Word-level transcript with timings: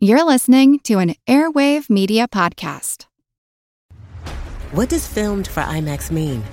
You're 0.00 0.22
listening 0.22 0.78
to 0.84 1.00
an 1.00 1.16
Airwave 1.26 1.90
Media 1.90 2.28
Podcast. 2.28 3.06
What 4.70 4.90
does 4.90 5.08
filmed 5.08 5.48
for 5.48 5.64
IMAX 5.64 6.12
mean? 6.12 6.44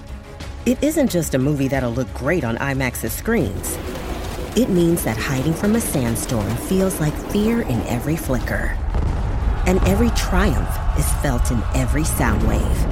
It 0.66 0.82
isn't 0.84 1.12
just 1.12 1.36
a 1.36 1.38
movie 1.38 1.68
that'll 1.68 1.92
look 1.92 2.12
great 2.16 2.44
on 2.44 2.58
IMAX's 2.58 3.14
screens. 3.14 3.78
It 4.58 4.72
means 4.72 5.04
that 5.04 5.18
hiding 5.18 5.54
from 5.54 5.76
a 5.76 5.80
sandstorm 5.80 6.50
feels 6.56 7.00
like 7.00 7.14
fear 7.30 7.62
in 7.62 7.82
every 7.82 8.16
flicker. 8.16 8.76
And 9.68 9.78
every 9.88 10.10
triumph 10.16 10.98
is 10.98 11.14
felt 11.22 11.52
in 11.52 11.62
every 11.76 12.04
sound 12.04 12.42
wave. 12.48 12.84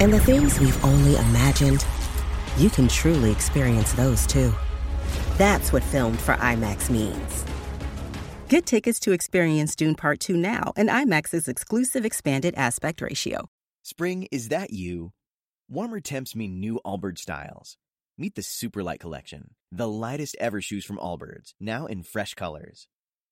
And 0.00 0.14
the 0.14 0.20
things 0.20 0.60
we've 0.60 0.82
only 0.82 1.16
imagined, 1.16 1.84
you 2.56 2.70
can 2.70 2.88
truly 2.88 3.30
experience 3.30 3.92
those 3.92 4.26
too. 4.26 4.54
That's 5.36 5.74
what 5.74 5.84
filmed 5.84 6.20
for 6.20 6.36
IMAX 6.36 6.88
means. 6.88 7.44
Get 8.52 8.66
tickets 8.66 9.00
to 9.00 9.12
experience 9.12 9.74
Dune 9.74 9.94
Part 9.94 10.20
2 10.20 10.36
now 10.36 10.74
and 10.76 10.90
IMAX's 10.90 11.48
exclusive 11.48 12.04
expanded 12.04 12.54
aspect 12.54 13.00
ratio. 13.00 13.48
Spring, 13.80 14.28
is 14.30 14.50
that 14.50 14.74
you? 14.74 15.12
Warmer 15.70 16.00
temps 16.00 16.36
mean 16.36 16.60
new 16.60 16.78
Allbirds 16.84 17.20
styles. 17.20 17.78
Meet 18.18 18.34
the 18.34 18.42
Superlight 18.42 19.00
Collection, 19.00 19.54
the 19.70 19.88
lightest 19.88 20.36
ever 20.38 20.60
shoes 20.60 20.84
from 20.84 20.98
Allbirds, 20.98 21.54
now 21.58 21.86
in 21.86 22.02
fresh 22.02 22.34
colors. 22.34 22.88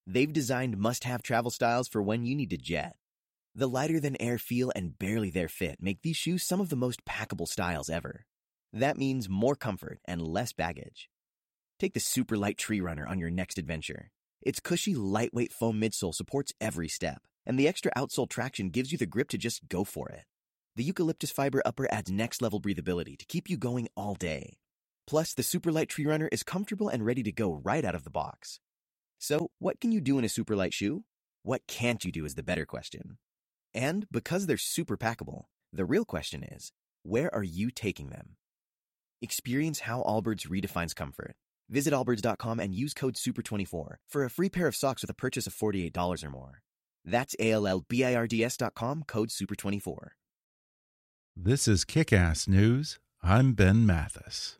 They've 0.06 0.32
designed 0.32 0.78
must 0.78 1.04
have 1.04 1.22
travel 1.22 1.50
styles 1.50 1.86
for 1.86 2.00
when 2.00 2.24
you 2.24 2.34
need 2.34 2.48
to 2.48 2.56
jet. 2.56 2.96
The 3.54 3.68
lighter 3.68 4.00
than 4.00 4.16
air 4.22 4.38
feel 4.38 4.72
and 4.74 4.98
barely 4.98 5.28
there 5.28 5.48
fit 5.48 5.82
make 5.82 6.00
these 6.00 6.16
shoes 6.16 6.44
some 6.44 6.62
of 6.62 6.70
the 6.70 6.76
most 6.76 7.04
packable 7.04 7.46
styles 7.46 7.90
ever. 7.90 8.24
That 8.72 8.96
means 8.96 9.28
more 9.28 9.54
comfort 9.54 9.98
and 10.06 10.22
less 10.22 10.54
baggage. 10.54 11.10
Take 11.78 11.92
the 11.92 12.00
Superlight 12.00 12.56
Tree 12.56 12.80
Runner 12.80 13.06
on 13.06 13.18
your 13.18 13.30
next 13.30 13.58
adventure. 13.58 14.12
Its 14.42 14.60
cushy, 14.60 14.94
lightweight 14.94 15.52
foam 15.52 15.80
midsole 15.80 16.14
supports 16.14 16.52
every 16.60 16.88
step, 16.88 17.22
and 17.46 17.58
the 17.58 17.68
extra 17.68 17.92
outsole 17.96 18.28
traction 18.28 18.70
gives 18.70 18.92
you 18.92 18.98
the 18.98 19.06
grip 19.06 19.28
to 19.28 19.38
just 19.38 19.68
go 19.68 19.84
for 19.84 20.08
it. 20.08 20.24
The 20.76 20.84
eucalyptus 20.84 21.30
fiber 21.30 21.62
upper 21.64 21.92
adds 21.92 22.10
next 22.10 22.40
level 22.40 22.60
breathability 22.60 23.18
to 23.18 23.26
keep 23.26 23.50
you 23.50 23.56
going 23.58 23.88
all 23.96 24.14
day. 24.14 24.56
Plus, 25.06 25.34
the 25.34 25.42
Superlight 25.42 25.88
Tree 25.88 26.06
Runner 26.06 26.28
is 26.32 26.42
comfortable 26.42 26.88
and 26.88 27.04
ready 27.04 27.22
to 27.24 27.32
go 27.32 27.60
right 27.64 27.84
out 27.84 27.94
of 27.94 28.04
the 28.04 28.10
box. 28.10 28.60
So, 29.18 29.50
what 29.58 29.80
can 29.80 29.92
you 29.92 30.00
do 30.00 30.18
in 30.18 30.24
a 30.24 30.28
Superlight 30.28 30.72
shoe? 30.72 31.04
What 31.42 31.66
can't 31.66 32.04
you 32.04 32.12
do 32.12 32.24
is 32.24 32.34
the 32.34 32.42
better 32.42 32.64
question. 32.64 33.18
And 33.74 34.06
because 34.10 34.46
they're 34.46 34.56
super 34.56 34.96
packable, 34.96 35.44
the 35.72 35.84
real 35.84 36.04
question 36.04 36.42
is 36.42 36.72
where 37.02 37.34
are 37.34 37.42
you 37.42 37.70
taking 37.70 38.10
them? 38.10 38.36
Experience 39.20 39.80
how 39.80 40.02
Allbirds 40.02 40.48
redefines 40.48 40.94
comfort. 40.94 41.34
Visit 41.70 41.94
allbirds.com 41.94 42.60
and 42.60 42.74
use 42.74 42.92
code 42.92 43.14
SUPER24 43.14 43.94
for 44.08 44.24
a 44.24 44.30
free 44.30 44.50
pair 44.50 44.66
of 44.66 44.76
socks 44.76 45.02
with 45.02 45.10
a 45.10 45.14
purchase 45.14 45.46
of 45.46 45.54
$48 45.54 46.24
or 46.24 46.30
more. 46.30 46.62
That's 47.04 47.34
A-L-L-B-I-R-D-S.com, 47.38 49.04
code 49.06 49.28
SUPER24. 49.30 50.08
This 51.36 51.68
is 51.68 51.84
Kick 51.84 52.12
Ass 52.12 52.48
News. 52.48 52.98
I'm 53.22 53.54
Ben 53.54 53.86
Mathis. 53.86 54.58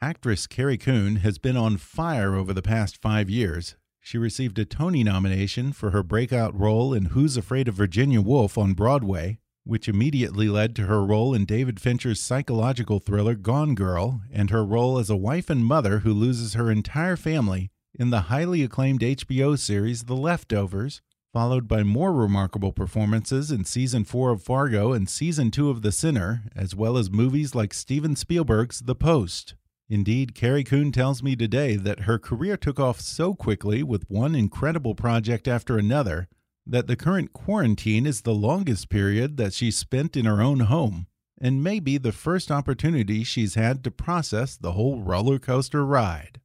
Actress 0.00 0.46
Carrie 0.46 0.78
Coon 0.78 1.16
has 1.16 1.38
been 1.38 1.56
on 1.56 1.76
fire 1.76 2.34
over 2.34 2.52
the 2.52 2.62
past 2.62 2.96
five 2.96 3.28
years. 3.28 3.74
She 4.08 4.16
received 4.16 4.58
a 4.58 4.64
Tony 4.64 5.04
nomination 5.04 5.74
for 5.74 5.90
her 5.90 6.02
breakout 6.02 6.58
role 6.58 6.94
in 6.94 7.12
Who's 7.12 7.36
Afraid 7.36 7.68
of 7.68 7.74
Virginia 7.74 8.22
Woolf 8.22 8.56
on 8.56 8.72
Broadway, 8.72 9.38
which 9.64 9.86
immediately 9.86 10.48
led 10.48 10.74
to 10.76 10.86
her 10.86 11.04
role 11.04 11.34
in 11.34 11.44
David 11.44 11.78
Fincher's 11.78 12.18
psychological 12.18 13.00
thriller 13.00 13.34
Gone 13.34 13.74
Girl 13.74 14.22
and 14.32 14.48
her 14.48 14.64
role 14.64 14.98
as 14.98 15.10
a 15.10 15.14
wife 15.14 15.50
and 15.50 15.62
mother 15.62 15.98
who 15.98 16.14
loses 16.14 16.54
her 16.54 16.70
entire 16.70 17.16
family 17.16 17.70
in 17.98 18.08
the 18.08 18.32
highly 18.32 18.62
acclaimed 18.62 19.00
HBO 19.00 19.58
series 19.58 20.04
The 20.04 20.16
Leftovers, 20.16 21.02
followed 21.34 21.68
by 21.68 21.82
more 21.82 22.14
remarkable 22.14 22.72
performances 22.72 23.50
in 23.50 23.66
season 23.66 24.04
4 24.04 24.30
of 24.30 24.42
Fargo 24.42 24.94
and 24.94 25.06
season 25.06 25.50
2 25.50 25.68
of 25.68 25.82
The 25.82 25.92
Sinner, 25.92 26.44
as 26.56 26.74
well 26.74 26.96
as 26.96 27.10
movies 27.10 27.54
like 27.54 27.74
Steven 27.74 28.16
Spielberg's 28.16 28.80
The 28.80 28.94
Post. 28.94 29.54
Indeed, 29.90 30.34
Carrie 30.34 30.64
Coon 30.64 30.92
tells 30.92 31.22
me 31.22 31.34
today 31.34 31.76
that 31.76 32.00
her 32.00 32.18
career 32.18 32.56
took 32.58 32.78
off 32.78 33.00
so 33.00 33.34
quickly 33.34 33.82
with 33.82 34.10
one 34.10 34.34
incredible 34.34 34.94
project 34.94 35.48
after 35.48 35.78
another 35.78 36.28
that 36.66 36.86
the 36.86 36.96
current 36.96 37.32
quarantine 37.32 38.06
is 38.06 38.20
the 38.20 38.34
longest 38.34 38.90
period 38.90 39.38
that 39.38 39.54
she's 39.54 39.78
spent 39.78 40.14
in 40.16 40.26
her 40.26 40.42
own 40.42 40.60
home, 40.60 41.06
and 41.40 41.64
may 41.64 41.80
be 41.80 41.96
the 41.96 42.12
first 42.12 42.50
opportunity 42.50 43.24
she's 43.24 43.54
had 43.54 43.82
to 43.82 43.90
process 43.90 44.56
the 44.56 44.72
whole 44.72 45.00
roller 45.00 45.38
coaster 45.38 45.86
ride. 45.86 46.40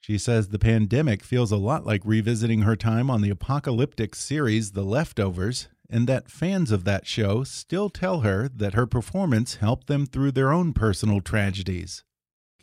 She 0.00 0.16
says 0.16 0.48
the 0.48 0.58
pandemic 0.60 1.24
feels 1.24 1.50
a 1.50 1.56
lot 1.56 1.84
like 1.84 2.02
revisiting 2.04 2.62
her 2.62 2.76
time 2.76 3.10
on 3.10 3.22
the 3.22 3.30
apocalyptic 3.30 4.14
series 4.14 4.72
The 4.72 4.84
Leftovers, 4.84 5.66
and 5.90 6.06
that 6.06 6.30
fans 6.30 6.70
of 6.70 6.84
that 6.84 7.06
show 7.06 7.42
still 7.42 7.90
tell 7.90 8.20
her 8.20 8.48
that 8.54 8.74
her 8.74 8.86
performance 8.86 9.56
helped 9.56 9.88
them 9.88 10.06
through 10.06 10.32
their 10.32 10.52
own 10.52 10.72
personal 10.72 11.20
tragedies. 11.20 12.04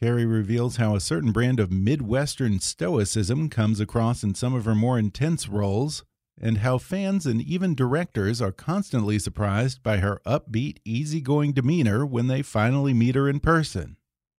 Carrie 0.02 0.26
reveals 0.26 0.78
how 0.78 0.96
a 0.96 1.00
certain 1.00 1.32
brand 1.32 1.60
of 1.60 1.72
Midwestern 1.72 2.60
stoicism 2.60 3.50
comes 3.50 3.80
across 3.80 4.24
in 4.24 4.34
some 4.34 4.56
of 4.56 4.66
her 4.66 4.74
more 4.74 4.98
intense 4.98 5.48
roles, 5.48 6.04
and 6.42 6.58
how 6.58 6.80
fans 6.80 7.28
and 7.28 7.40
even 7.40 7.76
directors 7.76 8.42
are 8.42 8.52
constantly 8.52 9.20
surprised 9.20 9.84
by 9.84 9.98
her 9.98 10.20
upbeat, 10.26 10.78
easygoing 10.84 11.52
demeanor 11.54 12.04
when 12.04 12.26
they 12.26 12.42
finally 12.42 12.96
meet 12.96 13.14
her 13.14 13.30
in 13.30 13.40
person. 13.40 13.96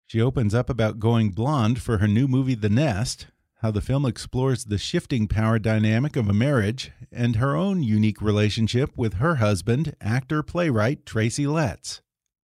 She 0.09 0.21
opens 0.21 0.53
up 0.53 0.69
about 0.69 0.99
going 0.99 1.31
blonde 1.31 1.81
for 1.81 1.99
her 1.99 2.09
new 2.09 2.27
movie 2.27 2.56
The 2.56 2.69
Nest, 2.69 3.28
how 3.59 3.71
the 3.71 3.81
film 3.81 4.05
explores 4.05 4.65
the 4.65 4.78
shifting 4.78 5.28
power 5.28 5.61
dynamic 5.61 6.17
of 6.17 6.28
a 6.28 6.33
marriage, 6.33 6.91
and 7.12 7.37
her 7.37 7.55
own 7.55 7.84
unique 7.84 8.21
relationship 8.21 8.91
with 8.97 9.15
her 9.15 9.37
husband, 9.37 9.95
actor 10.01 10.43
playwright 10.43 11.06
Tracy 11.06 11.47
Letts. 11.47 12.03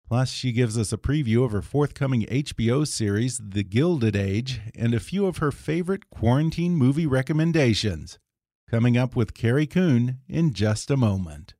Plus, 0.07 0.29
she 0.29 0.53
gives 0.53 0.77
us 0.77 0.93
a 0.93 0.97
preview 0.97 1.43
of 1.43 1.51
her 1.51 1.61
forthcoming 1.61 2.21
HBO 2.27 2.87
series, 2.87 3.41
The 3.43 3.63
Gilded 3.63 4.15
Age, 4.15 4.61
and 4.73 4.93
a 4.93 5.01
few 5.01 5.25
of 5.25 5.37
her 5.37 5.51
favorite 5.51 6.09
quarantine 6.09 6.77
movie 6.77 7.05
recommendations. 7.05 8.17
Coming 8.69 8.97
up 8.97 9.17
with 9.17 9.33
Carrie 9.33 9.67
Coon 9.67 10.19
in 10.29 10.53
just 10.53 10.89
a 10.89 10.95
moment. 10.95 11.55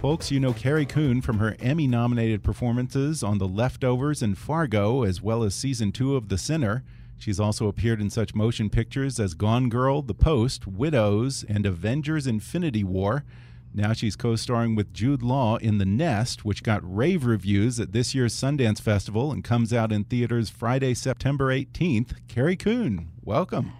Folks, 0.00 0.30
you 0.30 0.40
know 0.40 0.54
Carrie 0.54 0.86
Coon 0.86 1.20
from 1.20 1.40
her 1.40 1.54
Emmy 1.60 1.86
nominated 1.86 2.42
performances 2.42 3.22
on 3.22 3.36
The 3.36 3.46
Leftovers 3.46 4.22
and 4.22 4.36
Fargo, 4.36 5.02
as 5.02 5.20
well 5.20 5.42
as 5.42 5.54
season 5.54 5.92
two 5.92 6.16
of 6.16 6.30
The 6.30 6.38
Sinner. 6.38 6.82
She's 7.18 7.38
also 7.38 7.68
appeared 7.68 8.00
in 8.00 8.08
such 8.08 8.34
motion 8.34 8.70
pictures 8.70 9.20
as 9.20 9.34
Gone 9.34 9.68
Girl, 9.68 10.00
The 10.00 10.14
Post, 10.14 10.66
Widows, 10.66 11.44
and 11.46 11.66
Avengers 11.66 12.26
Infinity 12.26 12.82
War. 12.82 13.26
Now 13.74 13.92
she's 13.92 14.16
co 14.16 14.36
starring 14.36 14.74
with 14.74 14.94
Jude 14.94 15.22
Law 15.22 15.58
in 15.58 15.76
The 15.76 15.84
Nest, 15.84 16.46
which 16.46 16.62
got 16.62 16.80
rave 16.82 17.26
reviews 17.26 17.78
at 17.78 17.92
this 17.92 18.14
year's 18.14 18.34
Sundance 18.34 18.80
Festival 18.80 19.30
and 19.30 19.44
comes 19.44 19.70
out 19.70 19.92
in 19.92 20.04
theaters 20.04 20.48
Friday, 20.48 20.94
September 20.94 21.48
18th. 21.48 22.26
Carrie 22.26 22.56
Coon, 22.56 23.10
welcome. 23.22 23.74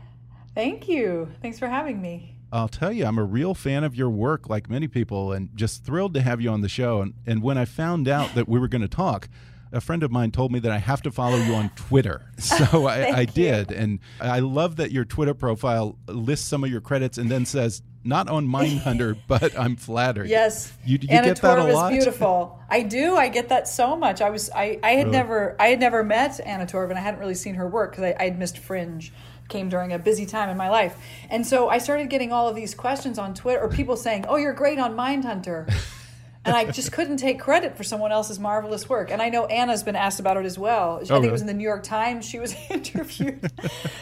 Thank 0.55 0.87
you. 0.87 1.31
Thanks 1.41 1.59
for 1.59 1.69
having 1.69 2.03
me. 2.03 2.37
I'll 2.53 2.69
tell 2.69 2.93
you, 2.93 3.05
I'm 3.07 3.19
a 3.19 3.25
real 3.25 3.55
fan 3.55 3.85
of 3.85 3.95
your 3.95 4.11
work, 4.11 4.49
like 4.49 4.69
many 4.69 4.89
people, 4.89 5.33
and 5.33 5.51
just 5.55 5.85
thrilled 5.85 6.15
to 6.15 6.21
have 6.21 6.41
you 6.41 6.51
on 6.51 6.63
the 6.63 6.69
show. 6.69 7.01
And, 7.01 7.15
and 7.27 7.43
when 7.43 7.57
I 7.59 7.65
found 7.65 8.09
out 8.09 8.35
that 8.35 8.49
we 8.49 8.59
were 8.59 8.69
going 8.69 8.83
to 8.83 8.89
talk, 8.89 9.29
a 9.73 9.81
friend 9.81 10.03
of 10.03 10.11
mine 10.11 10.33
told 10.33 10.51
me 10.51 10.59
that 10.59 10.73
I 10.73 10.79
have 10.79 11.01
to 11.03 11.13
follow 11.13 11.37
you 11.37 11.55
on 11.55 11.71
Twitter. 11.77 12.27
So 12.41 12.87
I, 12.87 13.19
I 13.19 13.25
did. 13.27 13.71
And 13.71 14.01
I 14.21 14.41
love 14.41 14.77
that 14.77 14.91
your 14.91 15.05
Twitter 15.05 15.35
profile 15.35 15.97
lists 16.09 16.49
some 16.49 16.65
of 16.65 16.71
your 16.71 16.81
credits 16.81 17.19
and 17.19 17.31
then 17.31 17.45
says, 17.47 17.83
not 18.03 18.29
on 18.31 18.49
Mindhunter, 18.49 19.17
but 19.29 19.57
I'm 19.59 19.77
flattered. 19.77 20.27
Yes. 20.29 20.73
You, 20.85 20.99
you 21.03 21.09
Anna 21.11 21.29
get 21.29 21.43
that 21.43 21.59
a 21.59 21.65
lot? 21.73 21.93
is 21.93 21.99
beautiful. 21.99 22.59
I 22.69 22.83
do. 22.83 23.15
I 23.15 23.29
get 23.29 23.51
that 23.51 23.69
so 23.69 23.95
much. 23.95 24.23
I 24.23 24.31
was 24.31 24.49
I, 24.51 24.81
I 24.83 24.93
had 24.93 25.07
Really? 25.07 25.11
never 25.19 25.57
I 25.61 25.69
had 25.69 25.79
never 25.81 26.03
met 26.03 26.41
Anna 26.45 26.65
Torv 26.67 26.89
and 26.89 26.99
I 26.99 27.03
hadn't 27.03 27.21
really 27.21 27.35
seen 27.35 27.55
her 27.57 27.69
work 27.69 27.93
because 27.93 28.05
I, 28.05 28.17
I 28.19 28.25
had 28.25 28.39
missed 28.39 28.57
Fringe 28.59 29.13
came 29.51 29.69
during 29.69 29.93
a 29.93 29.99
busy 29.99 30.25
time 30.25 30.49
in 30.49 30.57
my 30.57 30.71
life. 30.71 30.97
And 31.29 31.47
so 31.47 31.69
I 31.69 31.79
started 31.79 32.09
getting 32.09 32.33
all 32.33 32.49
of 32.49 32.57
these 32.57 32.75
questions 32.75 33.19
on 33.19 33.35
Twitter 33.35 33.61
or 33.61 33.69
people 33.69 33.97
saying, 33.97 34.25
"Oh, 34.29 34.37
you're 34.37 34.55
great 34.55 34.79
on 34.79 34.95
Mindhunter." 34.95 35.71
and 36.45 36.57
I 36.57 36.71
just 36.71 36.93
couldn't 36.93 37.19
take 37.19 37.39
credit 37.39 37.77
for 37.77 37.85
someone 37.85 38.13
else's 38.13 38.39
marvelous 38.39 38.89
work. 38.89 39.11
And 39.11 39.21
I 39.21 39.29
know 39.29 39.45
Anna's 39.47 39.83
been 39.83 39.97
asked 39.97 40.21
about 40.21 40.39
it 40.39 40.47
as 40.47 40.59
well. 40.59 40.93
I 40.93 40.95
oh, 40.95 40.99
think 40.99 41.11
really? 41.11 41.29
it 41.29 41.33
was 41.33 41.41
in 41.43 41.47
the 41.47 41.55
New 41.55 41.65
York 41.65 41.83
Times 41.83 42.25
she 42.25 42.39
was 42.39 42.55
interviewed. 42.71 43.51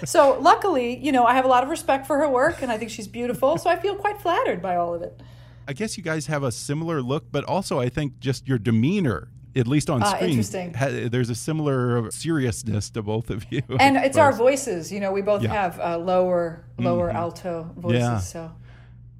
so 0.05 0.39
luckily, 0.41 0.97
you 0.97 1.11
know, 1.11 1.25
I 1.25 1.35
have 1.35 1.45
a 1.45 1.49
lot 1.49 1.65
of 1.65 1.71
respect 1.71 2.07
for 2.07 2.19
her 2.19 2.29
work 2.29 2.63
and 2.63 2.71
I 2.71 2.79
think 2.79 2.91
she's 2.91 3.09
beautiful. 3.09 3.59
So 3.59 3.69
I 3.69 3.77
feel 3.77 3.97
quite 3.97 4.21
flattered 4.21 4.63
by 4.63 4.77
all 4.77 4.95
of 4.95 5.03
it. 5.03 5.21
I 5.67 5.73
guess 5.73 5.97
you 5.99 6.03
guys 6.03 6.27
have 6.27 6.45
a 6.45 6.53
similar 6.53 7.03
look, 7.03 7.31
but 7.31 7.45
also 7.45 7.81
I 7.81 7.89
think 7.89 8.21
just 8.21 8.47
your 8.47 8.59
demeanor. 8.59 9.29
At 9.57 9.67
least 9.67 9.89
on 9.91 10.03
Ah, 10.03 10.15
screen, 10.15 10.31
interesting. 10.31 10.75
ha- 10.75 11.09
there's 11.11 11.31
a 11.31 11.35
similar 11.35 12.11
seriousness 12.11 12.91
to 12.91 13.03
both 13.03 13.31
of 13.31 13.47
you. 13.51 13.63
And 13.81 13.97
it's 13.97 14.17
our 14.19 14.33
voices. 14.47 14.93
You 14.93 15.01
know, 15.01 15.11
we 15.13 15.23
both 15.23 15.43
Yeah. 15.43 15.49
Mm-hmm. 15.49 15.81
have 15.81 15.81
uh, 15.81 15.99
lower, 15.99 16.65
lower 16.79 17.11
alto 17.11 17.71
voices. 17.77 18.01
Yeah. 18.01 18.19
So 18.19 18.53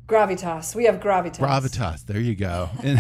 gravitas. 0.07 0.75
We 0.75 0.85
have 0.85 1.01
gravitas. 1.01 1.39
Gravitas. 1.39 2.07
There 2.07 2.21
you 2.21 2.35
go. 2.35 2.71
And 2.83 2.99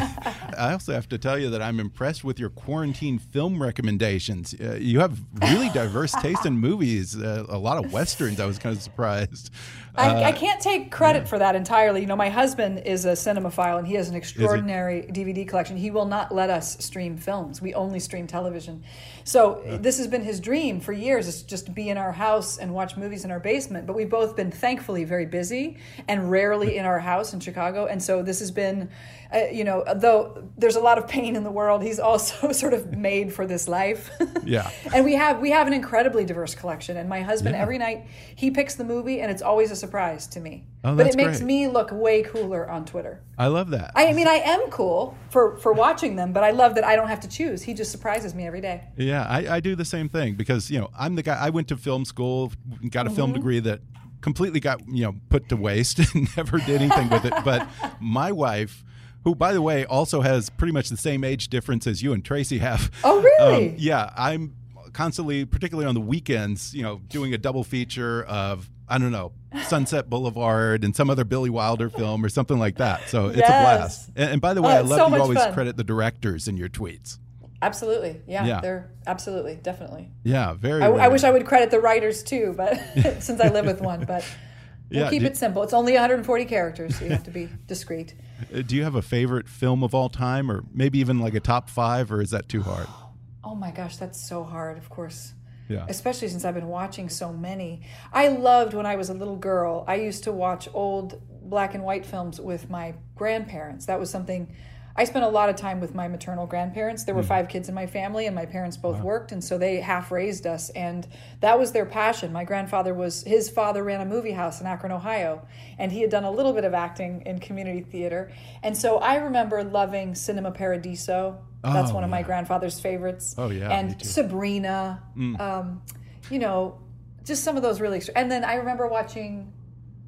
I 0.58 0.72
also 0.72 0.92
have 0.92 1.08
to 1.10 1.18
tell 1.18 1.38
you 1.38 1.48
that 1.50 1.62
I'm 1.62 1.80
impressed 1.80 2.22
with 2.24 2.38
your 2.38 2.50
quarantine 2.50 3.18
film 3.18 3.62
recommendations. 3.62 4.54
Uh, 4.60 4.76
you 4.80 5.00
have 5.00 5.18
really 5.40 5.70
diverse 5.70 6.12
taste 6.12 6.44
in 6.44 6.58
movies. 6.68 7.16
Uh, 7.16 7.46
a 7.48 7.56
lot 7.58 7.82
of 7.82 7.92
westerns. 7.92 8.40
I 8.40 8.46
was 8.46 8.58
kind 8.58 8.76
of 8.76 8.82
surprised. 8.82 9.50
I, 9.98 10.22
I 10.22 10.30
Uh, 10.30 10.32
can't 10.32 10.60
take 10.60 10.90
credit 10.90 11.26
for 11.28 11.38
that 11.38 11.54
entirely. 11.54 12.00
You 12.00 12.06
know, 12.06 12.16
my 12.16 12.28
husband 12.28 12.82
is 12.86 13.04
a 13.04 13.12
cinemaphile 13.12 13.78
and 13.78 13.86
he 13.86 13.94
has 13.94 14.08
an 14.08 14.14
extraordinary 14.14 15.02
DVD 15.10 15.46
collection. 15.46 15.76
He 15.76 15.90
will 15.90 16.06
not 16.06 16.34
let 16.34 16.50
us 16.50 16.76
stream 16.84 17.16
films. 17.16 17.60
We 17.60 17.74
only 17.74 17.98
stream 18.00 18.26
television. 18.26 18.82
So 19.24 19.60
this 19.82 19.98
has 19.98 20.06
been 20.06 20.22
his 20.22 20.40
dream 20.40 20.80
for 20.80 20.92
years 20.92 21.26
is 21.26 21.42
just 21.42 21.66
to 21.66 21.72
be 21.72 21.88
in 21.90 21.98
our 21.98 22.12
house 22.12 22.56
and 22.58 22.72
watch 22.72 22.96
movies 22.96 23.24
in 23.24 23.30
our 23.30 23.40
basement. 23.40 23.86
But 23.86 23.94
we've 23.96 24.08
both 24.08 24.36
been 24.36 24.50
thankfully 24.50 25.04
very 25.04 25.26
busy 25.26 25.76
and 26.06 26.30
rarely 26.30 26.76
in 26.78 26.86
our 26.86 26.98
house 27.00 27.34
in 27.34 27.40
Chicago. 27.40 27.86
And 27.86 28.02
so 28.02 28.22
this 28.22 28.38
has 28.38 28.50
been, 28.50 28.88
uh, 29.34 29.40
you 29.52 29.64
know, 29.64 29.84
though 29.96 30.48
there's 30.56 30.76
a 30.76 30.80
lot 30.80 30.96
of 30.96 31.06
pain 31.08 31.36
in 31.36 31.44
the 31.44 31.50
world, 31.50 31.82
he's 31.82 31.98
also 31.98 32.52
sort 32.62 32.72
of 32.72 32.96
made 32.96 33.32
for 33.34 33.46
this 33.46 33.68
life. 33.68 34.10
Yeah. 34.44 34.70
and 34.94 35.04
we 35.04 35.12
have 35.14 35.40
we 35.40 35.50
have 35.50 35.66
an 35.66 35.74
incredibly 35.74 36.24
diverse 36.24 36.54
collection. 36.54 36.96
And 36.96 37.06
my 37.06 37.20
husband 37.20 37.54
every 37.54 37.76
night 37.76 38.06
he 38.34 38.50
picks 38.50 38.76
the 38.76 38.84
movie, 38.84 39.20
and 39.20 39.30
it's 39.30 39.42
always 39.42 39.70
a 39.70 39.76
surprise 39.76 39.87
to 39.88 40.40
me. 40.40 40.66
Oh, 40.84 40.94
but 40.94 41.06
it 41.06 41.16
makes 41.16 41.38
great. 41.38 41.46
me 41.46 41.68
look 41.68 41.90
way 41.92 42.22
cooler 42.22 42.70
on 42.70 42.84
Twitter. 42.84 43.20
I 43.36 43.48
love 43.48 43.70
that. 43.70 43.92
I 43.96 44.12
mean, 44.12 44.28
I 44.28 44.34
am 44.36 44.70
cool 44.70 45.16
for 45.30 45.56
for 45.58 45.72
watching 45.72 46.16
them, 46.16 46.32
but 46.32 46.44
I 46.44 46.50
love 46.50 46.74
that 46.76 46.84
I 46.84 46.94
don't 46.96 47.08
have 47.08 47.20
to 47.20 47.28
choose. 47.28 47.62
He 47.62 47.74
just 47.74 47.90
surprises 47.90 48.34
me 48.34 48.46
every 48.46 48.60
day. 48.60 48.84
Yeah, 48.96 49.24
I, 49.28 49.56
I 49.56 49.60
do 49.60 49.74
the 49.74 49.84
same 49.84 50.08
thing 50.08 50.34
because 50.34 50.70
you 50.70 50.78
know 50.80 50.90
I'm 50.98 51.14
the 51.16 51.22
guy. 51.22 51.36
I 51.38 51.50
went 51.50 51.68
to 51.68 51.76
film 51.76 52.04
school, 52.04 52.52
got 52.90 53.06
a 53.06 53.08
Mm-hmm. 53.08 53.16
film 53.16 53.32
degree 53.32 53.60
that 53.60 53.80
completely 54.20 54.60
got 54.60 54.80
you 54.88 55.04
know 55.04 55.14
put 55.30 55.48
to 55.48 55.56
waste 55.56 55.98
and 56.14 56.28
never 56.36 56.58
did 56.58 56.80
anything 56.82 57.08
with 57.10 57.24
it. 57.24 57.34
But 57.44 57.68
my 58.00 58.30
wife, 58.32 58.84
who 59.24 59.34
by 59.34 59.52
the 59.52 59.62
way 59.62 59.84
also 59.84 60.20
has 60.20 60.48
pretty 60.50 60.72
much 60.72 60.88
the 60.88 60.96
same 60.96 61.24
age 61.24 61.48
difference 61.48 61.86
as 61.86 62.02
you 62.02 62.12
and 62.12 62.24
Tracy 62.24 62.58
have. 62.58 62.90
Oh, 63.04 63.20
really? 63.20 63.70
um, 63.70 63.74
yeah, 63.78 64.10
I'm 64.16 64.54
constantly, 64.92 65.44
particularly 65.44 65.86
on 65.86 65.94
the 65.94 66.00
weekends, 66.00 66.74
you 66.74 66.82
know, 66.82 67.00
doing 67.08 67.32
a 67.34 67.38
double 67.38 67.62
feature 67.62 68.24
of 68.24 68.68
I 68.88 68.98
don't 68.98 69.12
know 69.12 69.32
Sunset 69.66 70.08
Boulevard 70.10 70.84
and 70.84 70.94
some 70.94 71.10
other 71.10 71.24
Billy 71.24 71.50
Wilder 71.50 71.88
film 71.90 72.24
or 72.24 72.28
something 72.28 72.58
like 72.58 72.76
that. 72.78 73.08
So 73.08 73.26
it's 73.28 73.38
a 73.38 73.42
blast. 73.42 74.10
And, 74.16 74.32
and 74.32 74.40
by 74.40 74.54
the 74.54 74.62
way, 74.62 74.72
Oh, 74.72 74.76
I 74.76 74.80
love 74.80 74.98
so 74.98 75.08
you 75.08 75.20
always 75.22 75.38
fun. 75.38 75.52
credit 75.54 75.76
the 75.76 75.84
directors 75.84 76.48
in 76.48 76.56
your 76.56 76.68
tweets. 76.68 77.18
Absolutely, 77.60 78.20
yeah, 78.26 78.46
Yeah. 78.46 78.60
they're 78.60 78.90
absolutely 79.06 79.56
definitely. 79.56 80.10
Yeah, 80.22 80.52
very. 80.54 80.82
I, 80.82 80.88
I 80.90 81.08
wish 81.08 81.24
I 81.24 81.30
would 81.30 81.44
credit 81.44 81.70
the 81.70 81.80
writers 81.80 82.22
too, 82.22 82.54
but 82.56 82.74
since 83.20 83.40
I 83.40 83.48
live 83.48 83.66
with 83.66 83.80
one, 83.80 84.04
but 84.04 84.24
we'll 84.90 85.00
Yeah, 85.02 85.10
keep 85.10 85.22
it 85.22 85.36
simple. 85.36 85.62
It's 85.64 85.72
only 85.72 85.92
140 85.94 86.44
characters, 86.44 86.96
so 86.96 87.04
you 87.04 87.10
have 87.10 87.24
to 87.24 87.30
be 87.32 87.48
discreet. 87.66 88.14
Uh, 88.54 88.62
Do 88.62 88.76
you 88.76 88.84
have 88.84 88.94
a 88.94 89.02
favorite 89.02 89.48
film 89.48 89.82
of 89.82 89.92
all 89.94 90.08
time, 90.08 90.50
or 90.52 90.62
maybe 90.72 91.00
even 91.00 91.18
like 91.18 91.34
a 91.34 91.40
top 91.40 91.68
five, 91.68 92.12
or 92.12 92.20
is 92.22 92.30
that 92.30 92.48
too 92.48 92.62
hard? 92.62 92.86
Oh 93.44 93.54
my 93.54 93.70
gosh, 93.70 93.96
that's 93.96 94.20
so 94.28 94.44
hard, 94.44 94.76
of 94.76 94.90
course. 94.90 95.32
Yeah. 95.68 95.84
Especially 95.88 96.28
since 96.28 96.44
I've 96.44 96.54
been 96.54 96.68
watching 96.68 97.08
so 97.08 97.32
many. 97.32 97.82
I 98.12 98.28
loved 98.28 98.74
when 98.74 98.86
I 98.86 98.96
was 98.96 99.10
a 99.10 99.14
little 99.14 99.36
girl. 99.36 99.84
I 99.86 99.96
used 99.96 100.24
to 100.24 100.32
watch 100.32 100.68
old 100.72 101.20
black 101.42 101.74
and 101.74 101.84
white 101.84 102.04
films 102.04 102.40
with 102.40 102.70
my 102.70 102.94
grandparents. 103.14 103.86
That 103.86 104.00
was 104.00 104.10
something 104.10 104.54
I 104.98 105.04
spent 105.04 105.24
a 105.24 105.28
lot 105.28 105.48
of 105.48 105.54
time 105.54 105.80
with 105.80 105.94
my 105.94 106.08
maternal 106.08 106.44
grandparents. 106.44 107.04
There 107.04 107.14
were 107.14 107.22
five 107.22 107.48
kids 107.48 107.68
in 107.68 107.74
my 107.74 107.86
family, 107.86 108.26
and 108.26 108.34
my 108.34 108.46
parents 108.46 108.76
both 108.76 109.00
worked, 109.00 109.30
and 109.30 109.42
so 109.42 109.56
they 109.56 109.76
half 109.76 110.10
raised 110.10 110.44
us. 110.44 110.70
And 110.70 111.06
that 111.40 111.56
was 111.56 111.70
their 111.70 111.86
passion. 111.86 112.32
My 112.32 112.42
grandfather 112.42 112.92
was, 112.92 113.22
his 113.22 113.48
father 113.48 113.84
ran 113.84 114.00
a 114.00 114.04
movie 114.04 114.32
house 114.32 114.60
in 114.60 114.66
Akron, 114.66 114.90
Ohio, 114.90 115.46
and 115.78 115.92
he 115.92 116.00
had 116.00 116.10
done 116.10 116.24
a 116.24 116.30
little 116.30 116.52
bit 116.52 116.64
of 116.64 116.74
acting 116.74 117.22
in 117.26 117.38
community 117.38 117.80
theater. 117.80 118.32
And 118.64 118.76
so 118.76 118.98
I 118.98 119.16
remember 119.18 119.62
loving 119.62 120.16
Cinema 120.16 120.50
Paradiso. 120.50 121.38
That's 121.62 121.92
Oh, 121.92 121.94
one 121.94 122.02
of 122.04 122.10
my 122.10 122.22
grandfather's 122.22 122.80
favorites. 122.80 123.36
Oh, 123.38 123.50
yeah, 123.50 123.70
And. 123.70 124.00
Sabrina, 124.04 125.00
um, 125.38 125.80
you 126.28 126.40
know, 126.40 126.80
just 127.24 127.44
some 127.44 127.56
of 127.56 127.62
those 127.62 127.80
really. 127.80 127.98
Extra- 127.98 128.16
and 128.16 128.28
then 128.30 128.42
I 128.44 128.54
remember 128.54 128.88
watching 128.88 129.52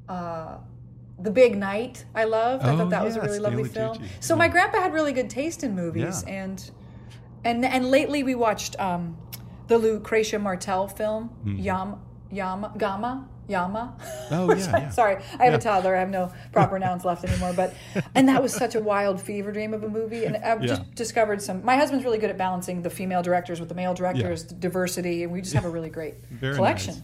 uh, 0.09 0.57
The 1.21 1.31
Big 1.31 1.57
Night. 1.57 2.05
I 2.15 2.23
loved. 2.25 2.63
I 2.63 2.71
Oh, 2.73 2.77
thought 2.77 2.89
that 2.89 3.03
was 3.03 3.15
a 3.15 3.21
really 3.21 3.39
lovely 3.39 3.63
film. 3.65 3.97
So 4.19 4.35
my 4.35 4.47
grandpa 4.47 4.79
had 4.81 4.93
really 4.93 5.13
good 5.13 5.29
taste 5.29 5.63
in 5.63 5.75
movies, 5.75 6.23
Yeah. 6.27 6.33
and 6.33 6.71
and 7.43 7.65
and 7.65 7.85
lately 7.91 8.23
we 8.23 8.35
watched 8.35 8.79
um, 8.79 9.17
the 9.67 9.77
Lucrecia 9.79 10.39
Martel 10.41 10.87
film 10.87 11.29
Yam 11.45 11.95
Yama 12.31 12.73
Gama 12.77 13.27
Yama. 13.47 13.97
Oh, 14.31 14.53
yeah, 14.55 14.77
yeah. 14.77 14.89
Sorry, 14.89 15.17
I 15.39 15.43
have 15.45 15.53
Yeah. 15.53 15.57
a 15.57 15.59
toddler. 15.59 15.95
I 15.95 15.99
have 15.99 16.09
no 16.09 16.31
proper 16.53 16.79
nouns 16.79 17.03
left 17.03 17.23
anymore. 17.25 17.51
But 17.53 17.73
and 18.15 18.27
that 18.29 18.41
was 18.41 18.53
such 18.53 18.75
a 18.75 18.79
wild 18.79 19.19
fever 19.19 19.51
dream 19.51 19.73
of 19.73 19.83
a 19.83 19.89
movie. 19.89 20.23
And 20.25 20.37
I've 20.37 20.61
Yeah. 20.61 20.67
just 20.67 20.95
discovered 20.95 21.41
some. 21.41 21.63
My 21.65 21.75
husband's 21.75 22.05
really 22.05 22.17
good 22.19 22.29
at 22.29 22.37
balancing 22.37 22.81
the 22.81 22.89
female 22.89 23.21
directors 23.21 23.59
with 23.59 23.67
the 23.67 23.75
male 23.75 23.93
directors, 23.93 24.45
the 24.45 24.53
diversity, 24.55 25.23
and 25.23 25.31
we 25.33 25.41
just 25.41 25.53
have 25.53 25.65
a 25.65 25.69
really 25.69 25.89
great 25.89 26.15
Very 26.31 26.55
collection. 26.55 26.95
nice. 26.95 27.03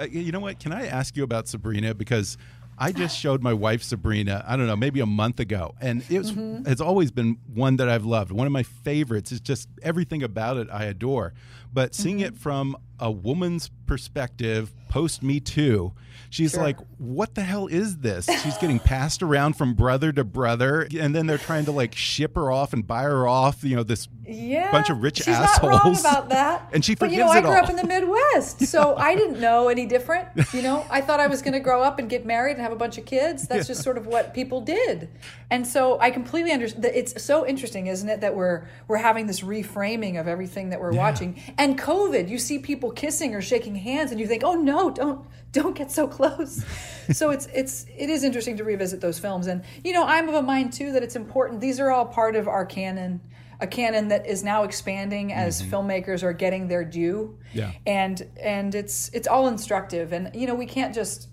Uh, 0.00 0.06
you 0.10 0.32
know 0.32 0.40
what? 0.40 0.58
Can 0.58 0.72
I 0.72 0.86
ask 0.86 1.14
you 1.16 1.24
about 1.24 1.46
Sabrina 1.48 1.92
because 1.94 2.38
I 2.78 2.90
just 2.92 3.16
showed 3.18 3.42
my 3.42 3.52
wife 3.52 3.82
Sabrina. 3.82 4.44
I 4.48 4.56
don't 4.56 4.66
know, 4.66 4.76
maybe 4.76 5.00
a 5.00 5.06
month 5.06 5.38
ago, 5.40 5.74
and 5.80 6.02
it 6.10 6.18
was, 6.18 6.32
Mm-hmm. 6.32 6.68
it's 6.70 6.80
always 6.80 7.10
been 7.10 7.36
one 7.54 7.76
that 7.76 7.88
I've 7.88 8.04
loved. 8.04 8.32
One 8.32 8.46
of 8.46 8.52
my 8.52 8.62
favorites. 8.62 9.30
Is 9.30 9.40
just 9.40 9.68
everything 9.82 10.22
about 10.22 10.56
it 10.56 10.68
I 10.72 10.84
adore. 10.86 11.32
But 11.72 11.94
seeing 11.94 12.16
Mm-hmm. 12.18 12.34
it 12.34 12.38
from 12.38 12.76
a 12.98 13.10
woman's 13.10 13.70
perspective, 13.86 14.72
post 14.92 15.22
Me 15.22 15.40
Too, 15.40 15.92
she's 16.28 16.50
Sure. 16.52 16.62
like, 16.62 16.76
"What 16.98 17.34
the 17.34 17.42
hell 17.42 17.66
is 17.66 17.96
this?" 17.98 18.26
She's 18.42 18.58
getting 18.58 18.78
passed 18.78 19.22
around 19.22 19.54
from 19.56 19.72
brother 19.72 20.12
to 20.12 20.22
brother, 20.24 20.86
and 21.00 21.14
then 21.14 21.26
they're 21.26 21.38
trying 21.38 21.64
to 21.64 21.72
like 21.72 21.94
ship 21.94 22.34
her 22.34 22.50
off 22.52 22.74
and 22.74 22.86
buy 22.86 23.04
her 23.04 23.26
off. 23.26 23.64
You 23.64 23.76
know, 23.76 23.82
this 23.84 24.08
Yeah, 24.26 24.70
bunch 24.70 24.90
of 24.90 25.02
rich 25.02 25.16
she's 25.16 25.26
not 25.28 25.62
wrong 25.62 25.74
assholes. 25.74 26.00
about 26.00 26.28
that. 26.28 26.68
And 26.74 26.84
she 26.84 26.94
but 26.94 27.10
you 27.10 27.18
know, 27.18 27.28
I 27.28 27.40
grew 27.40 27.50
all. 27.50 27.56
up 27.56 27.70
in 27.70 27.76
the 27.76 27.86
Midwest, 27.94 28.66
so 28.66 28.94
I 28.96 29.14
didn't 29.16 29.40
know 29.40 29.68
any 29.68 29.86
different. 29.86 30.28
You 30.52 30.60
know, 30.62 30.84
I 30.90 31.00
thought 31.00 31.18
I 31.20 31.28
was 31.28 31.40
going 31.40 31.54
to 31.54 31.60
grow 31.60 31.82
up 31.82 31.98
and 31.98 32.10
get 32.10 32.26
married 32.26 32.52
and 32.52 32.60
have 32.60 32.72
a 32.72 32.76
bunch 32.76 32.98
of 32.98 33.06
kids. 33.06 33.48
That's 33.48 33.66
just 33.66 33.82
sort 33.82 33.96
of 33.96 34.06
what 34.06 34.34
people 34.34 34.60
did, 34.60 35.08
and 35.50 35.66
so 35.66 35.98
I 35.98 36.10
completely 36.10 36.52
understand. 36.52 36.84
It's 36.84 37.22
so 37.22 37.46
interesting, 37.46 37.86
isn't 37.86 38.06
it, 38.08 38.20
that 38.20 38.34
we're 38.36 38.64
we're 38.88 38.98
having 38.98 39.26
this 39.26 39.40
reframing 39.40 40.20
of 40.20 40.28
everything 40.28 40.68
that 40.70 40.80
we're 40.80 40.92
watching. 40.92 41.40
And 41.56 41.78
COVID, 41.78 42.28
you 42.28 42.38
see 42.38 42.58
people 42.58 42.90
kissing 42.90 43.34
or 43.34 43.40
shaking 43.40 43.76
hands, 43.76 44.10
and 44.10 44.20
you 44.20 44.26
think, 44.26 44.42
oh 44.44 44.54
no, 44.54 44.81
don't 44.90 45.26
don't 45.52 45.76
get 45.76 45.90
so 45.90 46.08
close. 46.08 46.64
so 47.12 47.30
it's 47.30 47.46
it's 47.54 47.86
it 47.96 48.10
is 48.10 48.24
interesting 48.24 48.56
to 48.56 48.64
revisit 48.64 49.00
those 49.00 49.18
films, 49.18 49.46
and 49.46 49.62
you 49.84 49.92
know, 49.92 50.04
I'm 50.04 50.28
of 50.28 50.34
a 50.34 50.42
mind 50.42 50.72
too 50.72 50.92
that 50.92 51.02
it's 51.02 51.16
important. 51.16 51.60
These 51.60 51.80
are 51.80 51.90
all 51.90 52.06
part 52.06 52.36
of 52.36 52.48
our 52.48 52.66
canon 52.66 53.20
a 53.62 53.66
canon 53.66 54.08
that 54.08 54.26
is 54.26 54.42
now 54.42 54.64
expanding 54.64 55.32
as 55.32 55.62
filmmakers 55.62 56.24
are 56.24 56.32
getting 56.32 56.66
their 56.66 56.84
due. 56.84 57.38
Yeah. 57.54 57.70
And 57.86 58.28
and 58.40 58.74
it's 58.74 59.08
it's 59.10 59.28
all 59.28 59.46
instructive. 59.46 60.12
And 60.12 60.34
you 60.34 60.48
know, 60.48 60.54
we 60.56 60.66
can't 60.66 60.92
just 60.92 61.28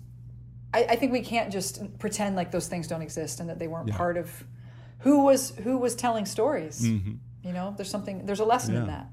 I, 0.72 0.84
I 0.90 0.96
think 0.96 1.12
we 1.12 1.22
can't 1.22 1.52
just 1.52 1.98
pretend 1.98 2.36
like 2.36 2.52
those 2.52 2.68
things 2.68 2.86
don't 2.86 3.02
exist 3.02 3.40
and 3.40 3.48
that 3.50 3.58
they 3.58 3.66
weren't 3.66 3.90
part 3.90 4.16
of 4.16 4.44
who 5.00 5.24
was 5.24 5.50
who 5.56 5.76
was 5.78 5.96
telling 5.96 6.24
stories. 6.24 6.86
You 7.42 7.52
know, 7.52 7.74
there's 7.76 7.90
something 7.90 8.26
there's 8.26 8.40
a 8.40 8.44
lesson 8.44 8.76
in 8.76 8.82
Mm-hmm. 8.82 8.90
That. 8.90 9.06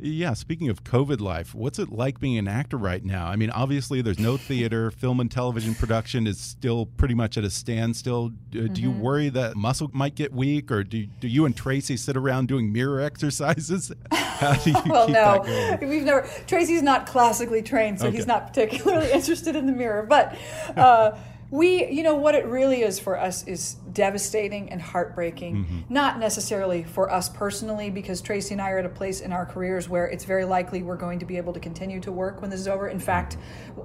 Yeah, 0.00 0.34
speaking 0.34 0.68
of 0.68 0.82
COVID 0.82 1.20
life, 1.20 1.54
what's 1.54 1.78
it 1.78 1.90
like 1.92 2.18
being 2.18 2.36
an 2.36 2.48
actor 2.48 2.76
right 2.76 3.04
now? 3.04 3.26
I 3.26 3.36
mean, 3.36 3.50
obviously, 3.50 4.02
there's 4.02 4.18
no 4.18 4.36
theater. 4.50 4.90
Film 4.90 5.20
and 5.20 5.30
television 5.30 5.74
production 5.74 6.26
is 6.26 6.38
still 6.40 6.86
pretty 6.86 7.14
much 7.14 7.38
at 7.38 7.44
a 7.44 7.50
standstill. 7.50 8.32
Uh, 8.54 8.66
Do 8.68 8.82
you 8.82 8.90
Mm-hmm. 8.90 9.00
worry 9.00 9.28
that 9.30 9.56
muscle 9.56 9.90
might 9.92 10.14
get 10.14 10.32
weak, 10.32 10.70
or 10.72 10.82
do, 10.84 11.06
do 11.20 11.28
you 11.28 11.46
and 11.46 11.56
Tracy 11.56 11.96
sit 11.96 12.16
around 12.16 12.48
doing 12.48 12.72
mirror 12.72 13.00
exercises? 13.00 13.92
How 14.12 14.54
do 14.54 14.70
you 14.70 14.76
Well, 14.86 15.06
keep 15.06 15.14
no, 15.14 15.42
that 15.44 15.78
going? 15.80 15.90
we've 15.90 16.02
never. 16.04 16.28
Tracy's 16.46 16.82
not 16.82 17.06
classically 17.06 17.62
trained, 17.62 18.00
so 18.00 18.10
he's 18.10 18.26
not 18.26 18.48
particularly 18.48 19.10
interested 19.12 19.54
in 19.56 19.66
the 19.66 19.72
mirror. 19.72 20.02
But 20.04 20.36
uh, 20.76 21.12
we, 21.54 21.86
you 21.86 22.02
know, 22.02 22.16
what 22.16 22.34
it 22.34 22.46
really 22.46 22.82
is 22.82 22.98
for 22.98 23.16
us 23.16 23.46
is 23.46 23.74
devastating 23.92 24.70
and 24.70 24.82
heartbreaking. 24.82 25.54
Mm-hmm. 25.58 25.80
Not 25.88 26.18
necessarily 26.18 26.82
for 26.82 27.08
us 27.08 27.28
personally, 27.28 27.90
because 27.90 28.20
Tracy 28.20 28.54
and 28.54 28.60
I 28.60 28.70
are 28.70 28.78
at 28.78 28.84
a 28.84 28.88
place 28.88 29.20
in 29.20 29.32
our 29.32 29.46
careers 29.46 29.88
where 29.88 30.06
it's 30.06 30.24
very 30.24 30.44
likely 30.44 30.82
we're 30.82 30.96
going 30.96 31.20
to 31.20 31.24
be 31.24 31.36
able 31.36 31.52
to 31.52 31.60
continue 31.60 32.00
to 32.00 32.10
work 32.10 32.40
when 32.40 32.50
this 32.50 32.58
is 32.58 32.66
over. 32.66 32.88
In 32.88 32.98
fact, 32.98 33.36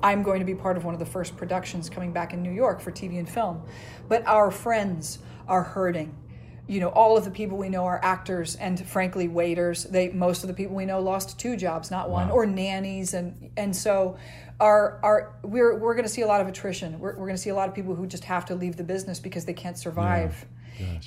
I'm 0.02 0.24
going 0.24 0.40
to 0.40 0.48
be 0.48 0.56
part 0.56 0.78
of 0.78 0.84
one 0.84 0.96
of 0.96 1.00
the 1.00 1.06
first 1.06 1.38
productions 1.38 1.92
coming 1.92 2.12
back 2.12 2.34
in 2.34 2.42
New 2.42 2.50
York 2.52 2.82
for 2.82 2.92
TV 2.92 3.20
and 3.20 3.30
film. 3.30 3.62
But 4.08 4.26
our 4.26 4.50
friends 4.50 5.20
are 5.48 5.62
hurting 5.62 6.16
you 6.70 6.80
know 6.80 6.90
all 6.90 7.18
of 7.18 7.26
the 7.26 7.32
people 7.32 7.58
we 7.58 7.68
know 7.68 7.84
are 7.86 8.00
actors 8.04 8.56
and 8.58 8.88
frankly 8.88 9.28
waiters 9.28 9.86
they 9.86 10.10
most 10.10 10.44
of 10.44 10.48
the 10.48 10.54
people 10.54 10.76
we 10.76 10.86
know 10.86 11.00
lost 11.00 11.40
two 11.40 11.58
jobs 11.58 11.90
not 11.90 12.10
one 12.10 12.30
or 12.30 12.46
nannies 12.46 13.14
and 13.14 13.50
and 13.58 13.76
so 13.76 14.18
our 14.60 15.00
our 15.02 15.36
we're 15.44 15.78
we're 15.78 15.96
going 15.96 16.06
to 16.06 16.10
see 16.10 16.22
a 16.22 16.28
lot 16.28 16.40
of 16.42 16.48
attrition 16.48 17.00
we're, 17.00 17.16
we're 17.18 17.26
going 17.26 17.36
to 17.36 17.42
see 17.42 17.50
a 17.50 17.56
lot 17.56 17.68
of 17.68 17.74
people 17.74 17.96
who 17.96 18.06
just 18.06 18.24
have 18.24 18.46
to 18.46 18.54
leave 18.54 18.78
the 18.78 18.84
business 18.84 19.20
because 19.20 19.46
they 19.46 19.54
can't 19.54 19.78
survive 19.78 20.46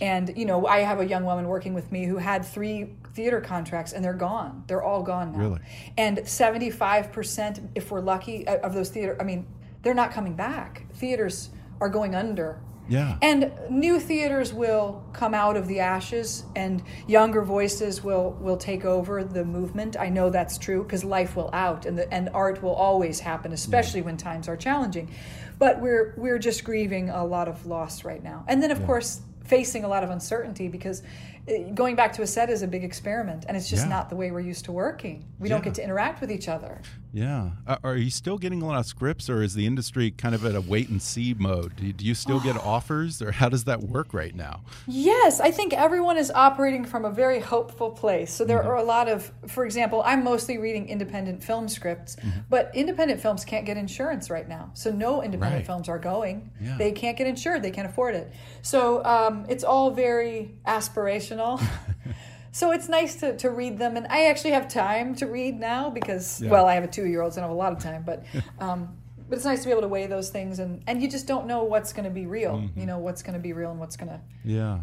And 0.03 0.37
you 0.37 0.45
know, 0.45 0.67
I 0.67 0.81
have 0.81 1.01
a 1.01 1.07
young 1.07 1.25
woman 1.25 1.49
working 1.49 1.73
with 1.73 1.91
me 1.91 2.05
who 2.05 2.19
had 2.19 2.45
three 2.45 2.95
theater 3.15 3.41
contracts 3.41 3.93
and 3.93 4.05
they're 4.05 4.13
gone. 4.13 4.65
They're 4.67 4.83
all 4.83 5.03
gone 5.03 5.33
now. 5.33 5.39
Really? 5.39 5.61
And 5.97 6.19
75% 6.19 7.69
if 7.75 7.91
we're 7.91 8.01
lucky 8.01 8.47
of 8.47 8.75
those 8.75 8.91
theater 8.91 9.17
I 9.19 9.25
mean, 9.25 9.47
they're 9.83 9.95
not 9.95 10.13
coming 10.13 10.35
back. 10.35 10.87
Theaters 10.93 11.51
are 11.81 11.89
going 11.89 12.15
under 12.15 12.61
Yeah. 12.89 13.17
and 13.23 13.53
new 13.71 13.99
theaters 14.01 14.53
will 14.53 15.05
come 15.13 15.35
out 15.35 15.57
of 15.57 15.69
the 15.69 15.81
ashes, 15.81 16.45
and 16.57 16.83
younger 17.07 17.43
voices 17.43 18.03
will 18.03 18.33
will 18.41 18.57
take 18.57 18.85
over 18.85 19.23
the 19.25 19.45
movement. 19.45 19.97
I 19.99 20.09
know 20.09 20.31
that's 20.31 20.59
true 20.59 20.83
because 20.83 21.05
life 21.05 21.37
will 21.37 21.51
out, 21.53 21.87
and 21.87 21.99
the, 21.99 22.13
and 22.13 22.29
art 22.35 22.63
will 22.63 22.75
always 22.75 23.21
happen, 23.21 23.53
especially 23.53 24.03
when 24.03 24.17
times 24.17 24.49
are 24.49 24.57
challenging. 24.57 25.11
But 25.59 25.81
we're 25.81 26.15
we're 26.17 26.39
just 26.39 26.65
grieving 26.65 27.09
a 27.11 27.25
lot 27.25 27.49
of 27.49 27.65
loss 27.67 28.05
right 28.05 28.23
now, 28.23 28.45
and 28.49 28.63
then 28.63 28.71
of 28.71 28.85
course 28.85 29.21
facing 29.45 29.85
a 29.85 29.89
lot 29.89 30.03
of 30.05 30.11
uncertainty 30.11 30.69
because 30.69 31.03
uh, 31.49 31.71
going 31.75 31.97
back 31.97 32.13
to 32.15 32.23
a 32.23 32.27
set 32.27 32.49
is 32.51 32.63
a 32.63 32.67
big 32.67 32.85
experiment, 32.85 33.45
and 33.49 33.57
it's 33.57 33.69
just 33.69 33.85
Yeah. 33.85 33.91
not 33.91 34.11
the 34.11 34.17
way 34.17 34.31
we're 34.31 34.41
used 34.41 34.65
to 34.67 34.73
working. 34.73 35.25
We 35.39 35.49
don't 35.49 35.63
get 35.65 35.75
to 35.75 35.83
interact 35.85 36.21
with 36.21 36.31
each 36.31 36.49
other. 36.49 36.81
Yeah. 37.15 37.51
Uh, 37.67 37.77
are 37.85 37.97
you 37.97 38.09
still 38.11 38.39
getting 38.39 38.63
a 38.63 38.67
lot 38.67 38.79
of 38.79 38.87
scripts, 38.87 39.29
or 39.29 39.43
is 39.43 39.53
the 39.55 39.67
industry 39.67 40.11
kind 40.11 40.35
of 40.35 40.47
at 40.47 40.55
a 40.55 40.63
wait 40.63 40.89
and 40.89 41.01
see 41.03 41.35
mode? 41.35 41.77
Do 41.77 41.85
you, 41.87 41.93
do 41.93 42.07
you 42.07 42.15
still 42.15 42.41
get 42.41 42.57
offers, 42.65 43.21
or 43.21 43.33
how 43.33 43.51
does 43.51 43.65
that 43.65 43.83
work 43.83 44.15
right 44.15 44.35
now? 44.35 44.63
Yes, 44.87 45.39
I 45.39 45.51
think 45.51 45.75
everyone 45.75 46.17
is 46.17 46.31
operating 46.31 46.87
from 46.87 47.05
a 47.05 47.11
very 47.11 47.39
hopeful 47.41 47.91
place. 47.91 48.33
So 48.33 48.45
there 48.47 48.61
Mm-hmm. 48.61 48.69
are 48.69 48.77
a 48.77 48.83
lot 48.83 49.09
of, 49.09 49.31
for 49.47 49.65
example, 49.67 50.03
I'm 50.07 50.25
mostly 50.25 50.57
reading 50.57 50.89
independent 50.89 51.45
film 51.45 51.69
scripts, 51.69 52.17
Mm-hmm. 52.17 52.41
but 52.49 52.71
independent 52.75 53.21
films 53.21 53.45
can't 53.45 53.67
get 53.67 53.77
insurance 53.77 54.31
right 54.31 54.49
now. 54.49 54.71
So 54.75 54.91
no 54.91 55.23
independent 55.23 55.61
Right. 55.61 55.67
films 55.67 55.89
are 55.91 55.99
going. 55.99 56.51
Yeah. 56.61 56.79
They 56.79 56.93
can't 56.93 57.19
get 57.19 57.27
insured. 57.27 57.63
They 57.63 57.71
can't 57.73 57.89
afford 57.89 58.15
it. 58.15 58.33
So 58.63 59.05
um, 59.05 59.45
it's 59.51 59.65
all 59.65 59.91
very 59.91 60.55
aspirational. 60.67 61.63
So 62.55 62.71
it's 62.71 62.89
nice 62.89 63.15
to, 63.17 63.37
to 63.39 63.51
read 63.51 63.79
them, 63.79 63.97
and 63.97 64.07
I 64.09 64.27
actually 64.27 64.51
have 64.53 64.69
time 64.69 65.15
to 65.17 65.27
read 65.27 65.59
now 65.59 65.89
because, 65.91 66.41
Yeah. 66.41 66.51
well, 66.51 66.67
I 66.67 66.75
have 66.75 66.85
a 66.85 66.89
two 66.89 67.07
year 67.07 67.23
old, 67.23 67.33
so 67.33 67.41
I 67.41 67.43
don't 67.43 67.49
have 67.51 67.57
a 67.57 67.59
lot 67.59 67.73
of 67.73 67.79
time. 67.79 68.03
But, 68.05 68.25
um, 68.61 68.95
but 69.29 69.37
it's 69.37 69.45
nice 69.47 69.61
to 69.61 69.67
be 69.67 69.71
able 69.73 69.81
to 69.83 69.89
weigh 69.89 70.07
those 70.07 70.29
things, 70.31 70.59
and, 70.59 70.83
and 70.87 71.01
you 71.03 71.09
just 71.11 71.27
don't 71.27 71.47
know 71.47 71.65
what's 71.65 71.93
going 71.95 72.05
to 72.05 72.11
be 72.11 72.27
real. 72.27 72.57
Mm-hmm. 72.59 72.79
You 72.79 72.87
know 72.87 72.99
what's 72.99 73.23
going 73.23 73.33
to 73.35 73.41
be 73.41 73.53
real 73.55 73.71
and 73.71 73.81
what's 73.81 73.97
going 73.97 74.11
to 74.11 74.21
Yeah. 74.45 74.81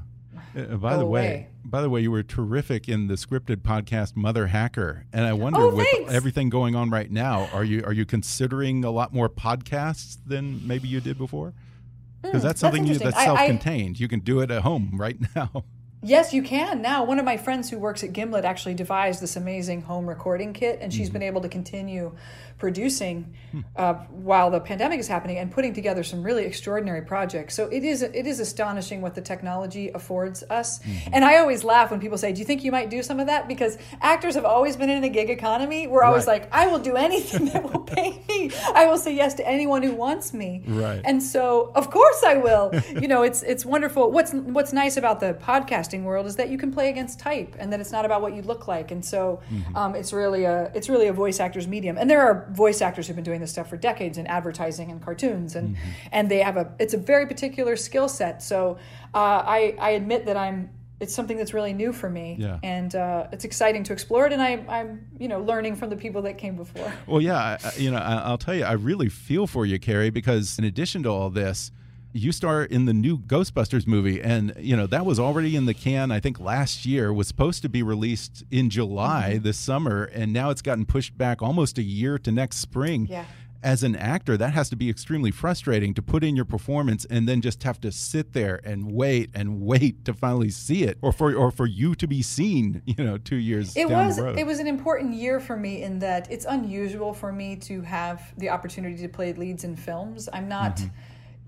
Uh, 0.58 0.78
by 0.78 0.96
the 0.98 1.06
way, 1.06 1.22
away. 1.22 1.48
by 1.64 1.82
the 1.82 1.90
way, 1.92 2.02
you 2.02 2.10
were 2.10 2.24
terrific 2.24 2.88
in 2.90 3.08
the 3.08 3.14
scripted 3.16 3.58
podcast 3.58 4.14
Motherhacker, 4.14 5.04
and 5.14 5.26
I 5.26 5.34
wonder 5.34 5.60
Oh, 5.62 5.76
with 5.76 5.88
everything 6.10 6.50
going 6.50 6.76
on 6.76 6.90
right 6.90 7.12
now, 7.12 7.50
are 7.54 7.64
you 7.64 7.84
are 7.86 7.94
you 7.94 8.06
considering 8.06 8.84
a 8.84 8.90
lot 8.90 9.14
more 9.14 9.30
podcasts 9.30 10.18
than 10.26 10.66
maybe 10.66 10.88
you 10.88 11.02
did 11.02 11.18
before? 11.20 11.54
Because 12.24 12.42
that's 12.42 12.42
Hmm, 12.42 12.48
that's 12.48 12.60
something 12.62 12.88
you, 12.88 12.98
that's 12.98 13.16
I- 13.16 13.22
I- 13.22 13.26
self-contained. 13.26 14.00
you 14.00 14.08
can 14.08 14.22
do 14.22 14.40
it 14.40 14.50
at 14.50 14.64
home 14.64 14.94
right 14.96 15.18
now. 15.36 15.66
Yes, 16.02 16.34
you 16.34 16.44
can 16.44 16.82
now. 16.82 17.04
One 17.04 17.20
of 17.20 17.26
my 17.26 17.36
friends 17.36 17.70
who 17.70 17.78
works 17.78 18.04
at 18.06 18.14
Gimlet 18.14 18.46
actually 18.46 18.74
devised 18.74 19.22
this 19.22 19.36
amazing 19.36 19.82
home 19.82 20.08
recording 20.08 20.54
kit, 20.54 20.80
and 20.82 20.94
she's 20.94 21.10
been 21.10 21.22
able 21.24 21.42
to 21.42 21.50
continue 21.50 22.16
producing 22.58 23.34
uh, 23.78 23.94
while 24.12 24.52
the 24.52 24.60
pandemic 24.60 25.00
is 25.00 25.08
happening 25.08 25.38
and 25.38 25.50
putting 25.50 25.74
together 25.74 26.04
some 26.04 26.22
really 26.24 26.44
extraordinary 26.46 27.02
projects. 27.02 27.54
So 27.56 27.68
it 27.68 27.84
is 27.84 28.02
it 28.02 28.26
is 28.28 28.40
astonishing 28.40 29.02
what 29.02 29.14
the 29.16 29.22
technology 29.22 29.90
affords 29.90 30.42
us. 30.50 30.80
And 31.12 31.26
I 31.26 31.38
always 31.38 31.64
laugh 31.66 31.92
when 31.92 32.00
people 32.00 32.18
say, 32.18 32.32
"Do 32.32 32.40
you 32.40 32.46
think 32.46 32.64
you 32.64 32.72
might 32.72 32.90
do 32.90 33.04
some 33.04 33.20
of 33.20 33.28
that?" 33.28 33.48
Because 33.50 33.78
actors 34.02 34.36
have 34.36 34.46
always 34.46 34.78
been 34.78 34.90
in 34.90 35.02
the 35.02 35.10
gig 35.10 35.30
economy. 35.30 35.88
We're 35.88 36.04
always 36.04 36.28
Right. 36.28 36.42
like, 36.44 36.54
"I 36.54 36.68
will 36.68 36.80
do 36.80 36.96
anything 36.96 37.46
that 37.48 37.64
will 37.64 37.80
pay 37.98 38.22
me. 38.30 38.52
I 38.74 38.86
will 38.86 38.98
say 38.98 39.14
yes 39.14 39.34
to 39.36 39.48
anyone 39.48 39.84
who 39.84 39.94
wants 39.96 40.34
me." 40.34 40.64
Right. 40.66 41.02
And 41.04 41.22
so, 41.22 41.72
of 41.76 41.90
course, 41.92 42.24
I 42.26 42.36
will. 42.38 42.72
you 43.02 43.08
know, 43.10 43.24
it's 43.24 43.42
it's 43.44 43.66
wonderful. 43.66 44.12
What's 44.12 44.34
what's 44.34 44.72
nice 44.72 44.96
about 44.96 45.20
the 45.20 45.34
podcasting 45.90 46.04
world 46.04 46.26
is 46.26 46.36
that 46.38 46.50
you 46.50 46.58
can 46.58 46.72
play 46.72 46.90
against 46.90 47.20
type, 47.20 47.56
and 47.60 47.72
that 47.74 47.80
it's 47.80 47.92
not 47.92 48.06
about 48.06 48.22
what 48.22 48.34
you 48.34 48.42
look 48.42 48.68
like. 48.68 48.92
And 48.92 49.04
so, 49.04 49.40
um, 49.76 49.96
it's 49.96 50.14
really 50.14 50.46
a 50.46 50.72
it's 50.74 50.90
really 50.90 51.08
a 51.08 51.14
voice 51.14 51.40
actor's 51.40 51.68
medium. 51.68 51.98
And 51.98 52.10
there 52.10 52.22
are 52.22 52.48
voice 52.52 52.82
actors 52.82 53.08
who've 53.08 53.16
been 53.16 53.26
doing 53.26 53.42
this 53.42 53.52
stuff 53.52 53.70
for 53.70 53.78
decades 53.78 54.18
in 54.18 54.28
advertising 54.28 54.92
and 54.92 55.02
cartoons, 55.02 55.56
and 55.56 55.78
and 56.12 56.30
they 56.30 56.40
have 56.40 56.58
a 56.58 56.74
it's 56.80 56.94
a 56.94 56.98
very 56.98 57.26
particular 57.26 57.76
skill 57.76 58.08
set. 58.10 58.42
So, 58.44 58.78
uh, 59.14 59.18
I 59.46 59.76
I 59.80 59.92
admit 59.92 60.26
that 60.26 60.38
I'm. 60.38 60.70
It's 61.02 61.16
something 61.16 61.38
that's 61.38 61.54
really 61.54 61.72
new 61.72 61.94
for 61.94 62.10
me, 62.10 62.36
Yeah. 62.38 62.60
and 62.62 62.94
uh, 62.94 63.28
it's 63.32 63.46
exciting 63.46 63.84
to 63.86 63.94
explore 63.94 64.28
it. 64.28 64.34
And 64.34 64.42
I, 64.42 64.62
I'm, 64.68 65.06
you 65.18 65.30
know, 65.30 65.40
learning 65.40 65.78
from 65.78 65.90
the 65.90 65.96
people 65.96 66.22
that 66.24 66.38
came 66.38 66.58
before. 66.58 66.92
Well, 67.08 67.22
yeah, 67.22 67.38
I- 67.38 67.58
I, 67.64 67.72
you 67.78 67.90
know, 67.90 68.00
I- 68.00 68.18
I'll 68.24 68.38
tell 68.38 68.54
you, 68.54 68.66
I 68.66 68.74
really 68.74 69.08
feel 69.08 69.48
for 69.48 69.66
you, 69.66 69.80
Carrie, 69.80 70.10
because 70.10 70.60
in 70.60 70.66
addition 70.66 71.04
to 71.04 71.10
all 71.10 71.30
this, 71.30 71.72
you 72.12 72.32
star 72.32 72.64
in 72.64 72.86
the 72.86 72.94
new 72.94 73.18
Ghostbusters 73.20 73.86
movie, 73.86 74.22
and 74.22 74.54
you 74.60 74.76
know 74.76 74.88
that 74.88 75.06
was 75.06 75.20
already 75.20 75.56
in 75.56 75.66
the 75.66 75.74
can. 75.74 76.12
I 76.12 76.20
think 76.20 76.40
last 76.40 76.86
year 76.86 77.14
was 77.14 77.28
supposed 77.28 77.62
to 77.62 77.70
be 77.70 77.84
released 77.84 78.44
in 78.52 78.70
July 78.70 79.34
Mm-hmm. 79.36 79.44
this 79.44 79.58
summer, 79.58 80.04
and 80.06 80.34
now 80.34 80.50
it's 80.50 80.62
gotten 80.62 80.86
pushed 80.86 81.18
back 81.18 81.42
almost 81.42 81.78
a 81.78 81.84
year 81.84 82.18
to 82.20 82.32
next 82.32 82.58
spring. 82.58 83.08
Yeah. 83.10 83.26
As 83.62 83.84
an 83.84 83.94
actor, 83.98 84.38
that 84.38 84.54
has 84.54 84.70
to 84.70 84.78
be 84.78 84.90
extremely 84.90 85.32
frustrating 85.32 85.94
to 85.96 86.02
put 86.02 86.24
in 86.24 86.34
your 86.34 86.46
performance 86.46 87.04
and 87.10 87.28
then 87.28 87.42
just 87.42 87.64
have 87.64 87.78
to 87.82 87.92
sit 87.92 88.32
there 88.32 88.62
and 88.64 88.90
wait 88.90 89.32
and 89.34 89.60
wait 89.60 90.06
to 90.06 90.14
finally 90.14 90.50
see 90.50 90.84
it, 90.84 90.98
or 91.02 91.12
for 91.12 91.36
or 91.36 91.52
for 91.52 91.66
you 91.66 91.94
to 91.96 92.08
be 92.08 92.22
seen. 92.22 92.82
You 92.86 93.04
know, 93.04 93.18
two 93.18 93.36
years 93.36 93.76
It 93.76 93.90
down 93.90 94.08
was 94.08 94.16
the 94.16 94.24
road. 94.24 94.40
it 94.40 94.46
was 94.48 94.60
an 94.60 94.68
important 94.68 95.14
year 95.14 95.42
for 95.42 95.58
me 95.58 95.84
in 95.84 96.00
that 96.00 96.32
it's 96.32 96.46
unusual 96.46 97.14
for 97.14 97.34
me 97.34 97.58
to 97.58 97.82
have 97.82 98.34
the 98.38 98.50
opportunity 98.50 98.96
to 99.02 99.10
play 99.10 99.34
leads 99.34 99.66
in 99.66 99.76
films. 99.76 100.30
I'm 100.32 100.48
not 100.48 100.78
Mm-hmm. 100.78 100.88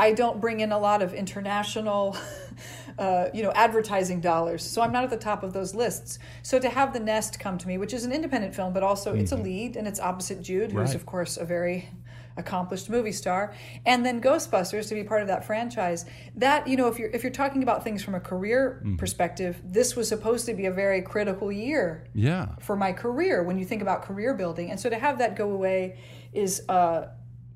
I 0.01 0.13
don't 0.13 0.41
bring 0.41 0.61
in 0.61 0.71
a 0.71 0.79
lot 0.79 1.03
of 1.03 1.13
international 1.13 2.17
uh, 2.97 3.27
you 3.33 3.43
know 3.43 3.51
advertising 3.51 4.19
dollars. 4.19 4.63
So 4.63 4.81
I'm 4.81 4.91
not 4.91 5.03
at 5.03 5.11
the 5.11 5.17
top 5.17 5.43
of 5.43 5.53
those 5.53 5.75
lists. 5.75 6.17
So 6.41 6.57
to 6.59 6.69
have 6.69 6.91
The 6.91 6.99
Nest 6.99 7.39
come 7.39 7.57
to 7.59 7.67
me, 7.67 7.77
which 7.77 7.93
is 7.93 8.03
an 8.03 8.11
independent 8.11 8.55
film 8.55 8.73
but 8.73 8.83
also 8.83 9.13
it's 9.13 9.31
a 9.31 9.37
lead 9.37 9.75
and 9.77 9.87
it's 9.87 9.99
opposite 9.99 10.41
Jude, 10.41 10.71
who's 10.71 10.89
Mm-hmm. 10.89 10.95
Of 10.95 11.05
course 11.05 11.37
a 11.37 11.45
very 11.45 11.89
accomplished 12.37 12.89
movie 12.89 13.11
star 13.11 13.53
and 13.85 14.05
then 14.05 14.21
ghostbusters 14.21 14.87
to 14.87 14.95
be 14.95 15.03
part 15.03 15.21
of 15.21 15.27
that 15.27 15.45
franchise 15.45 16.05
that 16.35 16.65
you 16.65 16.77
know 16.77 16.87
if 16.87 16.97
you're 16.97 17.09
if 17.09 17.23
you're 17.23 17.31
talking 17.31 17.61
about 17.61 17.83
things 17.83 18.01
from 18.03 18.15
a 18.15 18.19
career 18.19 18.61
Mm-hmm. 18.81 18.95
perspective 18.95 19.61
this 19.63 19.95
was 19.97 20.07
supposed 20.07 20.45
to 20.45 20.53
be 20.53 20.65
a 20.65 20.71
very 20.71 21.01
critical 21.01 21.51
year 21.51 22.07
yeah. 22.13 22.55
for 22.59 22.75
my 22.75 22.93
career 22.93 23.43
when 23.43 23.57
you 23.59 23.65
think 23.65 23.81
about 23.81 24.01
career 24.03 24.33
building 24.33 24.71
and 24.71 24.79
so 24.79 24.89
to 24.89 24.97
have 24.97 25.17
that 25.19 25.35
go 25.35 25.51
away 25.51 25.99
is 26.31 26.63
uh, 26.69 27.07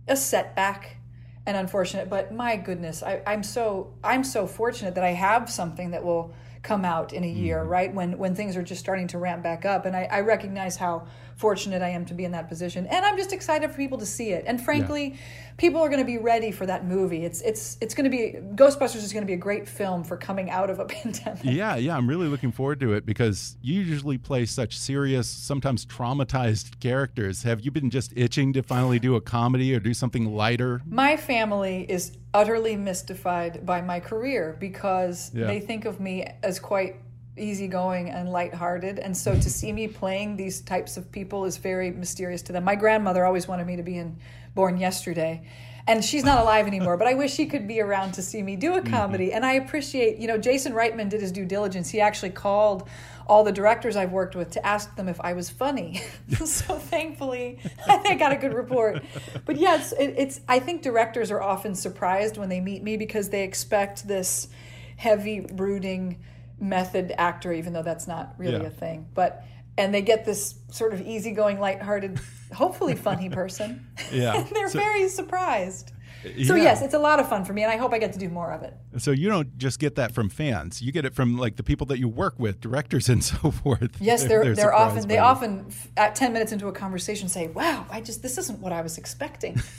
a 0.08 0.16
setback 0.16 0.98
and 1.46 1.58
unfortunate 1.58 2.10
but 2.10 2.34
my 2.34 2.56
goodness 2.56 3.04
I, 3.04 3.22
i'm 3.26 3.44
so 3.44 3.94
i'm 4.04 4.24
so 4.24 4.48
fortunate 4.48 4.96
that 4.96 5.04
i 5.04 5.12
have 5.12 5.50
something 5.50 5.92
that 5.92 6.04
will 6.04 6.34
come 6.66 6.84
out 6.84 7.14
in 7.14 7.24
a 7.24 7.28
year 7.28 7.64
mm. 7.64 7.70
right? 7.70 7.94
When 7.94 8.18
when 8.18 8.36
things 8.36 8.58
are 8.58 8.64
just 8.64 8.82
starting 8.82 9.08
to 9.10 9.20
ramp 9.20 9.44
back 9.44 9.66
up. 9.66 9.86
And 9.86 9.96
I, 9.96 10.08
I 10.12 10.22
recognize 10.22 10.76
how 10.76 11.08
fortunate 11.36 11.82
i 11.82 11.90
am 11.90 12.06
to 12.06 12.14
be 12.14 12.24
in 12.26 12.32
that 12.32 12.48
position 12.48 12.86
and 12.88 13.06
i'm 13.06 13.18
just 13.18 13.34
excited 13.34 13.70
for 13.70 13.78
people 13.78 13.98
to 13.98 14.06
see 14.06 14.30
it 14.32 14.44
and 14.48 14.62
frankly 14.62 15.18
people 15.58 15.82
are 15.82 15.88
going 15.90 16.00
to 16.00 16.06
be 16.06 16.18
ready 16.18 16.52
for 16.52 16.66
that 16.66 16.86
movie 16.86 17.26
it's 17.26 17.42
it's 17.42 17.78
it's 17.82 17.94
going 17.94 18.10
to 18.10 18.10
be 18.10 18.36
ghostbusters 18.56 18.98
is 19.04 19.12
going 19.14 19.24
to 19.24 19.28
be 19.28 19.34
a 19.34 19.38
great 19.38 19.68
film 19.68 20.04
for 20.04 20.16
coming 20.18 20.50
out 20.50 20.70
of 20.70 20.80
a 20.80 20.86
pandemic 20.96 21.44
Yeah, 21.44 21.76
yeah, 21.76 21.96
I'm 21.96 22.08
really 22.08 22.28
looking 22.28 22.52
forward 22.52 22.80
to 22.82 22.94
it 22.94 23.06
because 23.06 23.58
you 23.62 23.82
usually 23.82 24.18
play 24.18 24.46
such 24.46 24.78
serious, 24.78 25.28
sometimes 25.30 25.86
traumatized 25.86 26.80
characters. 26.80 27.44
Have 27.44 27.62
you 27.62 27.72
been 27.72 27.90
just 27.90 28.14
itching 28.16 28.54
to 28.54 28.64
finally 28.64 29.00
do 29.00 29.16
a 29.16 29.22
comedy 29.22 29.74
or 29.76 29.80
do 29.80 29.94
something 29.94 30.26
lighter? 30.36 30.82
My 30.90 31.18
family 31.18 31.86
is 31.90 32.18
utterly 32.34 32.76
mystified 32.76 33.66
by 33.66 33.82
my 33.82 34.00
career 34.00 34.56
because 34.60 35.32
Yeah. 35.34 35.48
they 35.48 35.60
think 35.60 35.86
of 35.86 36.00
me 36.00 36.26
as 36.44 36.60
quite 36.60 36.96
easygoing 37.38 38.10
and 38.10 38.32
lighthearted. 38.32 39.00
And 39.00 39.16
so 39.16 39.34
to 39.34 39.50
see 39.50 39.74
me 39.74 39.88
playing 39.88 40.38
these 40.38 40.62
types 40.62 40.98
of 40.98 41.12
people 41.12 41.46
is 41.46 41.58
very 41.58 41.92
mysterious 41.92 42.42
to 42.44 42.54
them. 42.54 42.64
My 42.64 42.76
grandmother 42.76 43.26
always 43.26 43.48
wanted 43.48 43.68
me 43.68 43.76
to 43.76 43.84
be 43.84 43.98
in 43.98 44.18
Born 44.54 44.78
Yesterday. 44.78 45.46
And 45.88 46.04
she's 46.04 46.24
not 46.24 46.40
alive 46.40 46.66
anymore, 46.66 46.98
but 46.98 47.08
I 47.08 47.14
wish 47.14 47.34
she 47.34 47.46
could 47.46 47.68
be 47.68 47.80
around 47.80 48.14
to 48.14 48.24
see 48.24 48.42
me 48.42 48.56
do 48.56 48.74
a 48.74 48.82
mm-hmm. 48.82 48.92
comedy. 48.92 49.34
And 49.34 49.46
I 49.46 49.54
appreciate, 49.54 50.18
you 50.18 50.28
know, 50.28 50.38
Jason 50.38 50.74
Reitman 50.74 51.10
did 51.10 51.22
his 51.22 51.32
due 51.32 51.46
diligence. 51.46 51.90
He 51.90 52.02
actually 52.02 52.32
called 52.32 52.88
all 53.28 53.44
the 53.44 53.52
directors 53.52 53.96
I've 53.96 54.12
worked 54.12 54.36
with 54.36 54.52
to 54.52 54.66
ask 54.66 54.96
them 54.96 55.08
if 55.08 55.22
I 55.22 55.34
was 55.34 55.50
funny. 55.50 56.02
so 56.46 56.80
thankfully, 56.80 57.60
I 57.88 57.98
think 57.98 58.16
I 58.16 58.16
got 58.16 58.32
a 58.32 58.36
good 58.36 58.54
report. 58.54 59.04
But 59.46 59.58
yes, 59.58 59.92
it, 59.92 60.16
it's. 60.18 60.42
I 60.48 60.60
think 60.60 60.82
directors 60.82 61.30
are 61.30 61.42
often 61.42 61.76
surprised 61.76 62.38
when 62.38 62.50
they 62.50 62.62
meet 62.62 62.82
me 62.82 62.98
because 62.98 63.30
they 63.30 63.44
expect 63.44 64.08
this 64.08 64.48
heavy, 64.98 65.42
brooding 65.42 66.18
method 66.60 67.14
actor, 67.18 67.52
even 67.54 67.74
though 67.74 67.84
that's 67.84 68.08
not 68.08 68.34
really 68.38 68.62
Yeah. 68.62 68.68
a 68.68 68.70
thing. 68.70 69.08
But 69.14 69.44
and 69.78 69.94
they 69.94 70.02
get 70.02 70.24
this 70.24 70.56
sort 70.72 70.94
of 70.94 71.02
easygoing, 71.02 71.60
lighthearted, 71.60 72.18
hopefully 72.54 72.96
funny 72.96 73.30
person. 73.42 73.86
Yeah. 74.12 74.34
and 74.38 74.48
they're 74.50 74.70
So- 74.70 74.80
very 74.80 75.10
surprised. 75.10 75.92
So 76.46 76.56
Yeah. 76.56 76.64
yes, 76.64 76.82
it's 76.82 76.94
a 76.94 77.00
lot 77.00 77.20
of 77.20 77.30
fun 77.30 77.46
for 77.46 77.54
me, 77.54 77.64
and 77.64 77.72
I 77.72 77.78
hope 77.78 77.94
I 77.94 78.00
get 78.00 78.14
to 78.14 78.20
do 78.20 78.30
more 78.30 78.52
of 78.52 78.64
it. 78.64 78.74
So 78.98 79.12
you 79.12 79.30
don't 79.30 79.58
just 79.58 79.80
get 79.80 79.96
that 79.96 80.14
from 80.14 80.30
fans; 80.30 80.82
you 80.82 80.92
get 80.92 81.06
it 81.06 81.14
from 81.14 81.38
like 81.38 81.56
the 81.56 81.64
people 81.64 81.86
that 81.88 82.00
you 82.00 82.08
work 82.08 82.36
with, 82.38 82.60
directors 82.62 83.10
and 83.14 83.24
so 83.24 83.52
forth. 83.52 83.98
Yes, 84.00 84.24
they're 84.24 84.44
they're, 84.44 84.56
surprised 84.56 84.98
often 84.98 85.08
they 85.08 85.18
it. 85.18 85.20
often 85.20 85.66
at 85.98 86.16
ten 86.16 86.34
minutes 86.34 86.52
into 86.52 86.68
a 86.68 86.72
conversation 86.72 87.28
say, 87.30 87.48
"Wow, 87.48 87.86
I 87.90 88.02
just 88.02 88.22
this 88.22 88.38
isn't 88.38 88.60
what 88.60 88.74
I 88.74 88.82
was 88.82 88.98
expecting." 88.98 89.62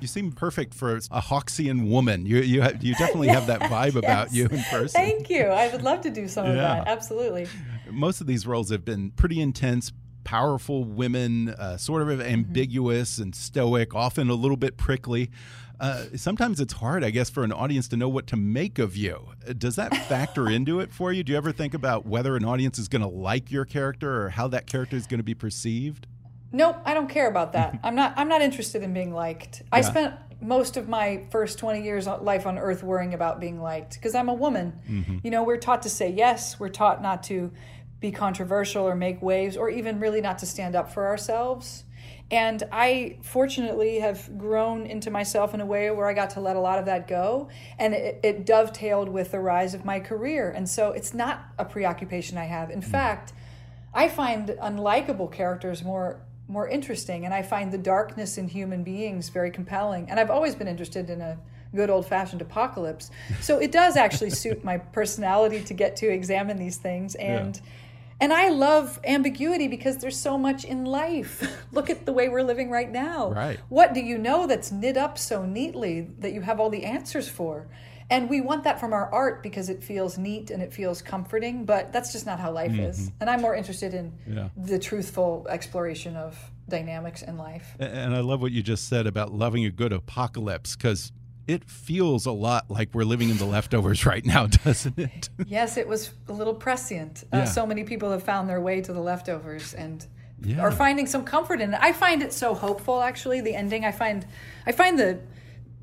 You 0.00 0.06
seem 0.08 0.32
perfect 0.32 0.74
for 0.74 0.96
a 0.96 1.20
Hawksian 1.20 1.88
woman. 1.88 2.26
You 2.26 2.38
you 2.38 2.62
you 2.80 2.94
definitely 2.94 3.28
have 3.28 3.46
that 3.46 3.60
vibe 3.70 3.96
about 3.96 4.32
you 4.32 4.44
in 4.46 4.62
person. 4.64 5.00
Thank 5.00 5.30
you. 5.30 5.44
I 5.44 5.68
would 5.68 5.82
love 5.82 6.00
to 6.02 6.10
do 6.10 6.28
some 6.28 6.46
of 6.46 6.54
that. 6.56 6.86
Absolutely. 6.86 7.46
Most 7.90 8.20
of 8.20 8.26
these 8.26 8.46
roles 8.46 8.70
have 8.70 8.84
been 8.84 9.10
pretty 9.12 9.40
intense, 9.40 9.92
powerful 10.24 10.84
women, 10.84 11.50
uh, 11.50 11.76
sort 11.76 12.02
of 12.02 12.20
ambiguous 12.20 13.18
and 13.18 13.34
stoic, 13.34 13.94
often 13.94 14.30
a 14.30 14.34
little 14.34 14.56
bit 14.56 14.76
prickly. 14.76 15.30
Uh, 15.80 16.04
sometimes 16.14 16.60
it's 16.60 16.74
hard, 16.74 17.02
I 17.02 17.10
guess, 17.10 17.28
for 17.28 17.42
an 17.42 17.52
audience 17.52 17.88
to 17.88 17.96
know 17.96 18.08
what 18.08 18.28
to 18.28 18.36
make 18.36 18.78
of 18.78 18.96
you. 18.96 19.30
Uh, 19.46 19.52
Does 19.52 19.76
that 19.76 19.96
factor 20.08 20.48
into 20.48 20.78
it 20.78 20.92
for 20.92 21.12
you? 21.12 21.24
Do 21.24 21.32
you 21.32 21.38
ever 21.38 21.50
think 21.50 21.74
about 21.74 22.06
whether 22.06 22.36
an 22.36 22.44
audience 22.44 22.78
is 22.78 22.86
going 22.86 23.02
to 23.02 23.08
like 23.08 23.50
your 23.50 23.64
character 23.64 24.22
or 24.22 24.28
how 24.30 24.46
that 24.48 24.66
character 24.66 24.96
is 24.96 25.06
going 25.06 25.18
to 25.18 25.24
be 25.24 25.34
perceived? 25.34 26.06
Nope, 26.52 26.76
I 26.84 26.94
don't 26.94 27.08
care 27.08 27.28
about 27.28 27.54
that. 27.54 27.80
I'm 27.82 27.94
not. 27.94 28.12
I'm 28.16 28.28
not 28.28 28.42
interested 28.42 28.82
in 28.82 28.92
being 28.92 29.14
liked. 29.14 29.62
I 29.72 29.80
spent 29.80 30.14
most 30.42 30.76
of 30.76 30.88
my 30.88 31.24
first 31.30 31.58
20 31.58 31.82
years 31.82 32.06
of 32.06 32.22
life 32.22 32.46
on 32.46 32.58
Earth 32.58 32.82
worrying 32.82 33.14
about 33.14 33.40
being 33.40 33.60
liked 33.60 33.94
because 33.94 34.14
I'm 34.14 34.28
a 34.28 34.34
woman. 34.34 34.78
Mm-hmm. 34.88 35.18
You 35.22 35.30
know, 35.30 35.44
we're 35.44 35.56
taught 35.56 35.82
to 35.82 35.88
say 35.88 36.10
yes. 36.10 36.60
We're 36.60 36.68
taught 36.68 37.00
not 37.00 37.22
to 37.24 37.52
be 38.02 38.12
controversial 38.12 38.86
or 38.86 38.94
make 38.94 39.22
waves, 39.22 39.56
or 39.56 39.70
even 39.70 39.98
really 39.98 40.20
not 40.20 40.38
to 40.40 40.46
stand 40.46 40.76
up 40.76 40.92
for 40.92 41.06
ourselves. 41.06 41.84
And 42.30 42.62
I 42.72 43.18
fortunately 43.22 44.00
have 44.00 44.38
grown 44.38 44.86
into 44.86 45.10
myself 45.10 45.54
in 45.54 45.60
a 45.60 45.66
way 45.66 45.90
where 45.90 46.08
I 46.08 46.14
got 46.14 46.30
to 46.30 46.40
let 46.40 46.56
a 46.56 46.60
lot 46.60 46.78
of 46.78 46.86
that 46.86 47.06
go. 47.06 47.48
And 47.78 47.94
it, 47.94 48.20
it 48.22 48.46
dovetailed 48.46 49.08
with 49.08 49.30
the 49.32 49.38
rise 49.38 49.74
of 49.74 49.84
my 49.84 50.00
career. 50.00 50.50
And 50.50 50.68
so 50.68 50.92
it's 50.92 51.14
not 51.14 51.44
a 51.58 51.64
preoccupation 51.64 52.38
I 52.38 52.44
have. 52.44 52.70
In 52.70 52.80
mm. 52.80 52.84
fact, 52.84 53.32
I 53.94 54.08
find 54.08 54.48
unlikable 54.48 55.30
characters 55.30 55.82
more 55.82 56.20
more 56.48 56.68
interesting 56.68 57.24
and 57.24 57.32
I 57.32 57.40
find 57.40 57.72
the 57.72 57.78
darkness 57.78 58.36
in 58.36 58.46
human 58.46 58.82
beings 58.82 59.30
very 59.30 59.50
compelling. 59.50 60.10
And 60.10 60.20
I've 60.20 60.28
always 60.30 60.54
been 60.54 60.68
interested 60.68 61.08
in 61.08 61.20
a 61.22 61.38
good 61.74 61.88
old 61.88 62.06
fashioned 62.06 62.42
apocalypse. 62.42 63.10
So 63.40 63.58
it 63.58 63.72
does 63.72 63.96
actually 63.96 64.30
suit 64.42 64.62
my 64.62 64.78
personality 64.78 65.62
to 65.62 65.74
get 65.74 65.96
to 65.96 66.08
examine 66.08 66.58
these 66.58 66.76
things 66.76 67.14
and 67.14 67.60
and 68.22 68.32
I 68.32 68.50
love 68.50 69.00
ambiguity 69.04 69.66
because 69.66 69.98
there's 69.98 70.16
so 70.16 70.38
much 70.38 70.64
in 70.64 70.84
life. 70.84 71.42
Look 71.72 71.90
at 71.90 72.06
the 72.06 72.12
way 72.12 72.28
we're 72.28 72.44
living 72.44 72.70
right 72.70 72.88
now. 72.90 73.32
Right. 73.32 73.58
What 73.68 73.94
do 73.94 74.00
you 74.00 74.16
know 74.16 74.46
that's 74.46 74.70
knit 74.70 74.96
up 74.96 75.18
so 75.18 75.44
neatly 75.44 76.02
that 76.20 76.32
you 76.32 76.40
have 76.42 76.60
all 76.60 76.70
the 76.70 76.84
answers 76.84 77.28
for? 77.28 77.66
And 78.10 78.30
we 78.30 78.40
want 78.40 78.62
that 78.62 78.78
from 78.78 78.92
our 78.92 79.12
art 79.12 79.42
because 79.42 79.68
it 79.68 79.82
feels 79.82 80.18
neat 80.18 80.52
and 80.52 80.62
it 80.62 80.72
feels 80.72 81.02
comforting, 81.02 81.64
but 81.64 81.92
that's 81.92 82.12
just 82.12 82.24
not 82.24 82.38
how 82.38 82.52
life 82.52 82.78
is. 82.78 83.00
Mm-hmm. 83.00 83.16
And 83.22 83.28
I'm 83.30 83.40
more 83.40 83.56
interested 83.56 83.92
in 83.92 84.12
Yeah. 84.24 84.50
the 84.56 84.78
truthful 84.78 85.44
exploration 85.50 86.14
of 86.14 86.38
dynamics 86.68 87.22
in 87.22 87.36
life. 87.36 87.74
And 87.80 88.14
I 88.14 88.20
love 88.20 88.40
what 88.40 88.52
you 88.52 88.62
just 88.62 88.88
said 88.88 89.08
about 89.08 89.32
loving 89.32 89.64
a 89.64 89.70
good 89.70 89.92
apocalypse 89.92 90.76
because 90.76 91.10
it 91.46 91.64
feels 91.64 92.26
a 92.26 92.32
lot 92.32 92.70
like 92.70 92.94
we're 92.94 93.04
living 93.04 93.28
in 93.30 93.36
the 93.38 93.44
leftovers 93.44 94.06
right 94.12 94.24
now, 94.24 94.46
doesn't 94.46 94.98
it? 94.98 95.28
Yes, 95.46 95.76
it 95.76 95.86
was 95.88 96.12
a 96.28 96.32
little 96.32 96.54
prescient. 96.54 97.24
Yeah. 97.32 97.40
Uh, 97.40 97.46
so 97.46 97.66
many 97.66 97.84
people 97.84 98.10
have 98.10 98.22
found 98.22 98.48
their 98.48 98.60
way 98.60 98.80
to 98.80 98.92
the 98.92 99.00
leftovers 99.00 99.74
and 99.74 100.06
Yeah. 100.42 100.60
are 100.60 100.70
finding 100.72 101.06
some 101.06 101.24
comfort 101.24 101.60
in 101.60 101.74
it. 101.74 101.80
I 101.82 101.92
find 101.92 102.22
it 102.22 102.32
so 102.32 102.54
hopeful. 102.54 103.02
Actually, 103.02 103.40
the 103.40 103.54
ending. 103.54 103.84
I 103.84 103.92
find, 103.92 104.26
I 104.66 104.72
find 104.72 104.98
the 104.98 105.20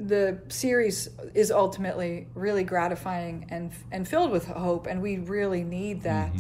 the 0.01 0.39
series 0.47 1.09
is 1.33 1.51
ultimately 1.51 2.25
really 2.33 2.63
gratifying 2.63 3.45
and 3.49 3.71
and 3.91 4.07
filled 4.07 4.31
with 4.31 4.47
hope, 4.47 4.87
and 4.87 5.01
we 5.01 5.17
really 5.17 5.63
need 5.63 6.03
that. 6.03 6.31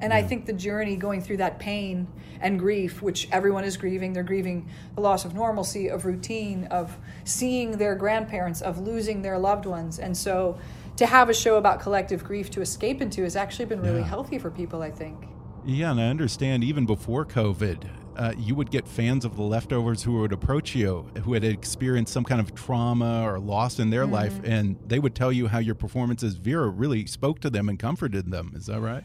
And 0.00 0.12
I 0.12 0.22
think 0.22 0.46
the 0.46 0.52
journey 0.52 0.96
going 0.96 1.20
through 1.20 1.38
that 1.38 1.58
pain 1.58 2.06
and 2.40 2.58
grief, 2.58 3.00
which 3.00 3.28
everyone 3.32 3.64
is 3.64 3.76
grieving, 3.76 4.12
they're 4.12 4.22
grieving 4.22 4.68
the 4.94 5.00
loss 5.00 5.24
of 5.24 5.34
normalcy, 5.34 5.88
of 5.88 6.04
routine, 6.04 6.64
of 6.66 6.96
seeing 7.24 7.78
their 7.78 7.94
grandparents, 7.94 8.60
of 8.60 8.78
losing 8.78 9.22
their 9.22 9.38
loved 9.38 9.64
ones. 9.66 9.98
And 9.98 10.16
so 10.16 10.58
to 10.96 11.06
have 11.06 11.28
a 11.30 11.34
show 11.34 11.56
about 11.56 11.80
collective 11.80 12.24
grief 12.24 12.50
to 12.50 12.60
escape 12.60 13.00
into 13.00 13.22
has 13.22 13.36
actually 13.36 13.66
been 13.66 13.80
really 13.80 14.00
Yeah. 14.00 14.06
healthy 14.06 14.38
for 14.38 14.50
people, 14.50 14.82
I 14.82 14.90
think. 14.90 15.16
Yeah, 15.64 15.90
and 15.90 16.00
I 16.00 16.08
understand 16.08 16.62
even 16.62 16.86
before 16.86 17.24
COVID, 17.24 17.84
uh, 18.16 18.32
you 18.38 18.54
would 18.54 18.70
get 18.70 18.86
fans 18.88 19.24
of 19.24 19.36
the 19.36 19.42
leftovers 19.42 20.02
who 20.02 20.20
would 20.20 20.32
approach 20.32 20.74
you 20.74 21.06
who 21.24 21.34
had 21.34 21.44
experienced 21.44 22.12
some 22.12 22.24
kind 22.24 22.40
of 22.40 22.54
trauma 22.54 23.22
or 23.22 23.38
loss 23.38 23.78
in 23.78 23.90
their 23.90 24.06
life, 24.06 24.40
and 24.44 24.76
they 24.86 24.98
would 24.98 25.14
tell 25.14 25.32
you 25.32 25.48
how 25.48 25.58
your 25.58 25.74
performances, 25.74 26.38
Nora 26.42 26.68
really 26.68 27.04
spoke 27.06 27.40
to 27.40 27.50
them 27.50 27.68
and 27.68 27.78
comforted 27.78 28.30
them. 28.30 28.52
Is 28.54 28.66
that 28.66 28.80
right? 28.80 29.04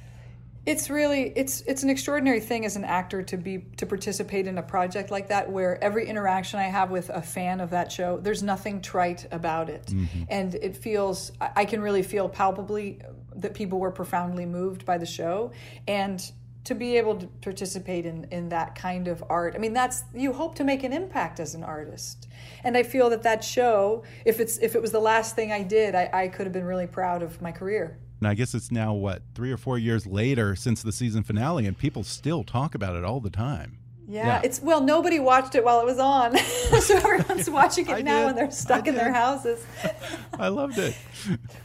It's 0.64 0.92
really 0.92 1.34
it's 1.36 1.62
it's 1.62 1.82
an 1.82 1.90
extraordinary 1.90 2.40
thing 2.40 2.66
as 2.66 2.76
an 2.76 2.84
actor 2.84 3.24
to 3.24 3.38
be 3.38 3.66
to 3.78 3.86
participate 3.88 4.46
in 4.46 4.60
a 4.60 4.62
project 4.62 5.10
like 5.10 5.30
that 5.30 5.52
where 5.52 5.84
every 5.84 6.08
interaction 6.08 6.60
I 6.60 6.66
have 6.66 6.92
with 6.92 7.10
a 7.10 7.22
fan 7.22 7.60
of 7.62 7.72
that 7.72 7.92
show, 7.92 8.20
there's 8.20 8.44
nothing 8.44 8.80
trite 8.80 9.26
about 9.32 9.70
it, 9.70 9.88
mm-hmm. 9.88 10.24
and 10.30 10.54
it 10.56 10.78
feels 10.78 11.32
I 11.42 11.52
I 11.56 11.66
can 11.66 11.82
really 11.82 12.04
feel 12.04 12.30
palpably 12.30 13.00
that 13.36 13.56
people 13.56 13.80
were 13.80 13.92
profoundly 13.92 14.46
moved 14.46 14.86
by 14.86 15.00
the 15.00 15.06
show, 15.06 15.52
and 15.88 16.32
to 16.64 16.76
be 16.76 16.96
able 16.98 17.16
to 17.16 17.26
participate 17.42 18.06
in 18.06 18.26
in 18.26 18.50
that 18.50 18.76
kind 18.76 19.08
of 19.08 19.24
art, 19.30 19.56
I 19.56 19.58
mean 19.58 19.74
that's 19.74 20.04
you 20.14 20.32
hope 20.32 20.54
to 20.56 20.64
make 20.64 20.84
an 20.84 20.94
impact 20.94 21.40
as 21.40 21.56
an 21.56 21.64
artist, 21.64 22.28
and 22.64 22.78
I 22.78 22.84
feel 22.84 23.10
that 23.10 23.24
that 23.24 23.44
show, 23.44 24.04
if 24.26 24.40
it's 24.40 24.60
if 24.60 24.76
it 24.76 24.82
was 24.82 24.92
the 24.92 25.00
last 25.00 25.36
thing 25.36 25.52
I 25.52 25.64
did, 25.64 25.96
I, 25.96 26.08
I 26.14 26.28
could 26.28 26.46
have 26.46 26.54
been 26.54 26.66
really 26.66 26.88
proud 26.88 27.24
of 27.24 27.42
my 27.42 27.52
career. 27.52 27.98
And 28.22 28.28
I 28.28 28.36
guess 28.36 28.54
it's 28.54 28.72
now 28.72 28.94
what 28.94 29.24
three 29.34 29.52
or 29.52 29.58
four 29.58 29.80
years 29.80 30.06
later 30.06 30.56
since 30.56 30.84
the 30.84 30.92
season 30.92 31.24
finale, 31.24 31.66
and 31.66 31.76
people 31.76 32.04
still 32.04 32.44
talk 32.44 32.76
about 32.76 32.96
it 32.96 33.04
all 33.04 33.20
the 33.20 33.32
time. 33.32 33.80
Yeah, 34.12 34.26
Yeah. 34.28 34.42
it's 34.44 34.62
well, 34.62 34.82
nobody 34.82 35.20
watched 35.20 35.56
it 35.56 35.64
while 35.64 35.80
it 35.80 35.86
was 35.86 35.98
on, 36.00 36.38
so 36.82 36.98
everyone's 36.98 37.50
watching 37.60 37.88
it 37.88 37.94
I 37.94 38.02
now 38.02 38.20
did. 38.22 38.30
and 38.30 38.38
they're 38.38 38.52
stuck 38.52 38.88
in 38.88 38.96
their 38.96 39.14
houses. 39.14 39.66
I 40.40 40.50
loved 40.50 40.78
it. 40.78 40.96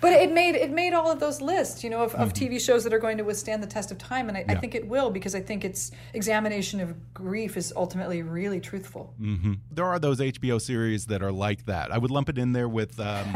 But 0.01 0.13
it 0.13 0.33
made 0.33 0.55
it 0.55 0.71
made 0.71 0.93
all 0.93 1.11
of 1.11 1.19
those 1.19 1.41
lists, 1.41 1.83
you 1.83 1.91
know, 1.91 2.03
of, 2.05 2.15
of 2.15 2.33
TV 2.33 2.61
shows 2.61 2.85
that 2.85 2.93
are 2.95 2.99
going 3.01 3.19
to 3.19 3.25
withstand 3.25 3.63
the 3.63 3.67
test 3.67 3.91
of 3.91 3.99
time, 3.99 4.29
and 4.29 4.37
I, 4.39 4.41
I 4.41 4.45
Mm-hmm. 4.45 4.61
Think 4.61 4.75
it 4.77 4.87
will 4.89 5.11
because 5.11 5.35
I 5.35 5.41
think 5.41 5.65
its 5.65 5.91
examination 6.15 6.81
of 6.81 6.95
grief 7.13 7.57
is 7.57 7.73
ultimately 7.77 8.23
really 8.23 8.61
truthful. 8.61 9.13
hmm 9.19 9.55
There 9.73 9.85
are 9.85 9.99
those 9.99 10.19
HBO 10.21 10.61
series 10.61 11.07
that 11.07 11.23
are 11.23 11.33
like 11.33 11.67
that. 11.67 11.91
I 11.93 11.99
would 11.99 12.11
lump 12.11 12.29
it 12.29 12.39
in 12.39 12.53
there 12.53 12.69
with 12.69 12.99
um, 13.01 13.27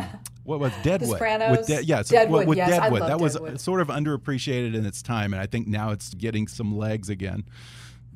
what 0.44 0.60
was 0.60 0.72
Deadwood. 0.82 1.20
With 1.20 1.66
De- 1.66 1.84
yes, 1.84 2.08
Deadwood, 2.08 2.46
with 2.46 2.58
yes, 2.58 2.70
I 2.70 2.80
Deadwood. 2.84 3.02
that 3.02 3.18
was 3.20 3.32
Deadwood. 3.34 3.60
sort 3.60 3.80
of 3.80 3.88
underappreciated 3.88 4.74
in 4.74 4.86
its 4.86 5.02
time, 5.02 5.32
and 5.34 5.42
I 5.42 5.46
think 5.46 5.66
now 5.66 5.90
it's 5.90 6.14
getting 6.14 6.46
some 6.48 6.76
legs 6.78 7.08
again. 7.10 7.44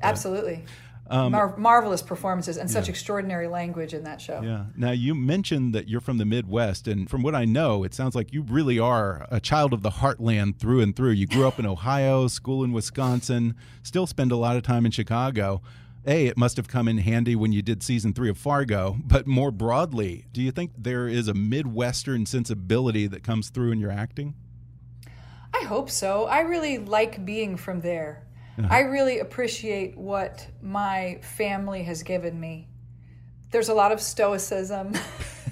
Absolutely, 0.04 0.64
Um, 1.06 1.32
Mar- 1.32 1.54
marvelous 1.58 2.00
performances 2.00 2.56
and 2.56 2.70
such 2.70 2.88
extraordinary 2.88 3.46
language 3.46 3.92
in 3.92 4.04
that 4.04 4.20
show. 4.22 4.40
Yeah. 4.42 4.64
Now 4.74 4.92
you 4.92 5.14
mentioned 5.14 5.74
that 5.74 5.86
you're 5.86 6.00
from 6.00 6.16
the 6.16 6.24
Midwest, 6.24 6.88
and 6.88 7.10
from 7.10 7.22
what 7.22 7.34
I 7.34 7.44
know, 7.44 7.84
it 7.84 7.92
sounds 7.92 8.14
like 8.14 8.32
you 8.32 8.40
really 8.42 8.78
are 8.78 9.26
a 9.30 9.38
child 9.38 9.74
of 9.74 9.82
the 9.82 9.90
heartland 9.90 10.56
through 10.58 10.80
and 10.80 10.96
through. 10.96 11.10
You 11.10 11.26
grew 11.26 11.46
up 11.46 11.58
in 11.58 11.66
Ohio, 11.76 12.26
school 12.28 12.64
in 12.64 12.72
Wisconsin, 12.72 13.54
still 13.82 14.06
spend 14.06 14.32
a 14.32 14.36
lot 14.36 14.56
of 14.56 14.62
time 14.62 14.86
in 14.86 14.92
Chicago. 14.92 15.60
A, 16.06 16.26
it 16.26 16.36
must 16.36 16.56
have 16.58 16.68
come 16.68 16.86
in 16.88 16.98
handy 16.98 17.34
when 17.34 17.52
you 17.52 17.62
did 17.62 17.82
season 17.82 18.12
three 18.12 18.28
of 18.28 18.36
Fargo, 18.36 18.96
but 19.04 19.26
more 19.26 19.50
broadly, 19.50 20.26
do 20.32 20.42
you 20.42 20.50
think 20.50 20.70
there 20.76 21.08
is 21.08 21.28
a 21.28 21.34
Midwestern 21.34 22.26
sensibility 22.26 23.06
that 23.06 23.22
comes 23.22 23.48
through 23.50 23.72
in 23.72 23.78
your 23.80 23.90
acting? 23.90 24.34
I 25.54 25.64
hope 25.64 25.88
so. 25.88 26.24
I 26.26 26.40
really 26.40 26.78
like 26.78 27.24
being 27.24 27.56
from 27.56 27.80
there. 27.80 28.23
I 28.58 28.82
uh-huh. 28.82 28.88
really 28.88 29.18
appreciate 29.18 29.96
what 29.96 30.46
my 30.62 31.18
family 31.22 31.82
has 31.84 32.02
given 32.02 32.38
me. 32.38 32.68
There's 33.50 33.68
a 33.68 33.74
lot 33.74 33.92
of 33.92 34.00
stoicism. 34.00 34.92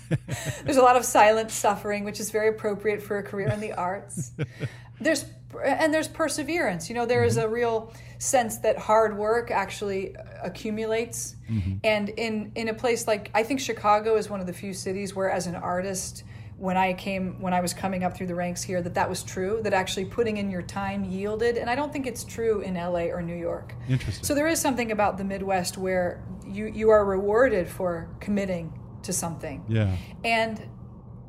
there's 0.64 0.76
a 0.76 0.82
lot 0.82 0.96
of 0.96 1.04
silent 1.04 1.50
suffering, 1.50 2.04
which 2.04 2.20
is 2.20 2.30
very 2.30 2.48
appropriate 2.48 3.02
for 3.02 3.18
a 3.18 3.22
career 3.22 3.48
in 3.48 3.60
the 3.60 3.72
arts. 3.72 4.32
There's 5.00 5.24
and 5.64 5.92
there's 5.92 6.08
perseverance. 6.08 6.88
You 6.88 6.94
know, 6.94 7.06
there 7.06 7.24
is 7.24 7.36
mm-hmm. 7.36 7.46
a 7.46 7.52
real 7.52 7.92
sense 8.18 8.58
that 8.58 8.78
hard 8.78 9.16
work 9.16 9.50
actually 9.50 10.14
accumulates. 10.42 11.36
Mm-hmm. 11.50 11.72
And 11.84 12.08
in 12.10 12.52
in 12.54 12.68
a 12.68 12.74
place 12.74 13.06
like 13.06 13.30
I 13.34 13.42
think 13.42 13.60
Chicago 13.60 14.16
is 14.16 14.30
one 14.30 14.40
of 14.40 14.46
the 14.46 14.52
few 14.52 14.72
cities 14.72 15.14
where 15.14 15.30
as 15.30 15.46
an 15.46 15.56
artist 15.56 16.24
when 16.62 16.76
I 16.76 16.92
came 16.92 17.40
when 17.40 17.52
I 17.52 17.60
was 17.60 17.74
coming 17.74 18.04
up 18.04 18.16
through 18.16 18.28
the 18.28 18.36
ranks 18.36 18.62
here 18.62 18.80
that 18.82 18.94
that 18.94 19.10
was 19.10 19.24
true 19.24 19.58
that 19.64 19.72
actually 19.72 20.04
putting 20.04 20.36
in 20.36 20.48
your 20.48 20.62
time 20.62 21.02
yielded 21.02 21.56
and 21.58 21.68
I 21.68 21.74
don't 21.74 21.92
think 21.92 22.06
it's 22.06 22.22
true 22.22 22.60
in 22.60 22.74
LA 22.74 23.06
or 23.06 23.20
New 23.20 23.34
York. 23.34 23.74
Interesting. 23.88 24.24
So 24.24 24.32
there 24.32 24.46
is 24.46 24.60
something 24.60 24.92
about 24.92 25.18
the 25.18 25.24
Midwest 25.24 25.76
where 25.76 26.22
you 26.46 26.66
you 26.66 26.90
are 26.90 27.04
rewarded 27.04 27.66
for 27.68 28.08
committing 28.20 28.72
to 29.02 29.12
something. 29.12 29.64
Yeah. 29.68 29.96
And 30.22 30.64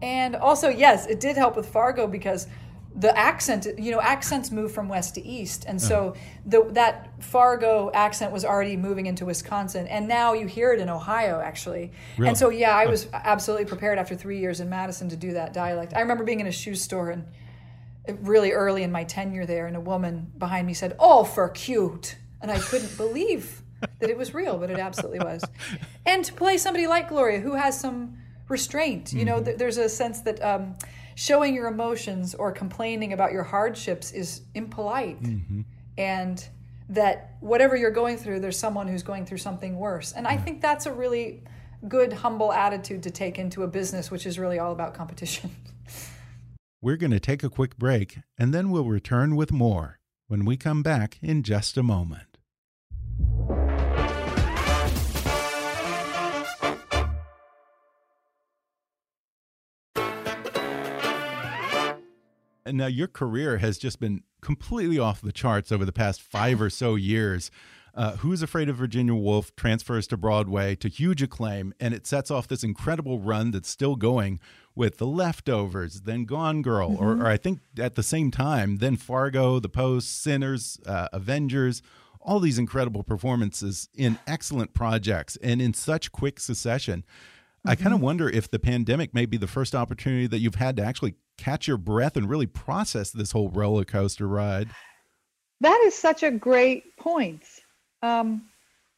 and 0.04 0.36
also 0.36 0.70
yes, 0.70 1.08
it 1.08 1.20
did 1.20 1.36
help 1.36 1.56
with 1.56 1.68
Fargo 1.68 2.06
because 2.06 2.46
the 2.96 3.18
accent 3.18 3.68
you 3.80 3.92
know 3.92 4.00
accents 4.00 4.52
move 4.52 4.72
from 4.72 4.88
west 4.88 5.16
to 5.16 5.26
east. 5.26 5.66
And 5.68 5.82
so 5.82 6.16
the 6.46 6.64
that 6.72 7.10
fargo 7.24 7.90
accent 7.94 8.32
was 8.32 8.46
already 8.46 8.78
moving 8.78 9.08
into 9.08 9.26
wisconsin. 9.26 9.88
And 9.88 10.08
now 10.08 10.34
you 10.34 10.46
hear 10.46 10.74
it 10.74 10.80
in 10.80 10.90
ohio 10.90 11.40
actually. 11.40 11.92
Really? 12.18 12.30
and 12.30 12.38
so 12.38 12.50
yeah 12.50 12.76
i 12.76 12.86
was 12.86 13.08
absolutely 13.14 13.66
prepared 13.66 13.98
after 13.98 14.16
three 14.16 14.40
years 14.40 14.60
in 14.60 14.70
madison 14.70 15.10
to 15.10 15.16
do 15.16 15.34
that 15.34 15.54
dialect. 15.54 15.94
I 15.96 16.02
remember 16.02 16.24
being 16.24 16.40
in 16.40 16.48
a 16.48 16.52
shoe 16.52 16.76
store 16.76 17.10
and 17.10 17.26
really 18.22 18.52
early 18.52 18.84
in 18.84 18.92
my 18.92 19.06
tenure 19.06 19.46
there 19.46 19.66
and 19.66 19.76
a 19.76 19.82
woman 19.82 20.32
behind 20.38 20.68
me 20.68 20.74
said 20.74 20.96
oh 21.00 21.24
for 21.24 21.50
cute. 21.50 22.18
And 22.42 22.52
i 22.52 22.60
couldn't 22.60 22.96
believe 23.06 23.64
that 24.00 24.10
it 24.10 24.18
was 24.18 24.34
real 24.36 24.58
but 24.60 24.70
it 24.70 24.80
absolutely 24.80 25.20
was. 25.20 25.44
And 26.06 26.24
to 26.26 26.34
play 26.34 26.58
somebody 26.58 26.86
like 26.86 27.10
gloria 27.10 27.40
who 27.40 27.56
has 27.56 27.80
some 27.80 28.18
restraint 28.50 29.14
you 29.14 29.26
know 29.26 29.42
th- 29.42 29.58
there's 29.58 29.78
a 29.78 29.90
sense 29.90 30.20
that 30.22 30.44
um, 30.44 30.76
showing 31.16 31.54
your 31.54 31.68
emotions 31.68 32.36
or 32.36 32.52
complaining 32.52 33.14
about 33.14 33.32
your 33.32 33.44
hardships 33.44 34.12
is 34.12 34.42
impolite. 34.54 35.22
Mm-hmm. 35.22 35.62
And 35.98 36.48
that 36.90 37.38
whatever 37.40 37.76
you're 37.76 37.92
going 37.92 38.18
through 38.18 38.40
there's 38.40 38.60
someone 38.60 38.88
who's 38.88 39.04
going 39.04 39.26
through 39.26 39.38
something 39.38 39.78
worse. 39.78 40.12
And 40.12 40.28
i 40.28 40.36
think 40.36 40.62
that's 40.62 40.86
a 40.86 40.92
really 40.92 41.44
good 41.88 42.14
humble 42.14 42.54
attitude 42.54 43.04
to 43.04 43.12
take 43.12 43.38
into 43.38 43.64
a 43.64 43.68
business 43.68 44.10
which 44.10 44.26
is 44.26 44.40
really 44.40 44.60
all 44.60 44.72
about 44.72 44.94
competition. 44.94 45.56
We're 46.82 46.98
going 46.98 47.12
to 47.12 47.20
take 47.20 47.44
a 47.44 47.50
quick 47.50 47.78
break 47.78 48.20
and 48.38 48.54
then 48.54 48.70
we'll 48.70 48.86
return 48.86 49.36
with 49.36 49.52
more 49.52 50.00
when 50.28 50.44
we 50.44 50.58
come 50.58 50.84
back 50.84 51.18
in 51.22 51.44
just 51.44 51.78
a 51.78 51.84
moment. 51.84 52.33
Now 62.78 62.88
your 62.88 63.08
career 63.08 63.58
has 63.58 63.78
just 63.78 64.00
been 64.00 64.24
completely 64.42 65.00
off 65.00 65.22
the 65.22 65.32
charts 65.32 65.72
over 65.72 65.86
the 65.86 65.94
past 65.94 66.22
five 66.22 66.62
or 66.62 66.70
so 66.70 66.96
years. 66.96 67.50
Uh, 67.96 68.16
Who's 68.18 68.42
Afraid 68.42 68.70
of 68.70 68.76
Virginia 68.76 69.14
Woolf 69.14 69.56
transfers 69.56 70.08
to 70.08 70.18
Broadway 70.18 70.76
to 70.78 70.90
huge 70.90 71.22
acclaim, 71.22 71.74
and 71.80 71.94
it 71.94 72.08
sets 72.08 72.32
off 72.32 72.48
this 72.48 72.64
incredible 72.64 73.20
run 73.20 73.52
that's 73.52 73.70
still 73.70 73.96
going 73.96 74.40
with 74.76 74.98
The 74.98 75.06
Leftovers, 75.06 76.02
then 76.02 76.26
Gone 76.26 76.64
Girl, 76.64 76.98
or, 77.00 77.12
or 77.14 77.28
I 77.28 77.38
think 77.38 77.60
at 77.78 77.94
the 77.94 78.02
same 78.02 78.32
time, 78.32 78.78
then 78.78 78.96
Fargo, 78.96 79.60
The 79.60 79.70
Post, 79.70 80.24
Sinners, 80.24 80.80
uh, 80.88 81.10
Avengers, 81.14 81.84
all 82.20 82.40
these 82.40 82.58
incredible 82.58 83.04
performances 83.04 83.90
in 83.94 84.18
excellent 84.26 84.74
projects 84.74 85.38
and 85.44 85.62
in 85.62 85.74
such 85.74 86.12
quick 86.12 86.40
succession. 86.40 87.04
I 87.66 87.76
kind 87.76 87.94
of 87.94 88.02
wonder 88.02 88.30
if 88.30 88.50
the 88.52 88.60
pandemic 88.60 89.14
may 89.14 89.26
be 89.26 89.38
the 89.38 89.48
first 89.48 89.74
opportunity 89.74 90.28
that 90.28 90.40
you've 90.40 90.56
had 90.56 90.76
to 90.78 90.84
actually 90.84 91.16
catch 91.38 91.68
your 91.68 91.78
breath 91.78 92.18
and 92.18 92.30
really 92.30 92.46
process 92.46 93.12
this 93.12 93.32
whole 93.32 93.50
roller 93.50 93.86
coaster 93.86 94.28
ride. 94.28 94.70
That 95.62 95.82
is 95.86 95.96
such 95.96 96.24
a 96.24 96.32
great 96.32 96.98
point. 96.98 97.44
Um, 98.02 98.44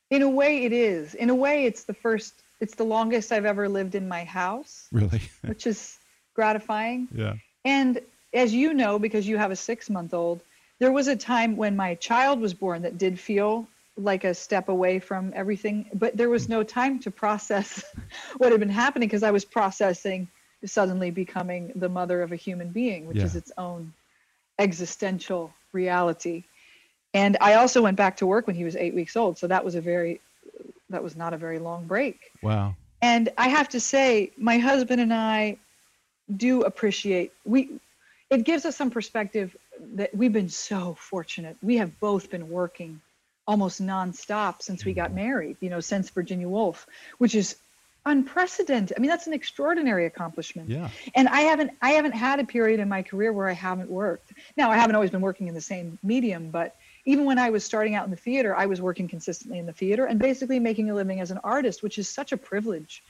in 0.09 0.23
a 0.23 0.29
way, 0.29 0.65
it 0.65 0.73
is. 0.73 1.13
In 1.13 1.29
a 1.29 1.35
way, 1.35 1.65
it's 1.65 1.83
the 1.83 1.93
first, 1.93 2.33
it's 2.59 2.75
the 2.75 2.83
longest 2.83 3.31
I've 3.31 3.45
ever 3.45 3.69
lived 3.69 3.93
in 3.95 4.07
my 4.07 4.23
house, 4.23 4.87
Really? 4.91 5.21
which 5.45 5.67
is 5.67 5.97
gratifying. 6.35 7.07
yeah. 7.13 7.33
And 7.65 8.01
as 8.33 8.53
you 8.53 8.73
know, 8.73 8.97
because 8.99 9.27
you 9.27 9.37
have 9.37 9.51
a 9.51 9.55
six 9.55 9.89
month 9.89 10.13
old, 10.13 10.41
there 10.79 10.91
was 10.91 11.07
a 11.07 11.15
time 11.15 11.55
when 11.55 11.75
my 11.75 11.95
child 11.95 12.39
was 12.41 12.53
born 12.53 12.81
that 12.81 12.97
did 12.97 13.19
feel 13.19 13.67
like 13.97 14.23
a 14.23 14.33
step 14.33 14.69
away 14.69 14.99
from 14.99 15.31
everything, 15.35 15.89
but 15.93 16.17
there 16.17 16.29
was 16.29 16.49
no 16.49 16.63
time 16.63 16.99
to 16.99 17.11
process 17.11 17.83
what 18.37 18.51
had 18.51 18.59
been 18.59 18.69
happening 18.69 19.07
because 19.07 19.23
I 19.23 19.31
was 19.31 19.45
processing 19.45 20.27
suddenly 20.65 21.11
becoming 21.11 21.71
the 21.75 21.89
mother 21.89 22.21
of 22.21 22.31
a 22.31 22.35
human 22.35 22.69
being, 22.69 23.07
which 23.07 23.17
Yeah. 23.17 23.25
is 23.25 23.35
its 23.35 23.51
own 23.57 23.93
existential 24.59 25.53
reality. 25.71 26.43
And 27.13 27.37
I 27.39 27.53
also 27.53 27.81
went 27.81 27.97
back 27.97 28.17
to 28.17 28.25
work 28.25 28.47
when 28.47 28.55
he 28.55 28.63
was 28.63 28.75
eight 28.75 28.93
weeks 28.93 29.15
old. 29.15 29.37
So 29.37 29.47
that 29.47 29.63
was 29.63 29.75
a 29.75 29.81
very, 29.81 30.19
that 30.89 31.01
was 31.01 31.15
not 31.15 31.33
a 31.33 31.37
very 31.37 31.59
long 31.59 31.85
break. 31.85 32.31
Wow. 32.41 32.75
And 33.01 33.29
I 33.37 33.49
have 33.49 33.69
to 33.69 33.79
say, 33.79 34.31
my 34.37 34.57
husband 34.57 34.99
and 34.99 35.13
I 35.13 35.57
do 36.35 36.63
appreciate 36.63 37.31
we 37.45 37.79
it 38.31 38.43
gives 38.43 38.65
us 38.65 38.75
some 38.75 38.89
perspective 38.89 39.55
that 39.93 40.15
we've 40.15 40.33
been 40.33 40.49
so 40.49 40.95
fortunate. 40.95 41.55
We 41.61 41.77
have 41.77 41.99
both 41.99 42.31
been 42.31 42.49
working 42.49 42.99
almost 43.47 43.81
nonstop 43.81 44.61
since 44.61 44.85
we 44.85 44.93
got 44.93 45.13
married, 45.13 45.57
you 45.59 45.69
know, 45.69 45.79
since 45.79 46.09
Virginia 46.09 46.49
Woolf, 46.49 46.87
which 47.17 47.35
is 47.35 47.55
unprecedented. 48.05 48.95
I 48.95 49.01
mean, 49.01 49.09
that's 49.09 49.27
an 49.27 49.33
extraordinary 49.33 50.05
accomplishment. 50.05 50.69
Yeah. 50.69 50.89
And 51.15 51.27
I 51.27 51.41
haven't 51.41 51.71
I 51.81 51.91
haven't 51.91 52.13
had 52.13 52.39
a 52.39 52.45
period 52.45 52.79
in 52.79 52.87
my 52.87 53.01
career 53.01 53.33
where 53.33 53.49
I 53.49 53.53
haven't 53.53 53.89
worked. 53.89 54.33
Now, 54.57 54.71
I 54.71 54.77
haven't 54.77 54.95
always 54.95 55.09
been 55.09 55.21
working 55.21 55.47
in 55.47 55.53
the 55.53 55.61
same 55.61 55.97
medium, 56.03 56.49
but 56.51 56.75
even 57.05 57.25
when 57.25 57.39
I 57.39 57.49
was 57.49 57.63
starting 57.63 57.95
out 57.95 58.05
in 58.05 58.11
the 58.11 58.17
theater, 58.17 58.55
I 58.55 58.67
was 58.67 58.81
working 58.81 59.07
consistently 59.07 59.59
in 59.59 59.65
the 59.65 59.73
theater 59.73 60.05
and 60.05 60.19
basically 60.19 60.59
making 60.59 60.89
a 60.89 60.95
living 60.95 61.19
as 61.19 61.31
an 61.31 61.39
artist, 61.43 61.83
which 61.83 61.97
is 61.97 62.07
such 62.07 62.31
a 62.31 62.37
privilege. 62.37 63.03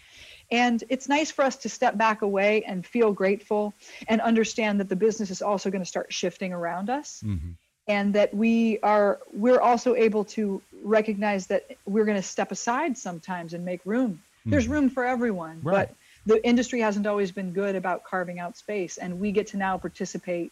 And 0.51 0.83
it's 0.89 1.09
nice 1.09 1.31
for 1.31 1.43
us 1.43 1.55
to 1.57 1.69
step 1.69 1.97
back 1.97 2.21
away 2.21 2.63
and 2.63 2.85
feel 2.85 3.11
grateful 3.11 3.73
and 4.07 4.21
understand 4.21 4.79
that 4.79 4.89
the 4.89 4.95
business 4.95 5.29
is 5.29 5.41
also 5.41 5.71
going 5.71 5.81
to 5.81 5.87
start 5.87 6.13
shifting 6.13 6.53
around 6.53 6.89
us 6.89 7.21
hmm 7.21 7.51
and 7.87 8.13
that 8.13 8.33
we 8.33 8.79
are 8.79 9.19
we're 9.33 9.59
also 9.59 9.95
able 9.95 10.23
to 10.23 10.61
recognize 10.83 11.47
that 11.47 11.65
we're 11.85 12.05
going 12.05 12.17
to 12.17 12.23
step 12.23 12.51
aside 12.51 12.97
sometimes 12.97 13.53
and 13.53 13.63
make 13.65 13.81
room. 13.85 14.21
There's 14.47 14.67
room 14.67 14.91
for 14.91 15.03
everyone, 15.03 15.59
Right. 15.63 15.87
but 15.87 15.95
the 16.27 16.45
industry 16.47 16.79
hasn't 16.79 17.07
always 17.07 17.31
been 17.31 17.51
good 17.51 17.75
about 17.75 18.03
carving 18.03 18.37
out 18.39 18.55
space, 18.57 18.97
and 18.97 19.19
we 19.19 19.31
get 19.31 19.47
to 19.47 19.57
now 19.57 19.77
participate 19.79 20.51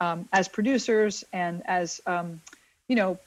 um, 0.00 0.28
as 0.32 0.46
producers 0.46 1.24
and 1.32 1.62
as 1.66 2.00
um, 2.06 2.40
you 2.86 2.94
know 2.94 3.18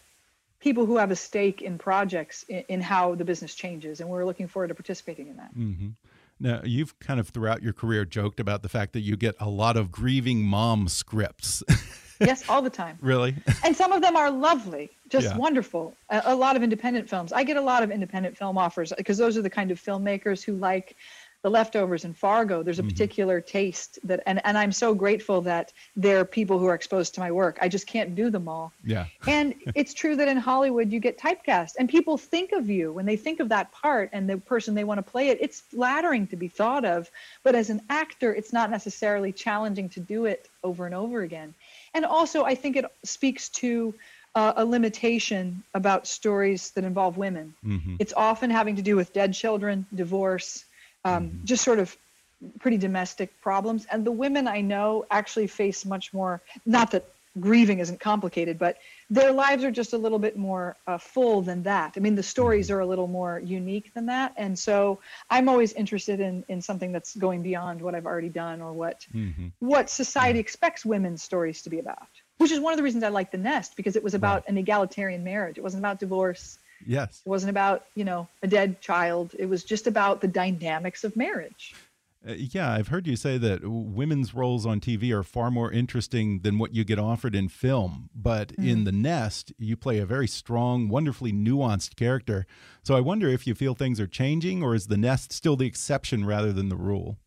people 0.59 0.85
who 0.85 0.97
have 0.97 1.11
a 1.11 1.15
stake 1.15 1.61
in 1.61 1.77
projects 1.77 2.43
in, 2.43 2.63
in 2.69 2.81
how 2.81 3.15
the 3.15 3.25
business 3.25 3.53
changes, 3.53 3.99
and 3.99 4.09
we're 4.09 4.25
looking 4.25 4.47
forward 4.47 4.69
to 4.69 4.75
participating 4.75 5.27
in 5.27 5.37
that. 5.37 5.53
mm 5.55 5.75
-hmm. 5.79 5.91
Now, 6.39 6.61
you've 6.63 6.93
kind 6.99 7.19
of 7.19 7.29
throughout 7.29 7.63
your 7.63 7.73
career 7.73 8.05
joked 8.05 8.39
about 8.39 8.61
the 8.61 8.69
fact 8.69 8.93
that 8.93 9.01
you 9.01 9.17
get 9.17 9.35
a 9.39 9.49
lot 9.49 9.75
of 9.75 9.91
grieving 9.91 10.43
mom 10.43 10.87
scripts. 10.87 11.63
yes, 12.19 12.47
all 12.49 12.61
the 12.61 12.69
time. 12.69 12.97
really? 13.01 13.35
and 13.63 13.75
some 13.75 13.91
of 13.91 14.01
them 14.01 14.15
are 14.15 14.31
lovely, 14.31 14.89
just 15.09 15.27
Yeah. 15.27 15.37
wonderful. 15.37 15.95
A, 16.09 16.21
a 16.25 16.35
lot 16.35 16.55
of 16.55 16.63
independent 16.63 17.09
films. 17.09 17.33
I 17.33 17.43
get 17.43 17.57
a 17.57 17.61
lot 17.61 17.83
of 17.83 17.91
independent 17.91 18.37
film 18.37 18.57
offers 18.57 18.93
because 18.97 19.17
those 19.17 19.37
are 19.37 19.41
the 19.41 19.49
kind 19.49 19.71
of 19.71 19.81
filmmakers 19.81 20.43
who 20.43 20.53
like 20.53 20.95
The 21.43 21.49
Leftovers 21.51 22.03
and 22.03 22.17
Fargo. 22.17 22.63
There's 22.63 22.79
a 22.79 22.81
mm-hmm. 22.81 22.89
particular 22.89 23.39
taste 23.41 23.99
that, 24.03 24.21
and, 24.25 24.41
and 24.43 24.57
I'm 24.57 24.71
so 24.71 24.93
grateful 24.95 25.41
that 25.41 25.71
there 25.95 26.19
are 26.19 26.25
people 26.25 26.57
who 26.59 26.65
are 26.65 26.73
exposed 26.73 27.13
to 27.15 27.19
my 27.19 27.31
work. 27.31 27.57
I 27.61 27.69
just 27.69 27.85
can't 27.87 28.15
do 28.15 28.29
them 28.29 28.47
all. 28.47 28.73
Yeah. 28.83 29.05
And 29.27 29.53
it's 29.75 29.93
true 29.93 30.15
that 30.15 30.27
in 30.27 30.37
Hollywood 30.37 30.91
you 30.91 30.99
get 30.99 31.17
typecast, 31.19 31.73
and 31.77 31.87
people 31.87 32.17
think 32.17 32.53
of 32.53 32.69
you 32.69 32.91
when 32.91 33.05
they 33.05 33.15
think 33.17 33.39
of 33.39 33.49
that 33.49 33.71
part 33.71 34.09
and 34.13 34.27
the 34.27 34.37
person 34.37 34.73
they 34.73 34.83
want 34.83 34.97
to 34.97 35.11
play 35.11 35.29
it. 35.29 35.37
It's 35.39 35.61
flattering 35.61 36.25
to 36.27 36.35
be 36.35 36.47
thought 36.47 36.85
of, 36.85 37.11
but 37.43 37.53
as 37.55 37.69
an 37.69 37.81
actor, 37.89 38.33
it's 38.33 38.51
not 38.51 38.71
necessarily 38.71 39.31
challenging 39.31 39.89
to 39.89 39.99
do 39.99 40.25
it 40.25 40.49
over 40.63 40.85
and 40.85 40.95
over 40.95 41.21
again. 41.21 41.53
And 41.97 42.05
also, 42.05 42.43
I 42.43 42.53
think 42.53 42.75
it 42.75 42.85
speaks 43.03 43.49
to 43.61 43.71
uh, 44.35 44.53
a 44.57 44.63
limitation 44.63 45.63
about 45.73 46.05
stories 46.05 46.61
that 46.75 46.83
involve 46.83 47.17
women. 47.17 47.55
hmm 47.63 47.95
It's 47.97 48.13
often 48.15 48.49
having 48.51 48.75
to 48.75 48.83
do 48.89 48.95
with 48.95 49.07
dead 49.21 49.33
children, 49.33 49.75
divorce, 50.03 50.49
um, 51.09 51.23
just 51.43 51.63
sort 51.63 51.79
of 51.79 51.97
pretty 52.59 52.77
domestic 52.77 53.29
problems. 53.41 53.87
And 53.91 54.05
the 54.05 54.11
women 54.11 54.47
I 54.47 54.61
know 54.61 55.05
actually 55.09 55.47
face 55.47 55.79
much 55.85 56.13
more, 56.13 56.33
not 56.67 56.91
that 56.91 57.03
grieving 57.39 57.79
isn't 57.79 57.99
complicated, 58.11 58.59
but 58.59 58.77
their 59.09 59.31
lives 59.31 59.63
are 59.63 59.71
just 59.71 59.93
a 59.93 59.97
little 59.97 60.19
bit 60.19 60.37
more 60.37 60.75
uh, 60.85 60.97
full 60.97 61.41
than 61.41 61.63
that. 61.63 61.93
I 61.95 61.99
mean, 62.01 62.15
the 62.15 62.23
stories 62.23 62.69
are 62.69 62.79
a 62.81 62.85
little 62.85 63.07
more 63.07 63.39
unique 63.39 63.93
than 63.93 64.07
that. 64.07 64.33
And 64.35 64.57
so 64.59 64.99
I'm 65.29 65.47
always 65.47 65.71
interested 65.73 66.19
in, 66.19 66.43
in 66.49 66.61
something 66.61 66.91
that's 66.91 67.15
going 67.15 67.41
beyond 67.41 67.81
what 67.81 67.95
I've 67.95 68.05
already 68.05 68.29
done 68.29 68.61
or 68.61 68.73
what, 68.73 69.05
hmm 69.11 69.47
what 69.59 69.89
society 69.89 70.39
expects 70.39 70.85
women's 70.85 71.23
stories 71.23 71.61
to 71.63 71.69
be 71.69 71.79
about. 71.79 72.07
Which 72.37 72.51
is 72.51 72.59
one 72.59 72.73
of 72.73 72.77
the 72.77 72.83
reasons 72.83 73.03
I 73.03 73.09
like 73.09 73.31
The 73.31 73.37
Nest 73.37 73.75
because 73.75 73.95
it 73.95 74.03
was 74.03 74.13
about 74.13 74.47
an 74.47 74.57
egalitarian 74.57 75.23
marriage. 75.23 75.57
It 75.57 75.61
wasn't 75.61 75.81
about 75.81 75.99
divorce. 75.99 76.59
Yes. 76.85 77.21
It 77.25 77.29
wasn't 77.29 77.49
about, 77.49 77.85
you 77.95 78.05
know, 78.05 78.27
a 78.43 78.47
dead 78.47 78.79
child. 78.81 79.35
It 79.39 79.47
was 79.47 79.63
just 79.63 79.87
about 79.87 80.21
the 80.21 80.27
dynamics 80.27 81.03
of 81.03 81.15
marriage. 81.15 81.73
Uh, 82.27 82.33
yeah, 82.33 82.71
I've 82.71 82.87
heard 82.87 83.07
you 83.07 83.15
say 83.15 83.37
that 83.37 83.61
women's 83.63 84.33
roles 84.33 84.65
on 84.65 84.79
TV 84.79 85.11
are 85.11 85.23
far 85.23 85.51
more 85.51 85.71
interesting 85.71 86.39
than 86.39 86.57
what 86.57 86.73
you 86.73 86.83
get 86.83 86.99
offered 86.99 87.35
in 87.35 87.47
film. 87.47 88.09
But 88.15 88.51
in 88.53 88.83
The 88.83 88.91
Nest, 88.91 89.53
you 89.57 89.75
play 89.77 89.99
a 89.99 90.05
very 90.05 90.27
strong, 90.27 90.89
wonderfully 90.89 91.31
nuanced 91.31 91.95
character. 91.95 92.45
So 92.83 92.95
I 92.95 93.01
wonder 93.01 93.27
if 93.27 93.45
you 93.45 93.55
feel 93.55 93.75
things 93.75 93.99
are 93.99 94.07
changing, 94.07 94.63
or 94.63 94.75
is 94.75 94.87
The 94.87 94.97
Nest 94.97 95.31
still 95.31 95.55
the 95.55 95.67
exception 95.67 96.25
rather 96.25 96.51
than 96.51 96.69
the 96.69 96.75
rule? 96.75 97.17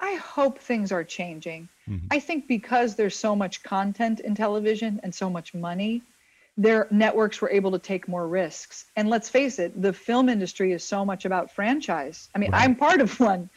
I 0.00 0.14
hope 0.14 0.58
things 0.58 0.90
are 0.90 1.04
changing. 1.04 1.68
I 2.10 2.18
think 2.18 2.48
because 2.48 2.94
there's 2.94 3.16
so 3.16 3.36
much 3.36 3.62
content 3.62 4.20
in 4.20 4.34
television 4.34 5.00
and 5.02 5.14
so 5.14 5.28
much 5.28 5.52
money, 5.54 6.02
their 6.58 6.86
networks 6.90 7.40
were 7.40 7.50
able 7.50 7.70
to 7.72 7.78
take 7.78 8.06
more 8.08 8.26
risks. 8.28 8.84
And 8.94 9.08
let's 9.08 9.28
face 9.28 9.58
it, 9.58 9.80
the 9.80 9.92
film 9.92 10.28
industry 10.28 10.72
is 10.72 10.84
so 10.84 11.04
much 11.04 11.24
about 11.24 11.50
franchise. 11.50 12.28
I 12.34 12.38
mean, 12.38 12.50
Right. 12.50 12.62
I'm 12.62 12.76
part 12.76 13.00
of 13.00 13.18
one 13.20 13.48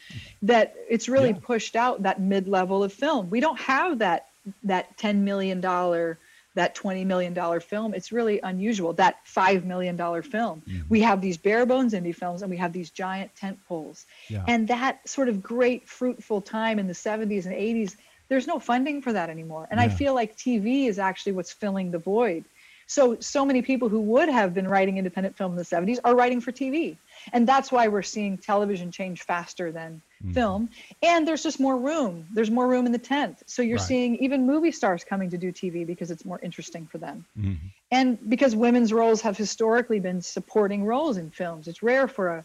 that 0.42 0.74
it's 0.88 1.08
really 1.08 1.30
Yeah. 1.30 1.38
pushed 1.42 1.76
out 1.76 2.02
that 2.04 2.20
mid 2.20 2.48
level 2.48 2.82
of 2.82 2.92
film. 2.92 3.28
We 3.30 3.40
don't 3.40 3.58
have 3.60 3.98
that 3.98 4.26
that 4.62 4.96
10 4.96 5.24
million 5.24 5.60
dollar 5.60 6.18
that 6.54 6.74
20 6.76 7.04
million 7.04 7.34
dollar 7.34 7.58
film 7.60 7.92
it's 7.94 8.12
really 8.12 8.38
unusual 8.40 8.92
that 8.92 9.16
5 9.24 9.64
million 9.64 9.96
dollar 9.96 10.22
film 10.22 10.62
Mm-hmm. 10.68 10.82
we 10.88 11.00
have 11.00 11.20
these 11.20 11.36
bare 11.36 11.66
bones 11.66 11.92
indie 11.94 12.14
films 12.14 12.42
and 12.42 12.50
we 12.50 12.56
have 12.56 12.72
these 12.72 12.90
giant 12.90 13.34
tent 13.34 13.58
poles 13.68 14.06
Yeah. 14.30 14.44
and 14.46 14.68
that 14.68 15.06
sort 15.08 15.28
of 15.28 15.42
great 15.42 15.88
fruitful 15.88 16.40
time 16.42 16.78
in 16.78 16.86
the 16.86 16.92
70s 16.94 17.44
and 17.46 17.54
80s 17.56 17.96
there's 18.28 18.46
no 18.46 18.60
funding 18.60 19.02
for 19.02 19.12
that 19.12 19.30
anymore 19.30 19.66
and 19.70 19.80
i 19.80 19.88
feel 19.88 20.14
like 20.14 20.36
tv 20.36 20.86
is 20.86 21.00
actually 21.00 21.32
what's 21.32 21.52
filling 21.52 21.90
the 21.90 21.98
void 21.98 22.44
so 22.86 23.16
so 23.20 23.44
many 23.44 23.62
people 23.62 23.88
who 23.88 24.00
would 24.00 24.28
have 24.28 24.54
been 24.54 24.68
writing 24.68 24.96
independent 24.98 25.36
film 25.36 25.52
in 25.52 25.56
the 25.58 25.64
70s 25.64 25.98
are 26.04 26.14
writing 26.14 26.40
for 26.40 26.52
tv 26.52 26.96
and 27.32 27.46
that's 27.46 27.72
why 27.72 27.88
we're 27.88 28.02
seeing 28.02 28.38
television 28.38 28.90
change 28.90 29.22
faster 29.22 29.70
than 29.72 30.00
Mm-hmm. 30.24 30.32
film 30.32 30.70
and 31.02 31.28
there's 31.28 31.42
just 31.42 31.60
more 31.60 31.76
room 31.76 32.26
there's 32.32 32.50
more 32.50 32.66
room 32.66 32.86
in 32.86 32.92
the 32.92 32.96
tent 32.98 33.42
so 33.44 33.60
you're 33.60 33.76
Right. 33.76 33.84
seeing 33.86 34.16
even 34.16 34.46
movie 34.46 34.72
stars 34.72 35.04
coming 35.04 35.28
to 35.28 35.36
do 35.36 35.52
tv 35.52 35.86
because 35.86 36.10
it's 36.10 36.24
more 36.24 36.40
interesting 36.42 36.86
for 36.86 36.96
them 36.96 37.22
Mhm. 37.38 37.58
and 37.90 38.18
because 38.30 38.56
women's 38.56 38.94
roles 38.94 39.20
have 39.20 39.36
historically 39.36 40.00
been 40.00 40.22
supporting 40.22 40.84
roles 40.84 41.18
in 41.18 41.28
films 41.30 41.68
it's 41.68 41.82
rare 41.82 42.08
for 42.08 42.28
a, 42.28 42.44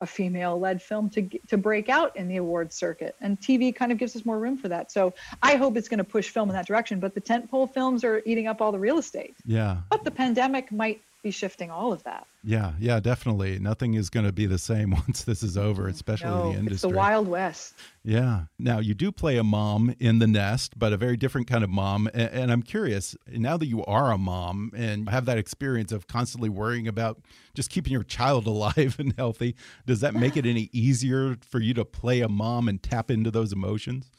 a 0.00 0.06
female 0.06 0.58
led 0.58 0.80
film 0.80 1.10
to 1.10 1.28
to 1.48 1.56
break 1.56 1.88
out 1.88 2.16
in 2.16 2.28
the 2.28 2.36
award 2.36 2.72
circuit 2.72 3.16
and 3.20 3.40
tv 3.40 3.74
kind 3.74 3.90
of 3.90 3.98
gives 3.98 4.14
us 4.14 4.24
more 4.24 4.38
room 4.38 4.56
for 4.56 4.68
that. 4.68 4.92
So 4.92 5.14
i 5.42 5.56
hope 5.56 5.76
it's 5.76 5.88
going 5.88 5.98
to 5.98 6.04
push 6.04 6.28
film 6.30 6.48
in 6.48 6.54
that 6.54 6.66
direction 6.66 7.00
but 7.00 7.14
the 7.14 7.20
tentpole 7.20 7.72
films 7.72 8.04
are 8.04 8.22
eating 8.24 8.46
up 8.46 8.60
all 8.60 8.72
the 8.72 8.78
real 8.78 8.98
estate. 8.98 9.34
Yeah. 9.44 9.78
but 9.90 10.04
the 10.04 10.10
pandemic 10.10 10.70
might 10.70 11.00
be 11.22 11.30
shifting 11.30 11.70
all 11.70 11.92
of 11.92 12.02
that 12.04 12.26
Yeah. 12.48 12.72
Yeah. 12.80 12.98
Definitely. 12.98 13.58
Nothing 13.58 13.92
is 13.92 14.08
going 14.08 14.24
to 14.24 14.32
be 14.32 14.46
the 14.46 14.58
same 14.58 14.90
once 15.06 15.24
this 15.24 15.42
is 15.42 15.58
over, 15.58 15.82
mm-hmm. 15.82 15.90
especially 15.90 16.30
no 16.30 16.46
in 16.46 16.52
the 16.52 16.58
industry. 16.58 16.74
it's 16.74 16.82
the 16.82 16.88
wild 16.88 17.28
west 17.28 17.74
Yeah. 18.04 18.44
Now 18.58 18.78
you 18.78 18.94
do 18.94 19.12
play 19.12 19.36
a 19.36 19.44
mom 19.44 19.94
in 20.00 20.18
the 20.18 20.26
nest, 20.26 20.78
but 20.78 20.94
a 20.94 20.96
very 20.96 21.18
different 21.18 21.46
kind 21.46 21.62
of 21.62 21.68
mom. 21.68 22.08
And, 22.14 22.30
and 22.30 22.52
I'm 22.52 22.62
curious 22.62 23.14
now 23.30 23.58
that 23.58 23.66
you 23.66 23.84
are 23.84 24.10
a 24.10 24.16
mom 24.16 24.72
and 24.74 25.10
have 25.10 25.26
that 25.26 25.36
experience 25.36 25.92
of 25.92 26.06
constantly 26.06 26.48
worrying 26.48 26.88
about 26.88 27.20
just 27.52 27.68
keeping 27.68 27.92
your 27.92 28.02
child 28.02 28.46
alive 28.46 28.96
and 28.98 29.12
healthy, 29.18 29.54
does 29.84 30.00
that 30.00 30.14
make 30.14 30.34
it 30.38 30.46
any 30.46 30.70
easier 30.72 31.36
for 31.46 31.60
you 31.60 31.74
to 31.74 31.84
play 31.84 32.22
a 32.22 32.28
mom 32.30 32.66
and 32.66 32.82
tap 32.82 33.10
into 33.10 33.30
those 33.30 33.52
emotions? 33.52 34.10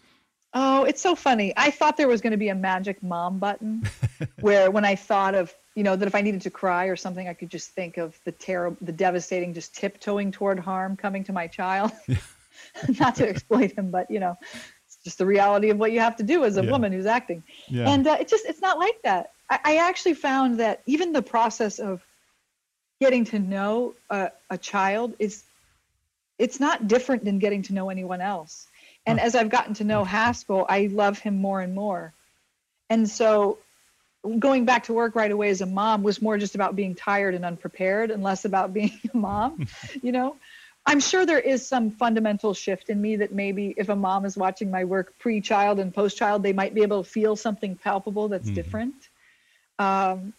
Oh, 0.53 0.83
it's 0.83 1.01
so 1.01 1.15
funny. 1.15 1.53
I 1.55 1.69
thought 1.69 1.95
there 1.95 2.07
was 2.07 2.21
going 2.21 2.31
to 2.31 2.37
be 2.37 2.49
a 2.49 2.55
magic 2.55 3.03
mom 3.03 3.37
button 3.37 3.83
where 4.41 4.71
when 4.71 4.83
I 4.83 4.95
thought 4.95 5.35
of, 5.35 5.53
you 5.75 5.83
know, 5.83 5.95
that 5.95 6.07
if 6.07 6.15
I 6.15 6.21
needed 6.21 6.41
to 6.41 6.49
cry 6.49 6.85
or 6.85 6.95
something, 6.95 7.27
I 7.27 7.33
could 7.33 7.49
just 7.51 7.69
think 7.71 7.97
of 7.97 8.17
the 8.25 8.31
terrible, 8.31 8.77
the 8.81 8.91
devastating, 8.91 9.53
just 9.53 9.75
tiptoeing 9.75 10.31
toward 10.31 10.57
harm 10.59 10.97
coming 10.97 11.23
to 11.25 11.33
my 11.33 11.45
child. 11.47 11.91
Not 12.99 13.15
to 13.17 13.29
exploit 13.29 13.71
him, 13.73 13.91
but, 13.91 14.09
you 14.09 14.19
know, 14.19 14.37
it's 14.85 14.97
just 15.03 15.19
the 15.19 15.25
reality 15.25 15.69
of 15.69 15.77
what 15.77 15.91
you 15.91 15.99
have 15.99 16.15
to 16.17 16.23
do 16.23 16.43
as 16.43 16.57
a 16.57 16.63
Yeah. 16.63 16.71
woman 16.71 16.91
who's 16.91 17.05
acting. 17.05 17.43
Yeah. 17.67 17.89
And 17.89 18.07
uh, 18.07 18.17
it 18.19 18.27
just, 18.27 18.45
it's 18.45 18.61
not 18.61 18.79
like 18.79 18.99
that. 19.03 19.31
I, 19.51 19.59
I 19.63 19.75
actually 19.77 20.15
found 20.15 20.59
that 20.59 20.81
even 20.87 21.13
the 21.13 21.21
process 21.21 21.77
of 21.77 22.03
getting 22.99 23.23
to 23.25 23.39
know 23.39 23.93
a, 24.09 24.31
a 24.49 24.57
child 24.57 25.13
is, 25.19 25.43
it's 26.39 26.59
not 26.59 26.87
different 26.87 27.23
than 27.23 27.37
getting 27.37 27.61
to 27.63 27.73
know 27.73 27.89
anyone 27.89 28.19
else. 28.19 28.65
And 29.05 29.19
as 29.19 29.35
I've 29.35 29.49
gotten 29.49 29.73
to 29.75 29.83
know 29.83 30.03
Haskell, 30.03 30.65
I 30.67 30.87
love 30.91 31.19
him 31.19 31.37
more 31.37 31.61
and 31.61 31.73
more. 31.73 32.13
And 32.89 33.09
so 33.09 33.59
going 34.37 34.65
back 34.65 34.85
to 34.85 34.93
work 34.93 35.15
right 35.15 35.31
away 35.31 35.49
as 35.49 35.61
a 35.61 35.65
mom 35.65 36.03
was 36.03 36.21
more 36.21 36.37
just 36.37 36.55
about 36.55 36.75
being 36.75 36.95
tired 36.95 37.35
and 37.35 37.45
unprepared 37.45 38.11
and 38.11 38.21
less 38.21 38.45
about 38.45 38.73
being 38.79 38.99
a 39.13 39.17
mom, 39.17 39.67
you 40.01 40.11
know? 40.11 40.35
I'm 40.85 40.99
sure 40.99 41.25
there 41.25 41.39
is 41.39 41.67
some 41.67 41.91
fundamental 41.91 42.53
shift 42.53 42.89
in 42.89 42.99
me 42.99 43.17
that 43.17 43.31
maybe 43.31 43.75
if 43.77 43.89
a 43.89 43.95
mom 43.95 44.25
is 44.25 44.35
watching 44.35 44.71
my 44.71 44.85
work 44.85 45.13
pre-child 45.19 45.79
and 45.79 45.93
post-child, 45.93 46.41
they 46.41 46.53
might 46.53 46.73
be 46.73 46.81
able 46.81 47.03
to 47.03 47.09
feel 47.09 47.35
something 47.35 47.75
palpable 47.75 48.29
that's 48.29 48.49
different. 48.49 48.95
Um, 49.77 50.33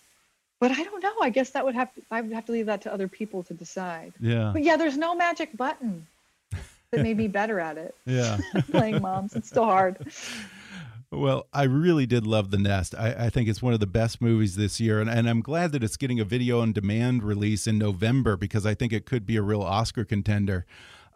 but 0.58 0.72
I 0.72 0.82
don't 0.82 1.02
know. 1.02 1.14
I 1.22 1.30
guess 1.30 1.50
that 1.50 1.64
would 1.64 1.74
have 1.74 1.94
to, 1.94 2.02
I 2.10 2.20
would 2.20 2.32
have 2.32 2.46
to 2.46 2.52
leave 2.52 2.66
that 2.66 2.82
to 2.82 2.92
other 2.92 3.06
people 3.06 3.44
to 3.44 3.54
decide. 3.54 4.12
Yeah. 4.18 4.50
But 4.52 4.62
yeah, 4.62 4.76
there's 4.76 4.96
no 4.96 5.14
magic 5.14 5.56
button 5.56 6.06
that 6.90 7.02
made 7.02 7.16
me 7.16 7.28
better 7.28 7.60
at 7.60 7.78
it. 7.78 7.94
Yeah. 8.06 8.38
Playing 8.70 9.02
moms, 9.02 9.34
it's 9.36 9.48
still 9.48 9.64
hard. 9.64 10.12
Well, 11.12 11.46
I 11.52 11.64
really 11.64 12.06
did 12.06 12.26
love 12.26 12.50
The 12.50 12.58
Nest. 12.58 12.94
I, 12.96 13.26
I 13.26 13.30
think 13.30 13.48
it's 13.48 13.62
one 13.62 13.72
of 13.72 13.80
the 13.80 13.86
best 13.86 14.20
movies 14.20 14.56
this 14.56 14.80
year, 14.80 15.00
and, 15.00 15.10
and 15.10 15.28
I'm 15.28 15.40
glad 15.40 15.72
that 15.72 15.82
it's 15.84 15.96
getting 15.96 16.20
a 16.20 16.24
video 16.24 16.60
on 16.60 16.72
demand 16.72 17.22
release 17.24 17.66
in 17.66 17.78
November 17.78 18.36
because 18.36 18.64
I 18.64 18.74
think 18.74 18.92
it 18.92 19.06
could 19.06 19.26
be 19.26 19.36
a 19.36 19.42
real 19.42 19.62
Oscar 19.62 20.04
contender. 20.04 20.66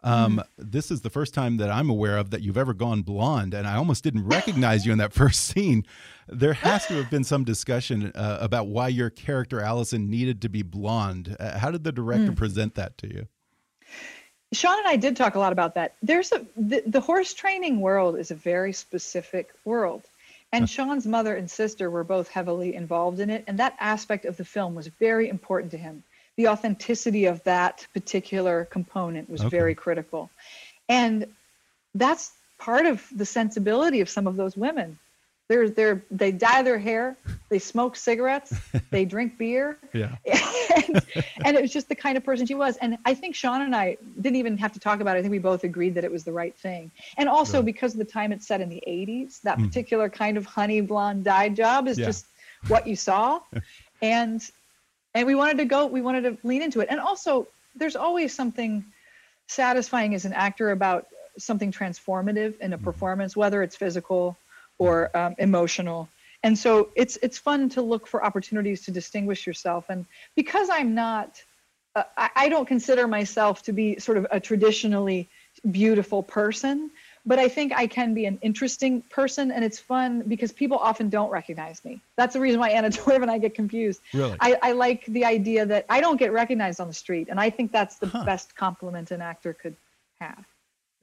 Um, 0.03 0.41
This 0.57 0.91
is 0.91 1.01
the 1.01 1.09
first 1.09 1.33
time 1.33 1.57
that 1.57 1.69
I'm 1.69 1.89
aware 1.89 2.17
of 2.17 2.29
that 2.31 2.41
you've 2.41 2.57
ever 2.57 2.73
gone 2.73 3.01
blonde, 3.01 3.53
and 3.53 3.65
I 3.67 3.75
almost 3.75 4.03
didn't 4.03 4.25
recognize 4.27 4.85
you 4.85 4.91
in 4.91 4.97
that 4.99 5.13
first 5.13 5.43
scene. 5.45 5.85
There 6.27 6.53
has 6.53 6.85
to 6.87 6.93
have 6.95 7.09
been 7.09 7.23
some 7.23 7.43
discussion 7.43 8.11
uh, 8.15 8.37
about 8.41 8.67
why 8.67 8.89
your 8.89 9.09
character 9.09 9.61
Allison 9.61 10.09
needed 10.09 10.41
to 10.43 10.49
be 10.49 10.61
blonde. 10.61 11.35
Uh, 11.39 11.57
how 11.59 11.71
did 11.71 11.83
the 11.83 11.91
director 11.91 12.31
present 12.33 12.75
that 12.75 12.97
to 12.99 13.07
you? 13.07 13.27
Sean 14.55 14.79
and 14.79 14.87
I 14.87 14.95
did 14.95 15.15
talk 15.15 15.35
a 15.35 15.39
lot 15.39 15.51
about 15.51 15.75
that. 15.75 15.95
There's 16.01 16.31
a 16.31 16.45
the, 16.55 16.83
the 16.85 17.01
horse 17.01 17.33
training 17.33 17.81
world 17.81 18.17
is 18.17 18.31
a 18.31 18.35
very 18.35 18.73
specific 18.73 19.49
world. 19.65 20.03
And 20.51 20.69
Sean's 20.69 21.05
mother 21.05 21.35
and 21.35 21.51
sister 21.51 21.89
were 21.89 22.05
both 22.05 22.29
heavily 22.29 22.75
involved 22.75 23.19
in 23.19 23.29
it, 23.29 23.43
and 23.47 23.59
that 23.59 23.75
aspect 23.79 24.23
of 24.23 24.37
the 24.37 24.45
film 24.45 24.73
was 24.73 24.87
very 24.87 25.27
important 25.27 25.71
to 25.71 25.77
him. 25.77 26.03
The 26.37 26.47
authenticity 26.47 27.25
of 27.25 27.43
that 27.43 27.85
particular 27.93 28.65
component 28.65 29.29
was 29.29 29.41
Okay. 29.41 29.49
very 29.49 29.75
critical. 29.75 30.29
And 30.87 31.27
that's 31.93 32.31
part 32.57 32.85
of 32.85 33.05
the 33.13 33.25
sensibility 33.25 33.99
of 33.99 34.09
some 34.09 34.27
of 34.27 34.37
those 34.37 34.55
women. 34.55 34.97
They're, 35.47 35.69
they're, 35.69 36.03
they 36.09 36.31
dye 36.31 36.63
their 36.63 36.79
hair, 36.79 37.17
they 37.49 37.59
smoke 37.59 37.95
cigarettes, 37.95 38.53
they 38.89 39.05
drink 39.05 39.37
beer, 39.37 39.77
Yeah. 39.93 40.15
and, 40.25 41.05
and 41.45 41.55
it 41.55 41.61
was 41.61 41.71
just 41.71 41.87
the 41.87 41.95
kind 41.95 42.17
of 42.17 42.23
person 42.23 42.47
she 42.47 42.55
was. 42.55 42.77
And 42.77 42.97
I 43.05 43.13
think 43.13 43.35
Sean 43.35 43.61
and 43.61 43.75
I 43.75 43.97
didn't 44.19 44.37
even 44.37 44.57
have 44.57 44.73
to 44.73 44.79
talk 44.79 45.01
about 45.01 45.17
it. 45.17 45.19
I 45.19 45.21
think 45.21 45.31
we 45.31 45.39
both 45.39 45.63
agreed 45.63 45.93
that 45.95 46.03
it 46.03 46.11
was 46.11 46.23
the 46.23 46.31
right 46.31 46.55
thing. 46.55 46.89
And 47.17 47.29
also 47.29 47.61
because 47.61 47.93
of 47.93 47.99
the 47.99 48.05
time 48.05 48.31
it's 48.31 48.47
set 48.47 48.59
in 48.59 48.69
the 48.69 48.83
80s, 48.87 49.41
that 49.43 49.59
mm. 49.59 49.67
particular 49.67 50.09
kind 50.09 50.35
of 50.35 50.45
honey 50.45 50.81
blonde 50.81 51.23
dye 51.25 51.49
job 51.49 51.87
is. 51.87 51.99
Yeah. 51.99 52.07
just 52.07 52.25
what 52.67 52.87
you 52.87 52.95
saw. 52.95 53.39
and 54.01 54.49
and 55.13 55.25
we 55.25 55.35
wanted 55.35 55.57
to 55.57 55.65
go, 55.65 55.85
we 55.85 56.01
wanted 56.01 56.21
to 56.23 56.37
lean 56.45 56.61
into 56.61 56.81
it. 56.81 56.87
And 56.89 56.99
also, 56.99 57.47
there's 57.73 57.95
always 57.95 58.35
something 58.35 58.83
satisfying 59.47 60.13
as 60.13 60.25
an 60.25 60.33
actor 60.33 60.71
about 60.71 61.07
something 61.37 61.71
transformative 61.71 62.59
in 62.59 62.73
a 62.73 62.77
mm. 62.77 62.83
performance, 62.83 63.35
whether 63.35 63.63
it's 63.63 63.75
physical 63.75 64.37
or 64.77 65.15
um, 65.15 65.35
emotional. 65.37 66.09
And 66.43 66.57
so 66.57 66.89
it's 66.95 67.17
it's 67.23 67.37
fun 67.37 67.69
to 67.69 67.81
look 67.81 68.07
for 68.07 68.23
opportunities 68.23 68.85
to 68.85 68.91
distinguish 68.91 69.47
yourself. 69.47 69.85
And 69.89 70.05
because 70.35 70.69
I'm 70.69 70.93
not, 70.93 71.41
uh, 71.95 72.03
I, 72.15 72.29
I 72.35 72.49
don't 72.49 72.67
consider 72.67 73.07
myself 73.07 73.63
to 73.63 73.73
be 73.73 73.99
sort 73.99 74.17
of 74.17 74.27
a 74.31 74.39
traditionally 74.39 75.27
beautiful 75.71 76.21
person, 76.21 76.91
but 77.25 77.39
I 77.39 77.47
think 77.49 77.73
I 77.73 77.87
can 77.87 78.13
be 78.13 78.25
an 78.25 78.37
interesting 78.41 79.01
person, 79.01 79.51
and 79.51 79.65
it's 79.65 79.79
fun 79.79 80.21
because 80.27 80.51
people 80.51 80.77
often 80.77 81.09
don't 81.09 81.31
recognize 81.31 81.83
me. 81.83 82.01
That's 82.15 82.33
the 82.33 82.39
reason 82.39 82.59
why 82.59 82.69
Anna 82.69 82.89
Torv 82.91 83.21
and 83.21 83.31
I 83.31 83.39
get 83.39 83.55
confused. 83.55 84.01
Really? 84.13 84.37
I, 84.39 84.57
I 84.61 84.71
like 84.73 85.05
the 85.05 85.25
idea 85.25 85.65
that 85.65 85.85
I 85.89 85.99
don't 86.01 86.17
get 86.17 86.31
recognized 86.31 86.79
on 86.79 86.87
the 86.87 86.93
street, 86.93 87.27
and 87.31 87.39
I 87.39 87.49
think 87.49 87.71
that's 87.71 87.95
the 87.95 88.07
best 88.25 88.55
compliment 88.55 89.09
an 89.11 89.21
actor 89.21 89.53
could 89.53 89.75
have. 90.19 90.45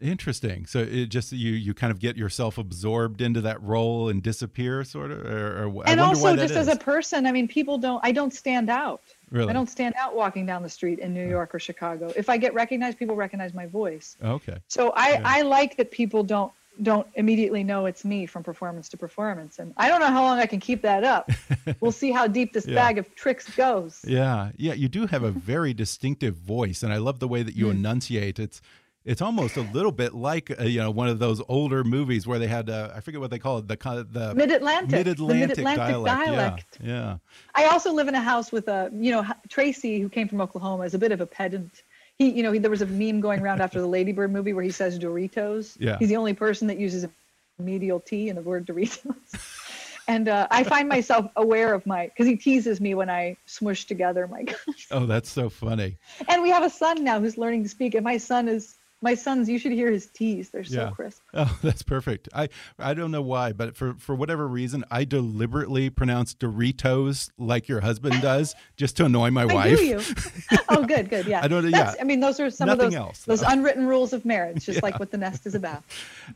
Interesting. 0.02 0.66
So 0.66 0.80
it 0.80 1.06
just 1.06 1.32
you 1.32 1.52
you 1.52 1.74
kind 1.74 1.90
of 1.92 2.00
get 2.00 2.16
yourself 2.16 2.58
absorbed 2.58 3.20
into 3.22 3.40
that 3.42 3.62
role 3.62 4.08
and 4.08 4.22
disappear, 4.22 4.82
sort 4.84 5.10
of. 5.12 5.18
Or, 5.24 5.64
or 5.68 5.86
I 5.86 5.92
and 5.92 6.00
also 6.00 6.24
why 6.24 6.36
that 6.36 6.42
just 6.42 6.54
as 6.56 6.68
a 6.68 6.76
person, 6.76 7.26
I 7.26 7.32
mean, 7.32 7.46
people 7.48 7.78
don't. 7.78 8.00
I 8.04 8.10
don't 8.12 8.32
stand 8.34 8.68
out. 8.68 9.02
Really? 9.30 9.48
I 9.50 9.52
don't 9.52 9.70
stand 9.70 9.94
out 9.96 10.14
walking 10.14 10.44
down 10.44 10.62
the 10.62 10.68
street 10.68 10.98
in 10.98 11.14
New 11.14 11.26
York 11.28 11.54
or 11.54 11.58
Chicago. 11.58 12.12
If 12.16 12.28
I 12.28 12.36
get 12.36 12.52
recognized, 12.52 12.98
people 12.98 13.14
recognize 13.16 13.54
my 13.54 13.66
voice. 13.66 14.16
Okay. 14.22 14.58
So 14.68 14.90
I, 14.90 15.12
Yeah. 15.12 15.22
I 15.24 15.42
like 15.42 15.76
that 15.76 15.90
people 15.90 16.22
don't 16.24 16.52
don't 16.82 17.06
immediately 17.16 17.62
know 17.62 17.84
it's 17.84 18.02
me 18.02 18.24
from 18.24 18.42
performance 18.42 18.88
to 18.88 18.96
performance. 18.96 19.58
And 19.58 19.74
I 19.76 19.88
don't 19.88 20.00
know 20.00 20.06
how 20.06 20.22
long 20.22 20.38
I 20.38 20.46
can 20.46 20.58
keep 20.58 20.80
that 20.82 21.04
up. 21.04 21.30
we'll 21.80 21.92
see 21.92 22.10
how 22.10 22.26
deep 22.26 22.54
this 22.54 22.66
Yeah. 22.66 22.74
bag 22.76 22.96
of 22.96 23.14
tricks 23.14 23.48
goes. 23.54 24.00
Yeah, 24.08 24.52
yeah, 24.56 24.72
you 24.72 24.88
do 24.88 25.06
have 25.06 25.22
a 25.22 25.30
very 25.30 25.74
distinctive 25.74 26.34
voice, 26.34 26.82
and 26.82 26.90
I 26.90 26.96
love 26.96 27.18
the 27.20 27.28
way 27.28 27.42
that 27.42 27.54
you 27.54 27.66
Hmm. 27.66 27.72
enunciate. 27.76 28.38
It's 28.38 28.62
it's 29.04 29.20
almost 29.20 29.56
a 29.56 29.62
little 29.62 29.92
bit 29.92 30.14
like 30.14 30.50
uh, 30.58 30.64
you 30.64 30.80
know 30.80 30.90
one 30.90 31.08
of 31.08 31.18
those 31.18 31.42
older 31.48 31.84
movies 31.84 32.26
where 32.26 32.38
they 32.38 32.46
had 32.46 32.70
uh, 32.70 32.90
I 32.94 33.00
forget 33.00 33.20
what 33.20 33.30
they 33.30 33.38
call 33.38 33.58
it 33.58 33.68
the 33.68 34.06
the 34.10 34.34
Mid-Atlantic. 34.34 34.90
mid-Atlantic 34.90 35.48
Mid-Atlantic 35.48 35.76
dialect. 35.76 36.26
dialect. 36.26 36.78
Yeah, 36.82 36.88
yeah. 36.88 37.16
I 37.54 37.66
also 37.66 37.92
live 37.92 38.08
in 38.08 38.14
a 38.14 38.20
house 38.20 38.52
with 38.52 38.68
a, 38.68 38.90
you 38.94 39.10
know, 39.10 39.26
Tracy, 39.48 40.00
who 40.00 40.08
came 40.08 40.28
from 40.28 40.40
Oklahoma, 40.40 40.84
is 40.84 40.94
a 40.94 40.98
bit 40.98 41.12
of 41.12 41.20
a 41.20 41.26
pedant. 41.26 41.82
He, 42.18 42.30
you 42.30 42.42
know, 42.42 42.52
he, 42.52 42.58
there 42.58 42.70
was 42.70 42.82
a 42.82 42.86
meme 42.86 43.20
going 43.20 43.40
around 43.40 43.60
after 43.60 43.80
the 43.80 43.86
Lady 43.86 44.12
Bird 44.12 44.32
movie 44.32 44.52
where 44.52 44.64
he 44.64 44.70
says 44.70 44.98
Doritos. 44.98 45.76
Yeah. 45.80 45.98
He's 45.98 46.08
the 46.08 46.16
only 46.16 46.34
person 46.34 46.68
that 46.68 46.78
uses 46.78 47.04
a 47.04 47.10
medial 47.58 48.00
T 48.00 48.28
in 48.28 48.36
the 48.36 48.42
word 48.42 48.66
Doritos. 48.66 49.16
and 50.08 50.28
uh, 50.28 50.46
I 50.50 50.62
find 50.64 50.88
myself 50.88 51.30
aware 51.36 51.74
of 51.74 51.86
my, 51.86 52.06
because 52.06 52.26
he 52.26 52.36
teases 52.36 52.80
me 52.80 52.94
when 52.94 53.10
I 53.10 53.36
smush 53.46 53.86
together 53.86 54.26
my 54.28 54.42
guns. 54.44 54.86
Oh, 54.90 55.06
that's 55.06 55.30
so 55.30 55.48
funny. 55.48 55.96
And 56.28 56.42
we 56.42 56.50
have 56.50 56.62
a 56.62 56.70
son 56.70 57.02
now 57.02 57.18
who's 57.18 57.38
learning 57.38 57.62
to 57.64 57.68
speak, 57.68 57.94
and 57.94 58.04
my 58.04 58.18
son 58.18 58.48
is 58.48 58.76
My 59.02 59.14
sons, 59.14 59.48
you 59.48 59.58
should 59.58 59.72
hear 59.72 59.90
his 59.90 60.06
T's. 60.06 60.50
They're 60.50 60.64
so 60.64 60.82
Yeah. 60.84 60.90
crisp. 60.90 61.20
Oh, 61.34 61.58
that's 61.62 61.82
perfect. 61.82 62.28
I 62.34 62.48
I 62.78 62.94
don't 62.94 63.10
know 63.10 63.22
why, 63.22 63.52
but 63.52 63.76
for 63.76 63.94
for 63.94 64.14
whatever 64.14 64.46
reason, 64.46 64.84
I 64.90 65.04
deliberately 65.04 65.90
pronounce 65.90 66.34
Doritos 66.34 67.30
like 67.38 67.68
your 67.68 67.80
husband 67.80 68.20
does, 68.22 68.54
just 68.76 68.96
to 68.98 69.04
annoy 69.06 69.30
my 69.30 69.42
I 69.42 69.46
wife. 69.54 69.80
you. 69.82 70.00
oh, 70.68 70.84
good, 70.84 71.10
good. 71.10 71.26
Yeah. 71.26 71.40
I 71.42 71.48
don't- 71.48 71.70
That's- 71.70 71.94
yeah. 71.96 72.00
I 72.00 72.04
mean, 72.04 72.20
those 72.20 72.38
are 72.40 72.50
some 72.50 72.66
Nothing 72.68 72.86
of 72.86 72.92
those 72.92 72.98
else, 73.00 73.20
those 73.24 73.42
unwritten 73.42 73.86
rules 73.86 74.12
of 74.12 74.24
marriage, 74.24 74.64
just 74.66 74.82
like 74.82 74.98
what 75.00 75.10
the 75.10 75.18
nest 75.18 75.46
is 75.46 75.54
about. 75.54 75.82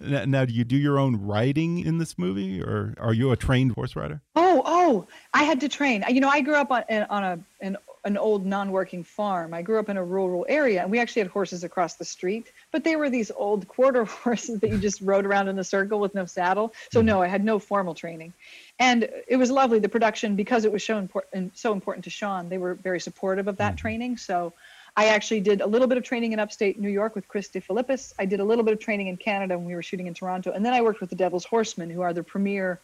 Now, 0.01 0.25
now, 0.25 0.45
do 0.45 0.53
you 0.53 0.65
do 0.65 0.77
your 0.77 0.99
own 0.99 1.17
riding 1.17 1.79
in 1.79 1.99
this 1.99 2.19
movie, 2.19 2.61
or 2.63 2.95
are 2.99 3.13
you 3.15 3.31
a 3.31 3.37
trained 3.37 3.73
horse 3.73 3.95
rider? 3.97 4.21
Oh, 4.35 4.63
oh, 4.65 5.07
I 5.35 5.45
had 5.45 5.61
to 5.61 5.69
train. 5.69 6.05
You 6.09 6.21
know, 6.21 6.29
I 6.29 6.41
grew 6.41 6.55
up 6.57 6.71
on 6.71 6.83
on 7.11 7.23
a 7.25 7.39
an, 7.61 7.77
an 8.07 8.17
old 8.17 8.47
non-working 8.47 9.03
farm. 9.03 9.53
I 9.53 9.63
grew 9.63 9.81
up 9.81 9.89
in 9.89 9.97
a 9.97 10.05
rural 10.05 10.47
area, 10.49 10.81
and 10.81 10.91
we 10.93 11.01
actually 11.01 11.23
had 11.23 11.31
horses 11.31 11.65
across 11.65 11.95
the 11.95 12.05
street, 12.05 12.53
but 12.71 12.85
they 12.85 12.95
were 12.95 13.11
these 13.11 13.33
old 13.33 13.67
quarter 13.67 14.05
horses 14.25 14.61
that 14.61 14.71
you 14.71 14.79
just 14.79 15.01
rode 15.01 15.27
around 15.27 15.49
in 15.49 15.59
a 15.59 15.65
circle 15.65 15.99
with 15.99 16.15
no 16.15 16.25
saddle. 16.25 16.73
So 16.93 17.01
mm-hmm. 17.01 17.07
no, 17.09 17.21
I 17.21 17.27
had 17.27 17.45
no 17.45 17.59
formal 17.59 17.95
training, 17.95 18.33
and 18.79 19.09
it 19.27 19.37
was 19.37 19.51
lovely. 19.51 19.81
The 19.81 19.89
production, 19.89 20.37
because 20.37 20.65
it 20.65 20.71
was 20.73 20.85
so 20.85 20.99
important, 20.99 21.59
so 21.59 21.73
important 21.73 22.05
to 22.05 22.11
Sean, 22.11 22.49
they 22.49 22.59
were 22.59 22.75
very 22.75 23.01
supportive 23.01 23.49
of 23.49 23.57
that 23.59 23.73
mm-hmm. 23.73 23.83
training. 23.83 24.17
So. 24.17 24.55
I 24.99 25.09
actually 25.09 25.41
did 25.41 25.61
a 25.61 25.67
little 25.67 25.89
bit 25.89 25.99
of 25.99 26.05
training 26.05 26.33
in 26.33 26.39
upstate 26.39 26.81
New 26.81 26.89
York 26.89 27.15
with 27.15 27.29
Chris 27.29 27.51
DeFilippis. 27.51 28.15
I 28.19 28.25
did 28.25 28.41
a 28.41 28.45
little 28.45 28.65
bit 28.65 28.73
of 28.73 28.81
training 28.81 29.09
in 29.09 29.19
Canada 29.19 29.59
when 29.59 29.67
we 29.67 29.75
were 29.75 29.83
shooting 29.83 30.07
in 30.07 30.15
Toronto. 30.15 30.53
And 30.53 30.65
then 30.65 30.73
I 30.73 30.81
worked 30.81 31.03
with 31.03 31.11
the 31.11 31.17
Devil's 31.17 31.45
Horsemen, 31.45 31.91
who 31.91 32.01
are 32.01 32.15
the 32.15 32.23
premier 32.23 32.81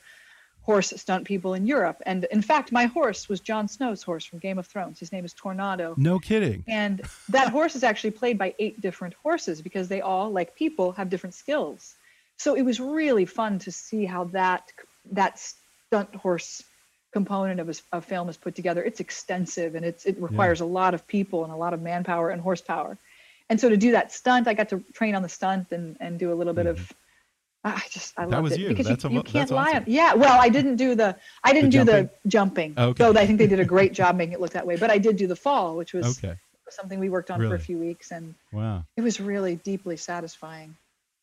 horse 0.63 0.93
stunt 0.97 1.27
people 1.27 1.55
in 1.55 1.67
Europe. 1.67 2.01
And 2.07 2.25
in 2.31 2.41
fact, 2.41 2.73
my 2.73 2.87
horse 2.87 3.29
was 3.29 3.41
Jon 3.41 3.69
Snow's 3.69 4.03
horse 4.03 4.25
from 4.25 4.39
Game 4.39 4.59
of 4.59 4.67
Thrones. 4.67 4.99
His 4.99 5.13
name 5.13 5.25
is 5.25 5.33
Tornado. 5.33 5.95
No 5.97 6.19
kidding. 6.19 6.65
And 6.69 7.03
that 7.29 7.49
horse 7.51 7.75
is 7.75 7.83
actually 7.83 8.13
played 8.13 8.39
by 8.39 8.55
eight 8.59 8.81
different 8.81 9.15
horses 9.23 9.61
because 9.61 9.89
they 9.89 10.01
all, 10.01 10.31
like 10.31 10.55
people, 10.55 10.93
have 10.93 11.11
different 11.11 11.35
skills. 11.35 11.97
So 12.37 12.55
it 12.55 12.63
was 12.63 12.81
really 12.81 13.25
fun 13.25 13.59
to 13.61 13.73
see 13.73 14.05
how 14.05 14.25
that 14.25 14.73
that 15.11 15.39
stunt 15.39 16.15
horse 16.15 16.63
component 17.13 17.61
of 17.61 17.83
a 17.93 18.01
film 18.01 18.29
is 18.29 18.37
put 18.37 18.55
together. 18.55 18.83
It's 18.83 19.01
extensive 19.01 19.75
and 19.75 19.85
it's 19.85 20.07
it 20.07 20.17
requires 20.21 20.61
a 20.61 20.65
lot 20.65 20.95
of 20.95 21.07
people 21.07 21.45
and 21.45 21.53
a 21.53 21.57
lot 21.57 21.75
of 21.75 21.83
manpower 21.83 22.31
and 22.31 22.41
horsepower. 22.41 22.99
And 23.51 23.61
so 23.61 23.69
to 23.69 23.77
do 23.77 23.93
that 23.93 24.13
stunt, 24.13 24.49
I 24.49 24.55
got 24.55 24.71
to 24.71 24.83
train 24.95 25.15
on 25.15 25.23
the 25.23 25.29
stunt 25.29 25.73
and, 25.73 25.97
and 26.01 26.19
do 26.19 26.33
a 26.33 26.37
little 26.37 26.55
bit 26.55 26.67
of 26.67 26.93
I 27.65 27.81
just 27.91 28.13
I 28.19 28.27
That 28.27 28.43
was 28.43 28.55
it 28.55 28.61
you. 28.61 28.69
because 28.69 28.87
That's 28.87 29.05
you, 29.05 29.11
amo- 29.11 29.19
you 29.21 29.23
can't 29.23 29.51
lie. 29.51 29.71
awesome. 29.71 29.85
Yeah, 29.87 30.15
well, 30.15 30.41
I 30.41 30.49
didn't 30.49 30.77
do 30.77 30.95
the 30.95 31.17
I 31.45 31.53
didn't 31.53 31.71
do 31.71 31.85
the 31.85 32.11
jumping. 32.27 32.75
Okay. 32.77 33.05
Though 33.05 33.19
I 33.19 33.27
think 33.27 33.39
they 33.39 33.47
did 33.47 33.61
a 33.61 33.65
great 33.77 33.93
job 33.93 34.17
making 34.17 34.33
it 34.35 34.41
look 34.41 34.53
that 34.53 34.67
way. 34.67 34.77
But 34.77 34.91
I 34.91 34.99
did 34.99 35.17
do 35.17 35.27
the 35.29 35.37
fall, 35.37 35.77
which 35.77 35.93
was 35.93 36.19
Okay. 36.19 36.37
something 36.71 36.99
we 36.99 37.09
worked 37.09 37.31
on 37.31 37.39
for 37.41 37.55
a 37.55 37.59
few 37.61 37.79
weeks, 37.79 38.11
and 38.11 38.35
Wow. 38.53 38.85
it 38.97 39.03
was 39.03 39.21
really 39.21 39.57
deeply 39.57 39.97
satisfying. 39.97 40.75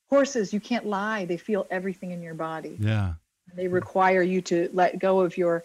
Horses, 0.09 0.53
you 0.53 0.59
can't 0.59 0.85
lie; 0.85 1.25
they 1.25 1.37
feel 1.37 1.67
everything 1.69 2.11
in 2.11 2.21
your 2.21 2.35
body. 2.35 2.77
Yeah. 2.79 3.13
They 3.55 3.67
require 3.67 4.21
you 4.21 4.41
to 4.43 4.69
let 4.73 4.99
go 4.99 5.19
of 5.21 5.35
your 5.37 5.63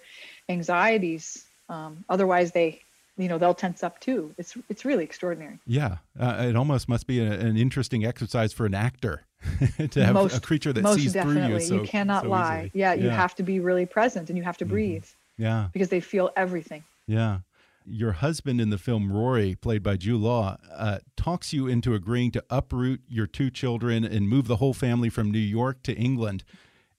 anxieties. 0.48 1.44
Um, 1.68 2.04
otherwise, 2.08 2.52
they, 2.52 2.80
you 3.16 3.28
know, 3.28 3.38
they'll 3.38 3.54
tense 3.54 3.82
up 3.82 4.00
too. 4.00 4.34
It's 4.38 4.56
it's 4.68 4.84
really 4.84 5.04
extraordinary. 5.04 5.58
Yeah. 5.66 5.98
Uh, 6.18 6.46
it 6.48 6.56
almost 6.56 6.88
must 6.88 7.06
be 7.06 7.20
a, 7.20 7.30
an 7.32 7.56
interesting 7.56 8.04
exercise 8.04 8.52
for 8.52 8.66
an 8.66 8.74
actor 8.74 9.22
to 9.90 10.04
have 10.04 10.14
most 10.14 10.38
a 10.38 10.40
creature 10.40 10.72
that 10.72 10.82
most 10.82 11.00
sees 11.00 11.12
definitely. 11.12 11.42
through 11.42 11.54
you. 11.54 11.60
So, 11.60 11.74
you 11.76 11.82
cannot 11.82 12.24
so 12.24 12.30
lie. 12.30 12.56
easily. 12.66 12.70
Yeah, 12.74 12.94
you. 12.94 13.02
Mm-hmm. 13.08 13.16
have 13.16 13.34
to 13.36 13.42
be 13.42 13.60
really 13.60 13.86
present, 13.86 14.28
and 14.30 14.36
you 14.38 14.44
have 14.44 14.56
to 14.58 14.64
breathe 14.64 15.04
Yeah. 15.38 15.68
because 15.72 15.88
they 15.90 16.00
feel 16.00 16.30
everything. 16.36 16.82
Yeah. 17.06 17.40
Your 17.86 18.12
husband 18.12 18.62
in 18.62 18.70
the 18.70 18.78
film, 18.78 19.12
Rory, 19.12 19.54
played 19.54 19.82
by 19.82 19.96
Jude 19.98 20.22
Law, 20.22 20.56
uh, 20.72 21.00
talks 21.18 21.52
you 21.52 21.66
into 21.66 21.94
agreeing 21.94 22.30
to 22.32 22.42
uproot 22.48 23.02
your 23.08 23.26
two 23.26 23.50
children 23.50 24.04
and 24.04 24.26
move 24.26 24.46
the 24.46 24.56
whole 24.56 24.72
family 24.72 25.10
from 25.10 25.30
New 25.30 25.38
York 25.38 25.82
to 25.82 25.92
England. 25.94 26.44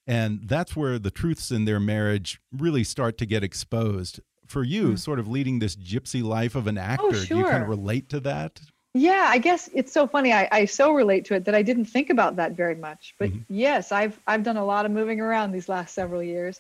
And 0.05 0.41
that's 0.47 0.75
where 0.75 0.99
the 0.99 1.09
truths 1.09 1.49
in 1.49 1.65
their 1.65 1.79
marriage 1.79 2.39
really 2.51 2.83
start 2.83 3.17
to 3.17 3.25
get 3.25 3.43
exposed. 3.43 4.19
For 4.47 4.63
you, 4.63 4.95
sort 4.97 5.19
of 5.19 5.27
leading 5.27 5.59
this 5.59 5.75
gypsy 5.75 6.23
life 6.23 6.55
of 6.55 6.67
an 6.67 6.77
actor, 6.77 7.09
do 7.11 7.17
you 7.17 7.21
kind 7.21 7.29
Hmm. 7.29 7.39
Oh, 7.43 7.49
sure. 7.49 7.61
of 7.63 7.69
relate 7.69 8.09
to 8.09 8.19
that? 8.21 8.61
Yeah, 8.93 9.25
I 9.27 9.39
guess 9.39 9.69
it's 9.73 9.91
so 9.91 10.07
funny. 10.07 10.31
I, 10.31 10.47
I 10.51 10.65
so 10.65 10.93
relate 10.93 11.25
to 11.25 11.35
it 11.35 11.45
that 11.45 11.55
I 11.55 11.61
didn't 11.63 11.85
think 11.85 12.09
about 12.09 12.37
that 12.37 12.53
very 12.53 12.75
much. 12.75 13.13
But 13.19 13.29
Mm-hmm. 13.31 13.53
yes, 13.53 13.91
I've 13.91 14.17
I've 14.25 14.43
done 14.43 14.57
a 14.57 14.63
lot 14.65 14.85
of 14.85 14.91
moving 14.91 15.19
around 15.19 15.51
these 15.51 15.67
last 15.67 15.93
several 15.93 16.23
years. 16.23 16.59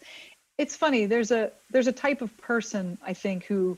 It's 0.57 0.75
funny. 0.75 1.05
There's 1.05 1.31
a 1.31 1.51
there's 1.71 1.87
a 1.87 1.93
type 1.93 2.21
of 2.21 2.35
person 2.37 2.97
I 3.05 3.13
think 3.13 3.45
who 3.45 3.77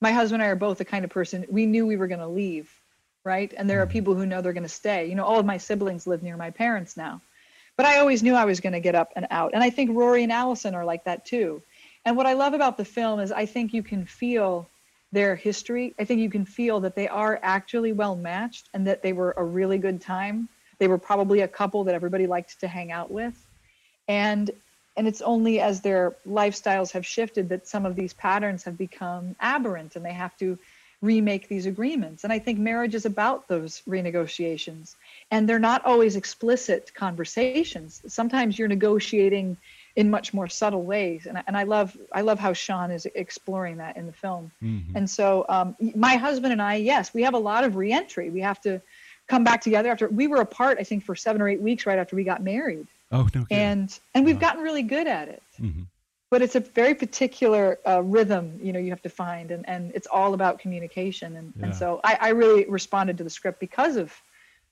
my 0.00 0.12
husband 0.12 0.40
and 0.42 0.48
I 0.48 0.52
are 0.52 0.56
both 0.56 0.78
the 0.78 0.84
kind 0.84 1.04
of 1.04 1.10
person 1.10 1.46
we 1.50 1.66
knew 1.66 1.84
we 1.86 1.96
were 1.96 2.06
going 2.06 2.20
to 2.20 2.28
leave, 2.28 2.70
right? 3.24 3.52
And 3.56 3.68
there 3.68 3.82
are 3.82 3.86
people 3.86 4.14
who 4.14 4.24
know 4.24 4.40
they're 4.40 4.52
going 4.52 4.62
to 4.62 4.68
stay. 4.68 5.06
You 5.08 5.14
know, 5.16 5.24
all 5.24 5.40
of 5.40 5.46
my 5.46 5.58
siblings 5.58 6.06
live 6.06 6.22
near 6.22 6.36
my 6.36 6.50
parents 6.50 6.96
now. 6.96 7.20
But 7.76 7.86
I 7.86 7.98
always 7.98 8.22
knew 8.22 8.34
I 8.34 8.44
was 8.44 8.60
going 8.60 8.72
to 8.74 8.80
get 8.80 8.94
up 8.94 9.10
and 9.16 9.26
out. 9.30 9.50
And 9.54 9.62
I 9.64 9.70
think 9.70 9.96
Rory 9.96 10.22
and 10.22 10.32
Allison 10.32 10.74
are 10.74 10.84
like 10.84 11.04
that 11.04 11.24
too. 11.26 11.62
And 12.04 12.16
what 12.16 12.26
I 12.26 12.32
love 12.32 12.54
about 12.54 12.76
the 12.76 12.84
film 12.84 13.20
is 13.20 13.30
I 13.30 13.46
think 13.46 13.72
you 13.72 13.82
can 13.82 14.04
feel 14.04 14.68
their 15.12 15.34
history. 15.34 15.94
I 15.98 16.04
think 16.04 16.20
you 16.20 16.30
can 16.30 16.44
feel 16.44 16.80
that 16.80 16.94
they 16.94 17.08
are 17.08 17.38
actually 17.42 17.92
well 17.92 18.16
matched 18.16 18.68
and 18.72 18.86
that 18.86 19.02
they 19.02 19.12
were 19.12 19.34
a 19.36 19.44
really 19.44 19.78
good 19.78 20.00
time. 20.00 20.48
They 20.78 20.88
were 20.88 20.98
probably 20.98 21.40
a 21.40 21.48
couple 21.48 21.84
that 21.84 21.94
everybody 21.94 22.26
liked 22.26 22.60
to 22.60 22.68
hang 22.68 22.92
out 22.92 23.10
with. 23.10 23.34
And 24.08 24.50
and 24.96 25.06
it's 25.06 25.22
only 25.22 25.60
as 25.60 25.80
their 25.80 26.16
lifestyles 26.26 26.90
have 26.92 27.06
shifted 27.06 27.48
that 27.48 27.66
some 27.66 27.86
of 27.86 27.96
these 27.96 28.12
patterns 28.12 28.64
have 28.64 28.76
become 28.76 29.36
aberrant 29.40 29.96
and 29.96 30.04
they 30.04 30.12
have 30.12 30.36
to 30.38 30.58
remake 31.00 31.48
these 31.48 31.66
agreements. 31.66 32.24
And 32.24 32.32
I 32.32 32.38
think 32.38 32.58
marriage 32.58 32.94
is 32.94 33.06
about 33.06 33.48
those 33.48 33.82
renegotiations. 33.88 34.96
And 35.30 35.48
they're 35.48 35.58
not 35.58 35.84
always 35.84 36.16
explicit 36.16 36.92
conversations. 36.92 38.02
Sometimes 38.08 38.58
you're 38.58 38.68
negotiating 38.68 39.56
in 39.96 40.10
much 40.10 40.32
more 40.32 40.48
subtle 40.48 40.82
ways. 40.82 41.26
And, 41.26 41.38
I- 41.38 41.42
and 41.46 41.56
I 41.56 41.64
love 41.64 41.96
I 42.12 42.20
love 42.20 42.38
how 42.38 42.52
Sean 42.52 42.90
is 42.90 43.06
exploring 43.14 43.76
that 43.78 43.96
in 43.96 44.06
the 44.06 44.12
film. 44.12 44.50
And 44.94 45.08
so 45.08 45.44
um, 45.48 45.76
my 45.94 46.16
husband 46.16 46.52
and 46.52 46.62
I, 46.62 46.76
yes, 46.76 47.12
we 47.14 47.22
have 47.22 47.34
a 47.34 47.38
lot 47.38 47.64
of 47.64 47.76
reentry. 47.76 48.30
We 48.30 48.40
have 48.40 48.60
to 48.62 48.80
come 49.28 49.44
back 49.44 49.60
together 49.60 49.90
after 49.90 50.08
we 50.08 50.26
were 50.26 50.40
apart, 50.40 50.78
I 50.80 50.84
think, 50.84 51.04
for 51.04 51.14
seven 51.16 51.40
or 51.42 51.48
eight 51.48 51.60
weeks 51.60 51.86
right 51.86 51.98
after 51.98 52.16
we 52.16 52.24
got 52.24 52.42
married. 52.42 52.86
Oh, 53.12 53.22
no 53.34 53.44
kidding. 53.44 53.58
And 53.64 53.98
and 54.14 54.24
we've 54.24 54.38
gotten 54.40 54.62
really 54.62 54.82
good 54.82 55.06
at 55.06 55.28
it. 55.28 55.42
Mhm. 55.60 55.86
But 56.30 56.42
it's 56.42 56.54
a 56.54 56.60
very 56.60 56.94
particular 56.94 57.80
uh, 57.84 58.02
rhythm, 58.04 58.60
you 58.62 58.72
know, 58.72 58.78
you 58.78 58.90
have 58.90 59.02
to 59.02 59.08
find, 59.08 59.50
and, 59.50 59.68
and 59.68 59.90
it's 59.96 60.06
all 60.06 60.34
about 60.34 60.60
communication. 60.60 61.34
And, 61.36 61.52
Yeah. 61.56 61.64
and 61.66 61.74
so 61.74 62.00
I, 62.04 62.18
I 62.20 62.28
really 62.28 62.64
responded 62.66 63.18
to 63.18 63.24
the 63.24 63.30
script 63.30 63.58
because 63.58 63.96
of 63.96 64.14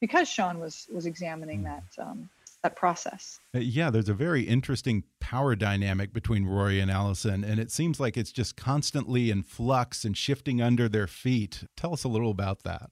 because 0.00 0.28
Sean 0.28 0.60
was 0.60 0.86
was 0.92 1.06
examining 1.06 1.64
that 1.64 1.82
um, 1.98 2.28
that 2.62 2.76
process. 2.76 3.38
Uh, 3.54 3.60
Yeah, 3.60 3.90
there's 3.90 4.08
a 4.08 4.14
very 4.14 4.42
interesting 4.42 5.04
power 5.20 5.54
dynamic 5.54 6.12
between 6.12 6.46
Rory 6.46 6.80
and 6.80 6.90
Allison, 6.90 7.44
and 7.44 7.60
it 7.60 7.70
seems 7.70 8.00
like 8.00 8.16
it's 8.16 8.32
just 8.32 8.56
constantly 8.56 9.30
in 9.30 9.42
flux 9.42 10.04
and 10.04 10.16
shifting 10.16 10.60
under 10.60 10.88
their 10.88 11.06
feet. 11.06 11.64
Tell 11.76 11.92
us 11.92 12.04
a 12.04 12.08
little 12.08 12.30
about 12.30 12.64
that. 12.64 12.90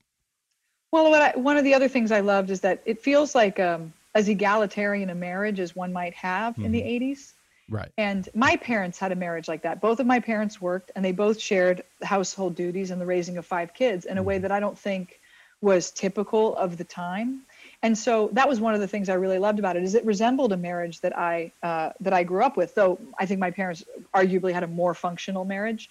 Well, 0.93 1.11
what 1.11 1.21
I, 1.21 1.39
one 1.39 1.57
of 1.57 1.65
the 1.65 1.75
other 1.75 1.89
things 1.89 2.13
I 2.13 2.21
loved 2.21 2.51
is 2.51 2.61
that 2.61 2.81
it 2.87 3.03
feels 3.03 3.35
like 3.35 3.59
um, 3.59 3.93
as 4.15 4.29
egalitarian 4.29 5.11
a 5.11 5.15
marriage 5.15 5.61
as 5.61 5.75
one 5.75 5.93
might 5.93 6.15
have 6.15 6.57
in 6.59 6.73
the 6.73 6.81
80s. 6.81 7.33
Right. 7.69 7.91
And 7.99 8.29
my 8.35 8.57
parents 8.57 8.99
had 8.99 9.11
a 9.11 9.17
marriage 9.17 9.49
like 9.49 9.63
that. 9.63 9.81
Both 9.81 9.99
of 9.99 10.07
my 10.07 10.21
parents 10.21 10.61
worked, 10.61 10.93
and 10.95 11.05
they 11.05 11.13
both 11.13 11.41
shared 11.41 11.83
household 12.03 12.55
duties 12.55 12.93
and 12.93 13.01
the 13.01 13.07
raising 13.07 13.37
of 13.37 13.45
five 13.45 13.75
kids 13.75 14.05
in 14.05 14.19
a 14.19 14.23
way 14.23 14.39
that 14.39 14.53
I 14.53 14.61
don't 14.61 14.79
think 14.79 15.21
was 15.61 15.91
typical 15.91 16.55
of 16.57 16.77
the 16.77 16.85
time. 16.85 17.43
And 17.83 17.97
so 17.97 18.31
that 18.33 18.49
was 18.49 18.61
one 18.61 18.75
of 18.75 18.81
the 18.81 18.89
things 18.89 19.09
I 19.09 19.15
really 19.15 19.39
loved 19.39 19.59
about 19.59 19.77
it 19.77 19.83
is 19.83 19.95
it 19.95 20.05
resembled 20.05 20.53
a 20.53 20.57
marriage 20.57 21.01
that 21.01 21.17
I 21.17 21.53
uh, 21.63 21.91
that 22.01 22.13
I 22.13 22.25
grew 22.25 22.43
up 22.43 22.57
with. 22.57 22.75
Though 22.75 22.99
I 23.19 23.27
think 23.27 23.41
my 23.41 23.51
parents 23.51 23.85
arguably 24.15 24.53
had 24.53 24.63
a 24.63 24.67
more 24.67 24.95
functional 24.95 25.45
marriage, 25.45 25.91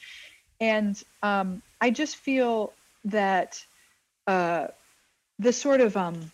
and 0.60 1.02
um, 1.24 1.62
I 1.80 1.92
just 1.92 2.16
feel 2.16 2.74
that 3.06 3.64
uh, 4.28 4.68
the 5.40 5.54
sort 5.54 5.82
of 5.82 5.96
um, 5.96 6.32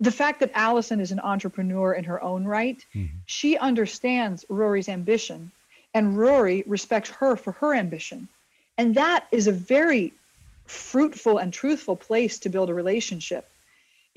the 0.00 0.10
fact 0.12 0.40
that 0.40 0.50
Allison 0.54 1.00
is 1.00 1.12
an 1.12 1.20
entrepreneur 1.20 1.92
in 1.92 2.04
her 2.04 2.22
own 2.22 2.44
right, 2.44 2.84
she 3.26 3.56
understands 3.56 4.44
Rory's 4.48 4.88
ambition, 4.88 5.50
and 5.94 6.16
Rory 6.16 6.64
respects 6.66 7.10
her 7.10 7.36
for 7.36 7.52
her 7.52 7.74
ambition. 7.74 8.28
And 8.76 8.94
that 8.94 9.26
is 9.32 9.46
a 9.48 9.52
very 9.52 10.12
fruitful 10.66 11.38
and 11.38 11.52
truthful 11.52 11.96
place 11.96 12.38
to 12.40 12.48
build 12.48 12.70
a 12.70 12.74
relationship. 12.74 13.48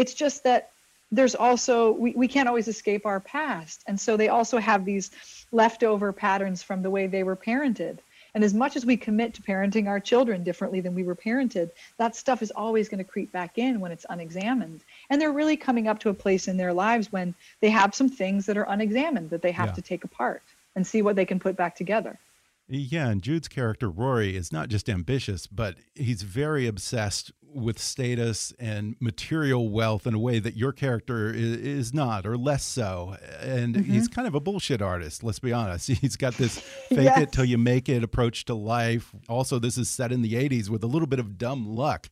It's 0.01 0.15
just 0.15 0.43
that 0.45 0.71
there's 1.11 1.35
also, 1.35 1.91
we, 1.91 2.11
we 2.23 2.27
can't 2.27 2.47
always 2.47 2.67
escape 2.67 3.05
our 3.05 3.19
past. 3.19 3.83
And 3.87 3.99
so 4.05 4.17
they 4.17 4.29
also 4.29 4.57
have 4.57 4.83
these 4.83 5.11
leftover 5.51 6.11
patterns 6.11 6.63
from 6.63 6.81
the 6.81 6.89
way 6.89 7.05
they 7.05 7.23
were 7.23 7.35
parented. 7.35 7.99
And 8.33 8.43
as 8.43 8.53
much 8.53 8.75
as 8.77 8.85
we 8.85 8.95
commit 8.97 9.33
to 9.35 9.41
parenting 9.43 9.87
our 9.87 9.99
children 9.99 10.43
differently 10.43 10.79
than 10.81 10.95
we 10.95 11.03
were 11.03 11.15
parented, 11.15 11.69
that 11.97 12.15
stuff 12.15 12.41
is 12.41 12.49
always 12.63 12.89
going 12.89 13.03
to 13.05 13.11
creep 13.13 13.31
back 13.31 13.57
in 13.57 13.79
when 13.81 13.91
it's 13.91 14.05
unexamined. 14.09 14.79
And 15.09 15.21
they're 15.21 15.33
really 15.41 15.57
coming 15.57 15.87
up 15.87 15.99
to 15.99 16.09
a 16.09 16.13
place 16.13 16.47
in 16.47 16.57
their 16.57 16.73
lives 16.73 17.11
when 17.11 17.35
they 17.59 17.69
have 17.69 17.93
some 17.93 18.09
things 18.09 18.45
that 18.47 18.57
are 18.57 18.69
unexamined 18.69 19.29
that 19.29 19.41
they 19.43 19.51
have 19.51 19.69
Yeah. 19.69 19.73
to 19.79 19.81
take 19.81 20.03
apart 20.03 20.41
and 20.75 20.87
see 20.87 21.01
what 21.01 21.15
they 21.15 21.25
can 21.25 21.39
put 21.39 21.55
back 21.57 21.75
together. 21.75 22.17
Yeah, 22.73 23.09
and 23.09 23.21
Jude's 23.21 23.49
character 23.49 23.89
Rory 23.89 24.37
is 24.37 24.53
not 24.53 24.69
just 24.69 24.89
ambitious, 24.89 25.45
but 25.45 25.75
he's 25.93 26.21
very 26.21 26.67
obsessed 26.67 27.33
with 27.53 27.77
status 27.77 28.53
and 28.59 28.95
material 29.01 29.69
wealth 29.69 30.07
in 30.07 30.13
a 30.13 30.19
way 30.19 30.39
that 30.39 30.55
your 30.55 30.71
character 30.71 31.33
is, 31.33 31.57
is 31.57 31.93
not, 31.93 32.25
or 32.25 32.37
less 32.37 32.63
so. 32.63 33.17
And 33.41 33.75
mm 33.75 33.83
-hmm. 33.83 33.91
he's 33.91 34.07
kind 34.07 34.25
of 34.25 34.35
a 34.35 34.39
bullshit 34.39 34.81
artist. 34.81 35.21
Let's 35.21 35.39
be 35.39 35.51
honest. 35.51 35.87
He's 36.01 36.15
got 36.15 36.37
this 36.37 36.59
fake 36.89 37.03
yes. 37.03 37.21
it 37.21 37.31
till 37.31 37.45
you 37.45 37.57
make 37.57 37.89
it 37.89 38.03
approach 38.03 38.45
to 38.45 38.55
life. 38.55 39.05
Also, 39.27 39.59
this 39.59 39.77
is 39.77 39.89
set 39.89 40.11
in 40.11 40.21
the 40.21 40.35
'80s 40.35 40.69
with 40.69 40.83
a 40.83 40.87
little 40.87 41.07
bit 41.07 41.19
of 41.19 41.37
dumb 41.37 41.75
luck. 41.75 42.09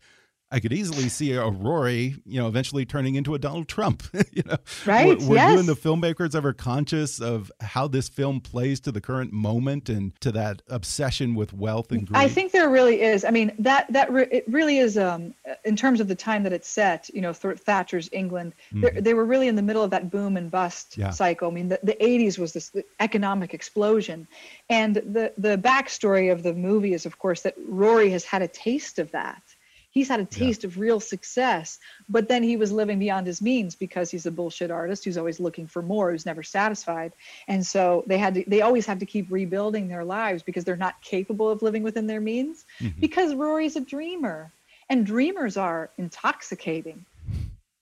I 0.52 0.60
could 0.60 0.74
easily 0.74 1.10
see 1.10 1.34
a 1.34 1.47
Rory, 1.47 2.16
you 2.26 2.39
know, 2.39 2.47
eventually 2.47 2.84
turning 2.84 3.16
into 3.16 3.36
a 3.36 3.39
Donald 3.39 3.68
Trump. 3.68 4.04
you 4.32 4.41
know, 4.45 4.58
right? 4.86 5.20
Were, 5.20 5.28
were 5.28 5.36
yes. 5.36 5.54
you 5.54 5.60
and 5.60 5.68
the 5.68 5.76
filmmakers 5.76 6.34
ever 6.34 6.54
conscious 6.54 7.22
of 7.22 7.52
how 7.62 7.88
this 7.88 8.10
film 8.10 8.41
plays 8.41 8.80
to 8.82 8.91
the 8.91 9.02
current 9.02 9.32
moment 9.32 9.89
and 9.89 10.20
to 10.22 10.32
that 10.32 10.64
obsession 10.68 11.36
with 11.36 11.54
wealth 11.54 11.91
and 11.91 12.08
greed? 12.08 12.18
I 12.18 12.28
think 12.28 12.52
there 12.52 12.70
really 12.70 13.02
is. 13.02 13.24
I 13.24 13.30
mean, 13.30 13.52
that 13.60 13.91
that 13.93 14.12
re 14.12 14.28
it 14.32 14.43
really 14.47 14.80
is. 14.80 14.97
Um, 14.97 15.36
in 15.66 15.76
terms 15.76 16.00
of 16.00 16.08
the 16.08 16.16
time 16.16 16.41
that 16.43 16.54
it's 16.54 16.68
set, 16.68 17.10
you 17.14 17.22
know, 17.22 17.34
Th 17.34 17.58
Thatcher's 17.60 18.10
England, 18.12 18.54
mm 18.74 18.82
-hmm. 18.82 19.04
they 19.04 19.14
were 19.14 19.26
really 19.26 19.47
in 19.47 19.56
the 19.56 19.62
middle 19.62 19.84
of 19.84 19.91
that 19.91 20.10
boom 20.10 20.38
and 20.38 20.50
bust 20.50 20.97
yeah. 20.97 21.12
cycle. 21.12 21.50
I 21.50 21.52
mean, 21.52 21.70
the, 21.70 21.80
the 21.84 21.97
80s 22.00 22.38
was 22.39 22.54
this 22.54 22.72
economic 23.00 23.54
explosion, 23.54 24.28
and 24.70 24.95
the 24.95 25.32
the 25.38 25.58
backstory 25.58 26.34
of 26.34 26.41
the 26.41 26.54
movie 26.54 26.93
is, 26.93 27.06
of 27.06 27.18
course, 27.18 27.41
that 27.43 27.56
Rory 27.68 28.12
has 28.12 28.26
had 28.26 28.41
a 28.41 28.47
taste 28.47 28.97
of 29.04 29.12
that 29.12 29.49
he's 29.91 30.07
had 30.07 30.19
a 30.19 30.25
taste 30.25 30.63
yeah. 30.63 30.67
of 30.67 30.77
real 30.77 30.99
success 30.99 31.79
but 32.07 32.27
then 32.27 32.43
he 32.43 32.57
was 32.57 32.71
living 32.71 32.99
beyond 32.99 33.25
his 33.25 33.41
means 33.41 33.75
because 33.75 34.09
he's 34.09 34.25
a 34.25 34.31
bullshit 34.31 34.71
artist 34.71 35.03
who's 35.03 35.17
always 35.17 35.39
looking 35.39 35.67
for 35.67 35.81
more 35.81 36.11
who's 36.11 36.25
never 36.25 36.43
satisfied 36.43 37.11
and 37.47 37.65
so 37.65 38.03
they 38.07 38.17
had 38.17 38.33
to 38.33 38.43
they 38.47 38.61
always 38.61 38.85
have 38.85 38.99
to 38.99 39.05
keep 39.05 39.27
rebuilding 39.29 39.87
their 39.87 40.03
lives 40.03 40.43
because 40.43 40.63
they're 40.63 40.75
not 40.75 41.01
capable 41.01 41.49
of 41.49 41.61
living 41.61 41.83
within 41.83 42.07
their 42.07 42.21
means 42.21 42.65
mm-hmm. 42.79 42.99
because 42.99 43.33
rory's 43.35 43.75
a 43.75 43.81
dreamer 43.81 44.51
and 44.89 45.05
dreamers 45.05 45.57
are 45.57 45.89
intoxicating 45.97 47.03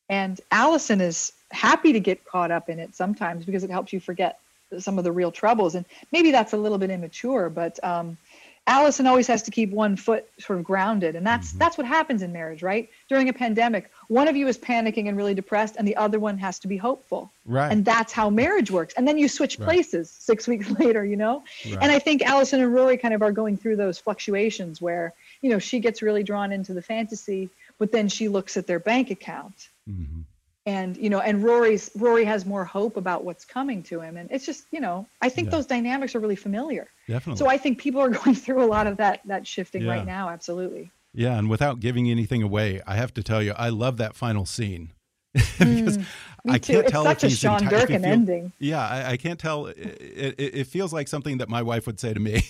and 0.09 0.41
allison 0.51 1.01
is 1.01 1.33
happy 1.51 1.93
to 1.93 1.99
get 1.99 2.23
caught 2.25 2.51
up 2.51 2.69
in 2.69 2.79
it 2.79 2.95
sometimes 2.95 3.45
because 3.45 3.63
it 3.63 3.69
helps 3.69 3.93
you 3.93 3.99
forget 3.99 4.39
some 4.79 4.97
of 4.97 5.05
the 5.05 5.11
real 5.11 5.31
troubles 5.31 5.75
and 5.75 5.85
maybe 6.11 6.31
that's 6.31 6.51
a 6.51 6.57
little 6.57 6.77
bit 6.77 6.89
immature 6.89 7.49
but 7.49 7.81
um, 7.85 8.17
Allison 8.67 9.07
always 9.07 9.27
has 9.27 9.41
to 9.43 9.51
keep 9.51 9.71
one 9.71 9.95
foot 9.95 10.27
sort 10.39 10.59
of 10.59 10.65
grounded, 10.65 11.15
and 11.15 11.25
that's 11.25 11.49
mm-hmm. 11.49 11.59
that's 11.59 11.77
what 11.77 11.87
happens 11.87 12.21
in 12.21 12.33
marriage, 12.33 12.61
right? 12.61 12.89
During 13.07 13.29
a 13.29 13.33
pandemic, 13.33 13.89
one 14.09 14.27
of 14.27 14.35
you 14.35 14.47
is 14.47 14.57
panicking 14.57 15.07
and 15.07 15.15
really 15.15 15.33
depressed, 15.33 15.77
and 15.77 15.87
the 15.87 15.95
other 15.95 16.19
one 16.19 16.37
has 16.37 16.59
to 16.59 16.67
be 16.67 16.75
hopeful, 16.75 17.31
right? 17.45 17.71
And 17.71 17.85
that's 17.85 18.11
how 18.11 18.29
marriage 18.29 18.69
works. 18.69 18.93
And 18.95 19.07
then 19.07 19.17
you 19.17 19.29
switch 19.29 19.57
right. 19.57 19.65
places 19.65 20.09
six 20.11 20.47
weeks 20.47 20.69
later, 20.79 21.05
you 21.05 21.15
know. 21.15 21.43
Right. 21.65 21.77
And 21.81 21.91
I 21.91 21.99
think 21.99 22.21
Allison 22.21 22.61
and 22.61 22.73
Rory 22.73 22.97
kind 22.97 23.13
of 23.13 23.21
are 23.21 23.31
going 23.31 23.55
through 23.57 23.77
those 23.77 23.97
fluctuations 23.97 24.81
where 24.81 25.13
you 25.41 25.49
know 25.49 25.59
she 25.59 25.79
gets 25.79 26.01
really 26.01 26.23
drawn 26.23 26.51
into 26.51 26.73
the 26.73 26.81
fantasy, 26.81 27.49
but 27.79 27.91
then 27.93 28.09
she 28.09 28.27
looks 28.27 28.57
at 28.57 28.67
their 28.67 28.79
bank 28.79 29.11
account. 29.11 29.69
Mm-hmm 29.89 30.21
and 30.67 30.97
you 30.97 31.09
know 31.09 31.19
and 31.21 31.43
rory's 31.43 31.89
rory 31.95 32.25
has 32.25 32.45
more 32.45 32.65
hope 32.65 32.97
about 32.97 33.23
what's 33.23 33.45
coming 33.45 33.81
to 33.81 33.99
him 33.99 34.17
and 34.17 34.29
it's 34.29 34.45
just 34.45 34.65
you 34.69 34.79
know 34.79 35.07
i 35.21 35.29
think 35.29 35.45
yeah. 35.45 35.51
those 35.51 35.65
dynamics 35.65 36.13
are 36.13 36.19
really 36.19 36.35
familiar 36.35 36.87
definitely 37.07 37.39
so 37.39 37.47
i 37.47 37.57
think 37.57 37.79
people 37.79 38.01
are 38.01 38.09
going 38.23 38.35
through 38.35 38.63
a 38.63 38.67
lot 38.67 38.85
of 38.85 38.97
that 38.97 39.21
that 39.25 39.47
shifting 39.47 39.83
yeah. 39.83 39.91
right 39.91 40.05
now 40.05 40.29
absolutely 40.29 40.91
yeah 41.13 41.37
and 41.37 41.49
without 41.49 41.79
giving 41.79 42.11
anything 42.11 42.43
away 42.43 42.81
i 42.85 42.95
have 42.95 43.13
to 43.13 43.23
tell 43.23 43.41
you 43.41 43.53
i 43.57 43.69
love 43.69 43.97
that 43.97 44.15
final 44.15 44.45
scene 44.45 44.91
because 45.33 45.97
mm, 45.97 46.05
I 46.49 46.57
can't 46.57 46.83
it's 46.83 46.91
tell 46.91 47.03
such 47.03 47.23
if 47.23 47.33
a 47.33 47.35
Sean 47.35 47.63
Durkin 47.67 48.01
feel, 48.01 48.11
ending. 48.11 48.53
Yeah, 48.57 48.79
I, 48.79 49.11
I 49.11 49.17
can't 49.17 49.37
tell. 49.37 49.67
It, 49.67 49.77
it, 49.77 50.35
it, 50.39 50.67
feels 50.67 50.91
like 50.91 51.07
something 51.07 51.37
that 51.39 51.49
my 51.49 51.61
wife 51.61 51.85
would 51.85 51.99
say 51.99 52.11
to 52.11 52.19
me, 52.19 52.41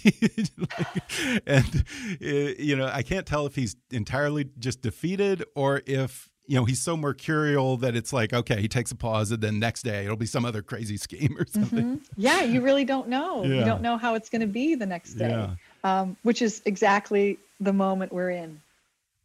like, 0.57 1.41
and 1.47 1.83
you 2.21 2.77
know, 2.77 2.89
I 2.93 3.01
can't 3.01 3.25
tell 3.25 3.45
if 3.45 3.55
he's 3.55 3.75
entirely 3.91 4.51
just 4.57 4.81
defeated 4.81 5.43
or 5.53 5.81
if 5.85 6.29
you 6.47 6.55
know 6.55 6.65
he's 6.65 6.81
so 6.81 6.97
mercurial 6.97 7.77
that 7.77 7.95
it's 7.95 8.11
like 8.11 8.33
okay 8.33 8.59
he 8.59 8.67
takes 8.67 8.91
a 8.91 8.95
pause 8.95 9.31
and 9.31 9.41
then 9.41 9.59
next 9.59 9.83
day 9.83 10.05
it'll 10.05 10.15
be 10.17 10.25
some 10.25 10.45
other 10.45 10.61
crazy 10.61 10.97
scheme 11.05 11.35
or 11.37 11.45
something 11.45 11.85
mm 11.85 11.99
-hmm. 11.99 12.09
yeah 12.15 12.43
you 12.43 12.61
really 12.61 12.85
don't 12.85 13.07
know 13.07 13.43
yeah. 13.43 13.59
you 13.59 13.65
don't 13.65 13.81
know 13.81 13.97
how 13.97 14.15
it's 14.15 14.29
going 14.29 14.41
to 14.41 14.53
be 14.61 14.75
the 14.75 14.85
next 14.85 15.13
day 15.13 15.29
yeah. 15.29 15.55
um, 15.83 16.17
which 16.23 16.41
is 16.41 16.61
exactly 16.65 17.37
the 17.59 17.73
moment 17.73 18.11
we're 18.11 18.31
in 18.43 18.61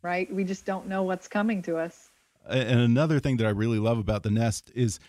right 0.02 0.32
we 0.34 0.44
just 0.44 0.66
don't 0.66 0.86
know 0.86 1.02
what's 1.02 1.28
coming 1.28 1.62
to 1.62 1.78
us 1.78 2.10
and 2.48 2.80
another 2.80 3.20
thing 3.20 3.38
that 3.38 3.46
i 3.46 3.50
really 3.50 3.78
love 3.78 3.98
about 3.98 4.22
the 4.22 4.30
nest 4.30 4.70
is 4.74 5.00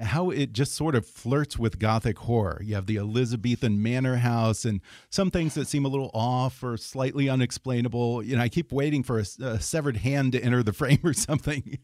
how 0.00 0.30
it 0.30 0.52
just 0.52 0.74
sort 0.74 0.94
of 0.94 1.06
flirts 1.06 1.58
with 1.58 1.78
gothic 1.78 2.18
horror. 2.20 2.60
You 2.64 2.74
have 2.74 2.86
the 2.86 2.96
Elizabethan 2.96 3.82
manor 3.82 4.16
house 4.16 4.64
and 4.64 4.80
some 5.10 5.30
things 5.30 5.54
that 5.54 5.68
seem 5.68 5.84
a 5.84 5.88
little 5.88 6.10
off 6.14 6.62
or 6.62 6.76
slightly 6.76 7.28
unexplainable. 7.28 8.22
You 8.22 8.36
know, 8.36 8.42
I 8.42 8.48
keep 8.48 8.72
waiting 8.72 9.02
for 9.02 9.18
a, 9.18 9.24
a 9.42 9.60
severed 9.60 9.98
hand 9.98 10.32
to 10.32 10.42
enter 10.42 10.62
the 10.62 10.72
frame 10.80 11.00
or 11.04 11.12
something. 11.12 11.78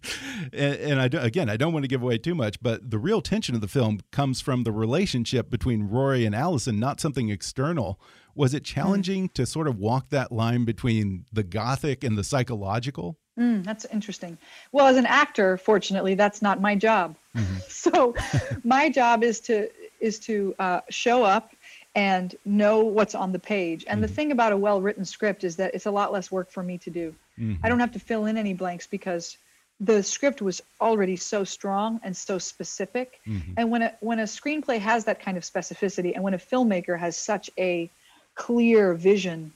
and, 0.53 0.75
and 0.77 1.01
I 1.01 1.09
do, 1.09 1.19
again, 1.19 1.51
I 1.51 1.57
don't 1.57 1.73
want 1.73 1.85
to 1.85 1.89
give 1.89 2.03
away 2.03 2.19
too 2.19 2.35
much, 2.35 2.61
but 2.63 2.91
the 2.91 2.99
real 2.99 3.21
tension 3.21 3.55
of 3.55 3.61
the 3.61 3.69
film 3.69 4.01
comes 4.13 4.41
from 4.41 4.65
the 4.65 4.73
relationship 4.73 5.51
between 5.51 5.85
Rory 5.85 6.25
and 6.25 6.35
Allison, 6.35 6.81
not 6.81 7.01
something 7.01 7.29
external. 7.29 8.01
Was 8.35 8.55
it 8.55 8.65
challenging 8.65 9.29
to 9.31 9.47
sort 9.47 9.69
of 9.69 9.79
walk 9.79 10.11
that 10.11 10.33
line 10.33 10.65
between 10.65 11.27
the 11.33 11.43
gothic 11.43 12.03
and 12.03 12.17
the 12.17 12.25
psychological? 12.25 13.19
Mm, 13.39 13.65
that's 13.65 13.85
interesting. 13.87 14.39
Well, 14.73 14.87
as 14.87 14.97
an 14.97 15.07
actor, 15.07 15.59
fortunately, 15.59 16.15
that's 16.15 16.41
not 16.41 16.61
my 16.61 16.75
job. 16.75 17.17
Mm-hmm. 17.37 17.57
So, 17.69 18.17
my 18.65 18.89
job 18.91 19.23
is 19.23 19.39
to 19.41 19.69
is 20.01 20.19
to 20.21 20.57
uh, 20.59 20.81
show 20.91 21.23
up 21.23 21.53
and 21.95 22.35
know 22.45 22.81
what's 22.81 23.15
on 23.15 23.31
the 23.31 23.39
page. 23.39 23.85
And 23.87 23.99
mm-hmm. 23.99 24.03
the 24.03 24.09
thing 24.09 24.33
about 24.33 24.53
a 24.53 24.57
well-written 24.57 25.05
script 25.05 25.45
is 25.45 25.55
that 25.57 25.73
it's 25.73 25.87
a 25.87 25.91
lot 25.91 26.13
less 26.13 26.33
work 26.33 26.51
for 26.51 26.65
me 26.65 26.79
to 26.79 26.91
do. 26.91 27.15
Mm-hmm. 27.39 27.65
I 27.65 27.69
don't 27.69 27.79
have 27.79 27.93
to 27.93 28.01
fill 28.01 28.27
in 28.27 28.37
any 28.37 28.55
blanks 28.55 28.89
because 28.89 29.37
the 29.79 30.03
script 30.03 30.43
was 30.43 30.63
already 30.81 31.15
so 31.15 31.45
strong 31.45 32.01
and 32.03 32.17
so 32.17 32.39
specific. 32.39 33.21
Mm-hmm. 33.27 33.53
And 33.57 33.71
when 33.71 33.83
a 33.83 33.95
when 34.01 34.19
a 34.19 34.25
screenplay 34.25 34.81
has 34.81 35.05
that 35.05 35.21
kind 35.21 35.37
of 35.37 35.45
specificity, 35.45 36.15
and 36.15 36.25
when 36.25 36.35
a 36.35 36.39
filmmaker 36.39 36.99
has 36.99 37.17
such 37.17 37.51
a 37.57 37.89
clear 38.35 38.95
vision 38.95 39.53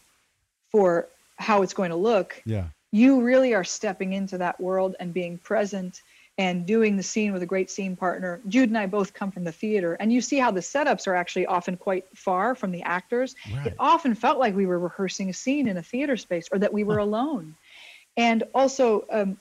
for 0.70 1.08
how 1.36 1.62
it's 1.62 1.74
going 1.74 1.90
to 1.90 1.96
look, 1.96 2.40
yeah 2.44 2.68
you 2.92 3.22
really 3.22 3.54
are 3.54 3.64
stepping 3.64 4.12
into 4.12 4.38
that 4.38 4.60
world 4.60 4.96
and 5.00 5.14
being 5.14 5.38
present 5.38 6.02
and 6.38 6.64
doing 6.64 6.96
the 6.96 7.02
scene 7.02 7.32
with 7.32 7.42
a 7.42 7.46
great 7.46 7.70
scene 7.70 7.94
partner. 7.94 8.40
Jude 8.48 8.70
and 8.70 8.78
I 8.78 8.86
both 8.86 9.12
come 9.12 9.30
from 9.30 9.44
the 9.44 9.52
theater, 9.52 9.94
and 10.00 10.12
you 10.12 10.20
see 10.22 10.38
how 10.38 10.50
the 10.50 10.60
setups 10.60 11.06
are 11.06 11.14
actually 11.14 11.44
often 11.46 11.76
quite 11.76 12.04
far 12.14 12.54
from 12.54 12.70
the 12.72 12.82
actors. 12.82 13.34
Right. 13.52 13.66
It 13.66 13.74
often 13.78 14.14
felt 14.14 14.38
like 14.38 14.56
we 14.56 14.64
were 14.64 14.78
rehearsing 14.78 15.28
a 15.28 15.34
scene 15.34 15.68
in 15.68 15.76
a 15.76 15.82
theater 15.82 16.16
space 16.16 16.48
or 16.50 16.58
that 16.58 16.72
we 16.72 16.82
were 16.82 16.98
alone. 16.98 17.54
And 18.16 18.44
also, 18.54 19.04
um, 19.10 19.38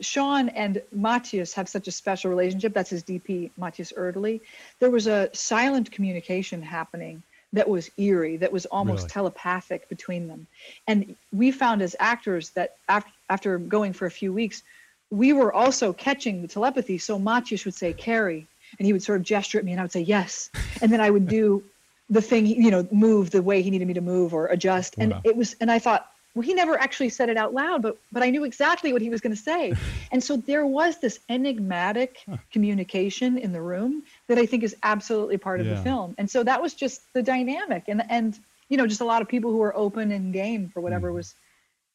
Sean 0.00 0.48
and 0.50 0.82
Matthias 0.92 1.52
have 1.54 1.68
such 1.68 1.88
a 1.88 1.92
special 1.92 2.30
relationship. 2.30 2.74
That's 2.74 2.90
his 2.90 3.02
DP, 3.02 3.50
Matthias 3.56 3.92
Erdely. 3.96 4.40
There 4.80 4.90
was 4.90 5.06
a 5.06 5.30
silent 5.32 5.90
communication 5.90 6.62
happening 6.62 7.22
that 7.52 7.68
was 7.68 7.90
eerie, 7.96 8.36
that 8.36 8.52
was 8.52 8.66
almost 8.66 9.02
really? 9.02 9.10
telepathic 9.10 9.88
between 9.88 10.28
them. 10.28 10.46
And 10.86 11.16
we 11.32 11.50
found 11.50 11.82
as 11.82 11.96
actors 11.98 12.50
that 12.50 12.76
after, 12.88 13.10
after 13.30 13.58
going 13.58 13.92
for 13.92 14.06
a 14.06 14.10
few 14.10 14.32
weeks, 14.32 14.62
we 15.10 15.32
were 15.32 15.52
also 15.52 15.92
catching 15.92 16.42
the 16.42 16.48
telepathy. 16.48 16.98
So 16.98 17.18
Matthias 17.18 17.64
would 17.64 17.74
say, 17.74 17.92
Carrie, 17.94 18.46
and 18.78 18.86
he 18.86 18.92
would 18.92 19.02
sort 19.02 19.18
of 19.18 19.24
gesture 19.24 19.58
at 19.58 19.64
me 19.64 19.72
and 19.72 19.80
I 19.80 19.84
would 19.84 19.92
say, 19.92 20.02
yes. 20.02 20.50
And 20.82 20.92
then 20.92 21.00
I 21.00 21.08
would 21.08 21.26
do 21.26 21.64
the 22.10 22.20
thing, 22.20 22.46
you 22.46 22.70
know, 22.70 22.86
move 22.90 23.30
the 23.30 23.42
way 23.42 23.62
he 23.62 23.70
needed 23.70 23.88
me 23.88 23.94
to 23.94 24.00
move 24.00 24.34
or 24.34 24.46
adjust. 24.46 24.96
And 24.98 25.12
wow. 25.12 25.20
it 25.24 25.36
was, 25.36 25.56
and 25.60 25.70
I 25.70 25.78
thought, 25.78 26.10
well, 26.34 26.42
he 26.42 26.54
never 26.54 26.78
actually 26.78 27.08
said 27.08 27.30
it 27.30 27.36
out 27.36 27.52
loud, 27.52 27.82
but 27.82 27.98
but 28.12 28.22
I 28.22 28.30
knew 28.30 28.44
exactly 28.44 28.92
what 28.92 29.02
he 29.02 29.10
was 29.10 29.20
going 29.20 29.34
to 29.34 29.42
say. 29.42 29.72
and 30.12 30.22
so 30.22 30.36
there 30.36 30.66
was 30.66 30.98
this 30.98 31.18
enigmatic 31.28 32.24
communication 32.52 33.38
in 33.38 33.52
the 33.52 33.60
room 33.60 34.04
that 34.28 34.38
I 34.38 34.46
think 34.46 34.62
is 34.62 34.76
absolutely 34.82 35.38
part 35.38 35.60
of 35.60 35.66
yeah. 35.66 35.74
the 35.74 35.82
film. 35.82 36.14
And 36.18 36.30
so 36.30 36.42
that 36.44 36.62
was 36.62 36.74
just 36.74 37.02
the 37.12 37.22
dynamic, 37.22 37.84
and 37.88 38.02
and 38.08 38.38
you 38.68 38.76
know, 38.76 38.86
just 38.86 39.00
a 39.00 39.04
lot 39.04 39.22
of 39.22 39.28
people 39.28 39.50
who 39.50 39.58
were 39.58 39.76
open 39.76 40.12
and 40.12 40.32
game 40.32 40.68
for 40.68 40.80
whatever 40.80 41.10
mm. 41.10 41.14
was 41.14 41.34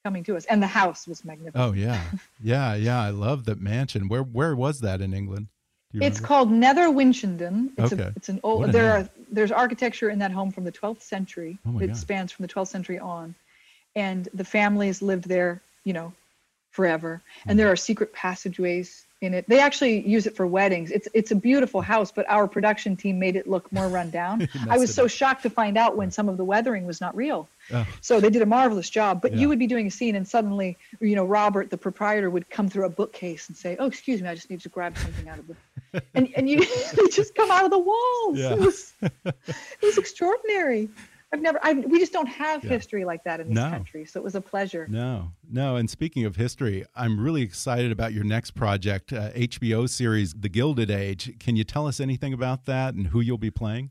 coming 0.03 0.23
to 0.25 0.35
us. 0.35 0.45
And 0.45 0.61
the 0.61 0.67
house 0.67 1.07
was 1.07 1.23
magnificent. 1.23 1.63
Oh 1.63 1.73
yeah, 1.73 2.03
yeah, 2.43 2.75
yeah. 2.75 3.01
I 3.01 3.09
love 3.09 3.45
that 3.45 3.61
mansion. 3.61 4.07
Where 4.07 4.23
where 4.23 4.55
was 4.55 4.81
that 4.81 5.01
in 5.01 5.13
England? 5.13 5.47
It's 5.95 6.19
called 6.19 6.51
Nether 6.51 6.87
Winchendon. 6.87 7.69
It's 7.77 7.93
okay. 7.93 8.01
A, 8.01 8.13
it's 8.15 8.27
an 8.27 8.39
old. 8.41 8.71
There 8.71 8.91
are 8.91 9.09
there's 9.31 9.51
architecture 9.51 10.09
in 10.09 10.17
that 10.19 10.31
home 10.31 10.51
from 10.51 10.63
the 10.63 10.71
12th 10.71 11.03
century. 11.03 11.59
Oh 11.67 11.77
it 11.77 11.87
God. 11.87 11.97
spans 11.97 12.31
from 12.31 12.47
the 12.47 12.51
12th 12.51 12.69
century 12.69 12.97
on 12.97 13.35
and 13.95 14.27
the 14.33 14.43
families 14.43 15.01
lived 15.01 15.27
there, 15.27 15.61
you 15.83 15.93
know, 15.93 16.13
forever. 16.71 17.21
And 17.45 17.57
there 17.57 17.67
mm-hmm. 17.67 17.73
are 17.73 17.77
secret 17.77 18.13
passageways 18.13 19.05
in 19.23 19.33
it. 19.33 19.47
They 19.47 19.59
actually 19.59 20.07
use 20.07 20.27
it 20.27 20.35
for 20.35 20.45
weddings. 20.45 20.91
It's 20.91 21.07
it's 21.13 21.31
a 21.31 21.35
beautiful 21.35 21.81
house, 21.81 22.11
but 22.11 22.29
our 22.29 22.47
production 22.47 22.95
team 22.95 23.19
made 23.19 23.35
it 23.35 23.47
look 23.47 23.71
more 23.71 23.87
run 23.87 24.09
down. 24.09 24.47
I 24.69 24.77
was 24.77 24.93
so 24.93 25.07
shocked 25.07 25.43
to 25.43 25.49
find 25.49 25.77
out 25.77 25.97
when 25.97 26.11
some 26.11 26.29
of 26.29 26.37
the 26.37 26.43
weathering 26.43 26.85
was 26.85 27.01
not 27.01 27.15
real. 27.15 27.47
Oh. 27.71 27.85
So 28.01 28.19
they 28.19 28.29
did 28.29 28.41
a 28.41 28.45
marvelous 28.45 28.89
job. 28.89 29.21
But 29.21 29.33
yeah. 29.33 29.39
you 29.39 29.49
would 29.49 29.59
be 29.59 29.67
doing 29.67 29.87
a 29.87 29.91
scene, 29.91 30.15
and 30.15 30.27
suddenly, 30.27 30.77
you 30.99 31.15
know, 31.15 31.25
Robert, 31.25 31.69
the 31.69 31.77
proprietor, 31.77 32.29
would 32.29 32.49
come 32.49 32.69
through 32.69 32.85
a 32.85 32.89
bookcase 32.89 33.47
and 33.47 33.57
say, 33.57 33.77
"Oh, 33.79 33.85
excuse 33.85 34.21
me, 34.21 34.29
I 34.29 34.35
just 34.35 34.49
need 34.49 34.61
to 34.61 34.69
grab 34.69 34.97
something 34.97 35.29
out 35.29 35.39
of 35.39 35.47
the," 35.47 36.03
and 36.13 36.29
and 36.35 36.49
you 36.49 36.59
just 37.11 37.35
come 37.35 37.51
out 37.51 37.65
of 37.65 37.71
the 37.71 37.79
walls. 37.79 38.37
Yeah. 38.37 38.53
It 38.53 38.59
was 38.59 38.93
it 39.23 39.81
was 39.81 39.97
extraordinary. 39.97 40.89
I've 41.33 41.41
never, 41.41 41.59
I, 41.63 41.73
we 41.73 41.97
just 41.99 42.13
don't 42.13 42.27
have 42.27 42.63
Yeah. 42.63 42.69
history 42.69 43.05
like 43.05 43.23
that 43.23 43.39
in 43.39 43.47
this 43.49 43.55
No. 43.55 43.69
country. 43.71 44.05
So 44.05 44.19
it 44.19 44.23
was 44.23 44.35
a 44.35 44.41
pleasure. 44.41 44.85
No, 44.87 45.31
no. 45.51 45.77
And 45.77 45.89
speaking 45.89 46.25
of 46.25 46.35
history, 46.35 46.85
I'm 46.95 47.19
really 47.19 47.41
excited 47.41 47.91
about 47.91 48.13
your 48.13 48.23
next 48.23 48.51
project, 48.51 49.11
uh, 49.11 49.31
HBO 49.33 49.89
series, 49.89 50.33
The 50.35 50.47
Gilded 50.49 50.91
Age. 50.91 51.37
Can 51.39 51.55
you 51.55 51.63
tell 51.63 51.87
us 51.87 51.99
anything 51.99 52.33
about 52.33 52.65
that 52.65 52.93
and 52.93 53.07
who 53.07 53.19
you'll 53.19 53.39
be 53.39 53.49
playing? 53.49 53.89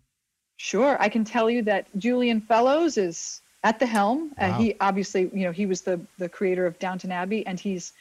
Sure, 0.57 0.97
I 1.01 1.09
can 1.09 1.25
tell 1.25 1.51
you 1.51 1.63
that 1.63 1.87
Julian 1.99 2.41
Fellowes 2.41 2.97
is 2.97 3.41
at 3.65 3.81
the 3.81 3.87
helm. 3.87 4.33
Uh, 4.39 4.49
Wow. 4.51 4.59
he 4.61 4.77
obviously, 4.81 5.23
you 5.35 5.45
know, 5.45 5.51
he 5.53 5.67
was 5.67 5.83
the 5.83 6.01
the 6.19 6.29
creator 6.29 6.65
of 6.67 6.79
Downton 6.79 7.11
Abbey, 7.11 7.45
and 7.45 7.59
he's 7.59 7.93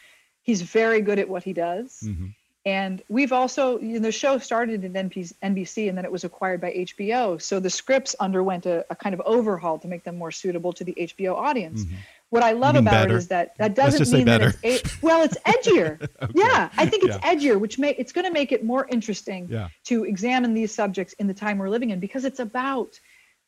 he's 0.43 0.61
very 0.61 1.01
good 1.01 1.17
at 1.17 1.27
what 1.27 1.43
he 1.43 1.53
does. 1.53 2.01
Mhm. 2.05 2.35
And 2.65 3.01
we've 3.09 3.31
also, 3.31 3.79
you 3.79 3.93
know, 3.93 3.99
the 3.99 4.11
show 4.11 4.37
started 4.37 4.85
at 4.85 4.91
NBC 4.93 5.89
and 5.89 5.97
then 5.97 6.05
it 6.05 6.11
was 6.11 6.23
acquired 6.23 6.61
by 6.61 6.71
HBO. 6.71 7.41
So 7.41 7.59
the 7.59 7.71
scripts 7.71 8.15
underwent 8.19 8.67
a, 8.67 8.85
a 8.91 8.95
kind 8.95 9.13
of 9.15 9.21
overhaul 9.25 9.79
to 9.79 9.87
make 9.87 10.03
them 10.03 10.15
more 10.17 10.29
suitable 10.31 10.71
to 10.73 10.83
the 10.83 10.93
HBO 10.99 11.33
audience. 11.33 11.85
What 12.29 12.43
I 12.43 12.51
love 12.51 12.75
about 12.75 12.91
better? 12.91 13.15
it 13.15 13.17
is 13.17 13.27
that 13.29 13.57
that 13.57 13.71
Mm-hmm. 13.75 13.97
Doesn't 13.97 14.15
mean 14.17 14.25
that 14.27 14.41
it's 14.63 14.85
a, 14.85 14.97
well, 15.01 15.23
it's 15.23 15.37
edgier. 15.39 16.07
Yeah, 16.35 16.69
I 16.77 16.85
think 16.85 17.03
it's 17.03 17.17
Yeah. 17.17 17.33
edgier, 17.33 17.59
which 17.59 17.79
may 17.79 17.91
it's 17.95 18.11
going 18.11 18.25
to 18.25 18.31
make 18.31 18.51
it 18.51 18.63
more 18.63 18.87
interesting 18.89 19.47
Yeah. 19.49 19.69
to 19.85 20.05
examine 20.05 20.53
these 20.53 20.73
subjects 20.73 21.13
in 21.13 21.25
the 21.27 21.33
time 21.33 21.57
we're 21.57 21.69
living 21.69 21.89
in 21.89 21.99
because 21.99 22.25
it's 22.25 22.39
about 22.39 22.99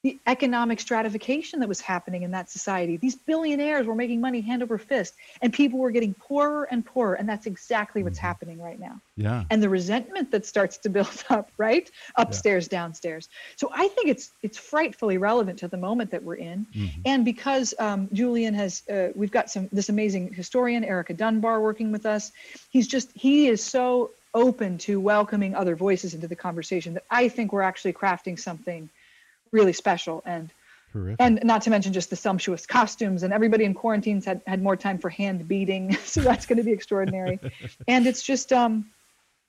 the 0.04 0.20
economic 0.28 0.82
stratification 0.82 1.62
that 1.62 1.70
was 1.70 1.80
happening 1.80 2.24
in 2.24 2.32
that 2.32 2.50
society. 2.50 2.98
These 2.98 3.16
billionaires 3.16 3.88
were 3.88 3.96
making 3.96 4.20
money 4.20 4.42
hand 4.42 4.62
over 4.62 4.78
fist, 4.78 5.14
and 5.42 5.54
people 5.54 5.80
were 5.80 5.92
getting 5.92 6.14
poorer 6.14 6.66
and 6.66 6.86
poorer, 6.86 7.14
and 7.14 7.28
that's 7.28 7.46
exactly 7.46 8.04
what's 8.04 8.20
happening 8.20 8.62
right 8.62 8.78
now. 8.78 9.00
Yeah. 9.16 9.46
And 9.50 9.64
the 9.64 9.70
resentment 9.70 10.30
that 10.32 10.46
starts 10.46 10.78
to 10.80 10.90
build 10.90 11.24
up, 11.30 11.50
right, 11.58 11.90
upstairs, 12.18 12.68
downstairs. 12.68 13.30
So 13.56 13.72
I 13.74 13.88
think 13.88 14.10
it's 14.10 14.32
it's 14.42 14.58
frightfully 14.58 15.18
relevant 15.18 15.60
to 15.60 15.70
the 15.70 15.78
moment 15.78 16.12
that 16.12 16.22
we're 16.22 16.36
in, 16.36 16.68
and 17.06 17.24
because 17.24 17.74
um, 17.80 18.10
Julian 18.12 18.54
has, 18.56 18.84
uh, 18.90 19.10
we've 19.16 19.32
got 19.32 19.50
some 19.50 19.70
this 19.72 19.88
amazing 19.88 20.34
historian 20.34 20.84
Erica 20.84 21.14
Dunbar 21.14 21.62
working 21.62 21.94
with 21.94 22.06
us. 22.06 22.34
He's 22.70 22.88
just 22.90 23.10
he 23.16 23.48
is 23.48 23.64
so 23.64 24.12
open 24.34 24.78
to 24.80 25.00
welcoming 25.00 25.56
other 25.56 25.76
voices 25.76 26.14
into 26.14 26.28
the 26.28 26.36
conversation 26.36 26.94
that 26.96 27.04
I 27.10 27.30
think 27.30 27.54
we're 27.54 27.62
actually 27.62 27.94
crafting 27.94 28.38
something 28.38 28.90
really 29.54 29.74
special. 29.74 30.22
And 30.26 30.52
Terrific. 30.92 31.16
and 31.20 31.40
not 31.44 31.62
to 31.64 31.70
mention 31.70 31.94
just 31.94 32.10
the 32.10 32.16
sumptuous 32.16 32.66
costumes 32.68 33.24
and 33.24 33.34
everybody 33.34 33.64
in 33.64 33.74
quarantines 33.74 34.26
had 34.26 34.42
had 34.46 34.62
more 34.62 34.76
time 34.76 35.00
for 35.00 35.10
hand 35.10 35.48
beading 35.48 35.96
so 36.06 36.22
that's 36.22 36.46
going 36.46 36.58
to 36.58 36.64
be 36.64 36.72
extraordinary. 36.72 37.40
And 37.88 38.06
it's 38.06 38.22
just 38.22 38.52
um 38.54 38.92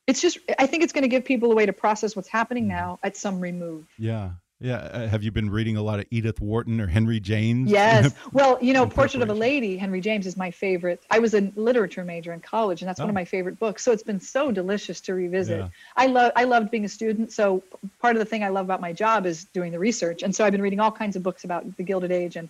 it's 0.06 0.20
just 0.20 0.38
i 0.58 0.66
think 0.66 0.82
it's 0.82 0.92
going 0.92 1.02
to 1.02 1.08
give 1.08 1.24
people 1.24 1.50
a 1.52 1.54
way 1.54 1.66
to 1.66 1.72
process 1.72 2.14
what's 2.16 2.28
happening 2.28 2.68
now 2.68 2.98
at 3.02 3.16
some 3.16 3.40
remove. 3.40 3.86
Yeah. 3.98 4.30
Yeah. 4.60 4.76
Uh, 4.76 5.08
have 5.08 5.22
you 5.24 5.32
been 5.32 5.50
reading 5.50 5.76
a 5.76 5.82
lot 5.82 5.98
of 5.98 6.06
Edith 6.10 6.40
Wharton 6.40 6.80
or 6.80 6.86
Henry 6.86 7.18
James? 7.20 7.70
yes 7.70 8.14
well 8.32 8.56
you 8.62 8.72
know 8.72 8.86
portrait 8.86 9.22
of 9.22 9.28
a 9.28 9.34
lady 9.34 9.76
henry 9.76 10.00
james 10.00 10.26
is 10.26 10.36
my 10.36 10.50
favorite 10.50 11.02
i 11.10 11.18
was 11.18 11.34
a 11.34 11.52
literature 11.56 12.04
major 12.04 12.32
in 12.32 12.40
college 12.40 12.80
and 12.82 12.88
that's 12.88 13.00
one 13.00 13.08
Oh. 13.08 13.10
of 13.10 13.14
my 13.14 13.24
favorite 13.24 13.58
books 13.58 13.82
so 13.82 13.90
it's 13.92 14.02
been 14.02 14.20
so 14.20 14.50
delicious 14.52 15.00
to 15.02 15.14
revisit 15.14 15.58
Yeah. 15.60 15.68
i 15.96 16.06
love 16.06 16.32
i 16.36 16.44
loved 16.44 16.70
being 16.70 16.84
a 16.84 16.88
student 16.88 17.32
so 17.32 17.62
part 18.00 18.14
of 18.16 18.20
the 18.20 18.24
thing 18.24 18.44
i 18.44 18.48
love 18.48 18.64
about 18.66 18.80
my 18.80 18.92
job 18.92 19.26
is 19.26 19.44
doing 19.46 19.72
the 19.72 19.78
research 19.78 20.22
and 20.22 20.34
so 20.34 20.44
i've 20.44 20.52
been 20.52 20.62
reading 20.62 20.80
all 20.80 20.92
kinds 20.92 21.16
of 21.16 21.22
books 21.22 21.44
about 21.44 21.76
the 21.76 21.82
gilded 21.82 22.12
age 22.12 22.36
and 22.36 22.48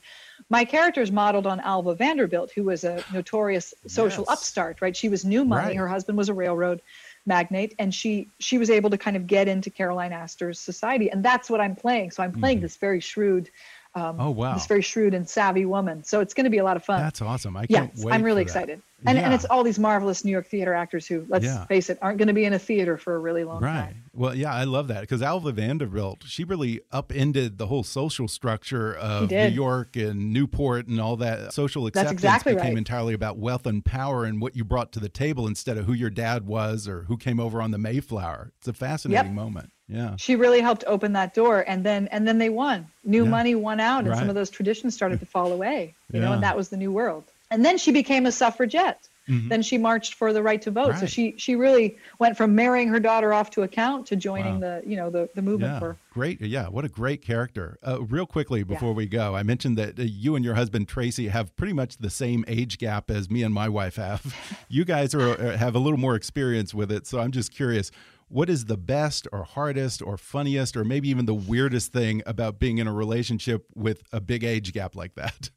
my 0.50 0.64
character 0.64 1.00
is 1.00 1.10
modeled 1.10 1.46
on 1.46 1.58
alva 1.60 1.94
vanderbilt 1.94 2.50
who 2.54 2.64
was 2.64 2.84
a 2.84 3.02
notorious 3.12 3.72
social 3.86 4.24
Yes. 4.28 4.32
upstart 4.38 4.80
right 4.82 4.96
she 4.96 5.08
was 5.08 5.24
new 5.24 5.44
money 5.44 5.68
Right. 5.68 5.76
her 5.76 5.88
husband 5.88 6.18
was 6.18 6.28
a 6.28 6.34
railroad 6.34 6.80
magnate 7.26 7.74
and 7.78 7.94
she 7.94 8.28
she 8.38 8.58
was 8.58 8.70
able 8.70 8.90
to 8.90 8.98
kind 8.98 9.16
of 9.16 9.26
get 9.26 9.48
into 9.48 9.70
caroline 9.70 10.12
astor's 10.12 10.60
society 10.60 11.10
and 11.10 11.24
that's 11.24 11.48
what 11.48 11.60
i'm 11.60 11.74
playing. 11.76 12.10
So 12.10 12.22
i'm 12.22 12.32
playing 12.32 12.58
mm-hmm. 12.58 12.64
this 12.64 12.76
very 12.76 13.00
shrewd 13.00 13.50
um. 13.94 14.16
Oh, 14.20 14.30
wow. 14.30 14.54
this 14.54 14.66
very 14.66 14.82
shrewd 14.82 15.14
and 15.14 15.28
savvy 15.28 15.64
woman 15.66 16.02
so 16.04 16.20
it's 16.20 16.34
going 16.34 16.44
to 16.44 16.50
be 16.50 16.58
a 16.58 16.64
lot 16.64 16.76
of 16.76 16.84
fun 16.84 17.00
That's 17.00 17.22
awesome. 17.22 17.56
I 17.56 17.66
can't 17.66 17.92
wait. 17.96 18.12
i'm 18.12 18.22
really 18.22 18.44
for 18.44 18.52
that. 18.52 18.58
excited 18.62 18.82
and, 19.06 19.18
and 19.18 19.30
Yeah. 19.30 19.34
it's 19.34 19.44
all 19.44 19.62
these 19.64 19.78
marvelous 19.78 20.24
new 20.24 20.32
york 20.32 20.46
theater 20.48 20.72
actors 20.74 21.06
who 21.06 21.26
let's 21.28 21.44
Yeah. 21.44 21.64
face 21.66 21.90
it 21.90 21.98
aren't 22.02 22.18
going 22.18 22.28
to 22.28 22.34
be 22.34 22.44
in 22.44 22.52
a 22.54 22.58
theater 22.58 22.96
for 22.96 23.14
a 23.14 23.18
really 23.18 23.44
long 23.44 23.60
time. 23.60 23.74
Right. 23.74 23.84
time 23.86 24.04
Well, 24.14 24.34
yeah, 24.34 24.54
I 24.54 24.64
love 24.64 24.88
that 24.88 25.00
because 25.02 25.22
Alva 25.22 25.52
Vanderbilt, 25.52 26.22
she 26.26 26.44
really 26.44 26.80
upended 26.92 27.58
the 27.58 27.66
whole 27.66 27.82
social 27.82 28.28
structure 28.28 28.94
of 28.94 29.30
New. 29.30 29.46
York 29.48 29.96
and 29.96 30.32
Newport 30.32 30.86
and 30.86 31.00
all 31.00 31.16
that. 31.16 31.52
Social 31.52 31.82
That's 31.84 31.96
acceptance 31.96 32.12
exactly 32.20 32.54
became 32.54 32.68
right. 32.70 32.78
entirely 32.78 33.12
about 33.14 33.36
wealth 33.38 33.66
and 33.66 33.84
power 33.84 34.24
and 34.24 34.40
what 34.40 34.54
you 34.56 34.64
brought 34.64 34.92
to 34.92 35.00
the 35.00 35.08
table 35.08 35.46
instead 35.48 35.76
of 35.76 35.84
who 35.86 35.92
your 35.92 36.10
dad 36.10 36.46
was 36.46 36.86
or 36.88 37.02
who 37.04 37.16
came 37.16 37.38
over 37.40 37.60
on 37.60 37.72
the 37.72 37.78
Mayflower. 37.78 38.52
It's 38.58 38.68
a 38.68 38.72
fascinating 38.72 39.34
moment. 39.34 39.70
Yeah. 39.88 40.16
she 40.16 40.34
really 40.36 40.60
helped 40.60 40.84
open 40.86 41.12
that 41.12 41.34
door 41.34 41.64
and 41.68 41.84
then 41.84 42.08
and 42.08 42.26
then 42.26 42.38
they 42.38 42.48
won 42.48 42.86
new 43.04 43.24
Yeah. 43.24 43.30
money 43.30 43.54
won 43.54 43.80
out 43.80 44.00
and 44.00 44.08
Right. 44.08 44.18
some 44.18 44.28
of 44.30 44.34
those 44.34 44.48
traditions 44.50 44.94
started 44.94 45.20
to 45.20 45.26
fall 45.26 45.52
away 45.52 45.94
you 46.12 46.20
know 46.20 46.32
and 46.32 46.42
that 46.42 46.56
was 46.56 46.70
the 46.70 46.76
new 46.78 46.90
world 46.92 47.24
and 47.50 47.64
then 47.64 47.76
she 47.76 47.92
became 47.92 48.24
a 48.26 48.32
suffragette 48.32 49.08
then 49.26 49.62
she 49.62 49.78
marched 49.78 50.14
for 50.14 50.34
the 50.34 50.42
right 50.42 50.60
to 50.60 50.70
vote 50.70 50.88
so 50.96 50.96
Mm-hmm. 50.96 51.06
She 51.06 51.34
she 51.38 51.56
really 51.56 51.96
went 52.18 52.36
from 52.36 52.54
marrying 52.54 52.88
her 52.88 53.00
daughter 53.00 53.32
off 53.32 53.48
to 53.50 53.62
account 53.62 54.06
to 54.08 54.16
joining 54.16 54.60
Wow. 54.60 54.80
the 54.82 54.88
you 54.90 54.96
know 54.96 55.08
the 55.10 55.28
the 55.34 55.40
movement 55.42 55.72
Yeah, 55.74 55.78
for 55.78 55.96
great. 56.10 56.40
Yeah, 56.42 56.68
what 56.68 56.84
a 56.84 56.88
great 56.90 57.22
character. 57.22 57.78
Uh, 57.86 58.02
real 58.04 58.26
quickly 58.26 58.62
before 58.64 58.92
we 58.92 59.06
go, 59.06 59.34
I 59.34 59.42
mentioned 59.42 59.76
that 59.78 59.98
uh, 59.98 60.02
you 60.02 60.36
and 60.36 60.44
your 60.44 60.54
husband 60.54 60.88
Tracy 60.88 61.28
have 61.28 61.54
pretty 61.56 61.72
much 61.72 61.96
the 61.98 62.10
same 62.10 62.44
age 62.48 62.76
gap 62.78 63.10
as 63.10 63.30
me 63.30 63.42
and 63.42 63.52
my 63.54 63.68
wife 63.68 63.96
have. 63.96 64.34
you 64.68 64.84
guys 64.84 65.14
are 65.14 65.30
uh, 65.40 65.56
have 65.56 65.74
a 65.74 65.78
little 65.78 65.98
more 65.98 66.14
experience 66.16 66.74
with 66.74 66.92
it, 66.92 67.06
so 67.06 67.18
I'm 67.18 67.30
just 67.32 67.50
curious. 67.54 67.90
What 68.34 68.50
is 68.50 68.64
the 68.64 68.76
best 68.76 69.28
or 69.30 69.44
hardest 69.44 70.02
or 70.02 70.16
funniest 70.16 70.76
or 70.76 70.82
maybe 70.84 71.08
even 71.08 71.24
the 71.24 71.32
weirdest 71.34 71.92
thing 71.92 72.20
about 72.26 72.58
being 72.58 72.78
in 72.78 72.88
a 72.88 72.92
relationship 72.92 73.64
with 73.76 74.02
a 74.12 74.20
big 74.20 74.42
age 74.42 74.72
gap 74.72 74.96
like 74.96 75.14
that? 75.14 75.50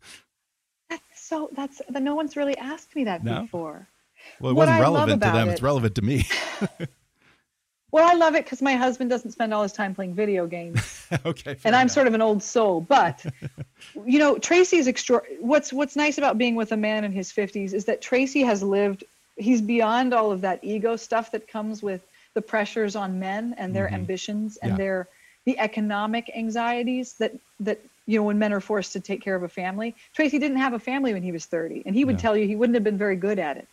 That's 0.88 1.01
so 1.15 1.49
that's 1.53 1.82
that 1.89 2.03
no 2.03 2.13
one's 2.13 2.36
really 2.38 2.55
asked 2.55 2.95
me 2.95 3.03
that 3.05 3.23
No? 3.23 3.41
before 3.41 3.88
Well, 4.39 4.51
it 4.51 4.53
What 4.53 4.67
wasn't 4.67 4.78
I 4.78 4.82
relevant 4.82 5.23
to 5.23 5.32
them. 5.32 5.49
it- 5.49 5.53
It's 5.53 5.61
relevant 5.63 5.95
to 5.95 6.03
me. 6.03 6.28
well 7.91 8.07
i 8.07 8.13
love 8.13 8.36
it 8.36 8.43
because 8.45 8.61
my 8.61 8.75
husband 8.75 9.09
doesn't 9.09 9.32
spend 9.32 9.53
all 9.55 9.63
his 9.63 9.71
time 9.73 9.95
playing 9.95 10.13
video 10.13 10.45
games 10.45 11.07
okay. 11.25 11.55
and 11.63 11.75
I'm 11.75 11.89
sort 11.89 12.05
of 12.05 12.13
an 12.13 12.21
old 12.21 12.43
soul. 12.43 12.82
But 12.82 13.25
you 14.05 14.19
know, 14.19 14.38
Tracy's 14.38 14.88
extra. 14.88 15.23
What's 15.39 15.73
what's 15.73 15.95
nice 15.95 16.19
about 16.19 16.38
being 16.38 16.53
with 16.55 16.71
a 16.73 16.78
man 16.78 17.03
in 17.05 17.11
his 17.11 17.32
50s 17.32 17.73
is 17.73 17.86
that 17.86 18.03
Tracy 18.03 18.41
has 18.43 18.61
lived. 18.61 19.03
He's 19.36 19.63
beyond 19.63 20.13
all 20.13 20.32
of 20.32 20.41
that 20.41 20.59
ego 20.63 20.95
stuff 20.95 21.32
that 21.32 21.47
comes 21.47 21.82
with 21.82 22.01
the 22.38 22.41
pressures 22.53 22.93
on 23.03 23.09
men 23.29 23.43
and 23.59 23.67
their 23.77 23.89
ambitions 23.99 24.49
and 24.63 24.71
Mm-hmm. 24.71 24.81
Yeah. 24.81 24.83
their 24.83 24.99
the 25.49 25.57
economic 25.69 26.25
anxieties 26.41 27.07
that 27.21 27.31
that 27.67 27.77
you 28.09 28.15
know 28.17 28.25
when 28.29 28.38
men 28.43 28.51
are 28.57 28.63
forced 28.71 28.91
to 28.95 28.99
take 29.09 29.21
care 29.27 29.35
of 29.39 29.43
a 29.51 29.53
family. 29.61 29.89
Tracy 30.17 30.38
didn't 30.43 30.61
have 30.65 30.73
a 30.79 30.83
family 30.91 31.11
when 31.15 31.23
he 31.29 31.33
was 31.38 31.45
30, 31.45 31.83
and 31.85 31.93
he 31.99 32.03
would 32.07 32.17
Yeah. 32.17 32.23
tell 32.25 32.35
you 32.38 32.43
he 32.53 32.57
wouldn't 32.59 32.77
have 32.79 32.88
been 32.89 33.01
very 33.07 33.17
good 33.27 33.39
at 33.49 33.55
it. 33.63 33.67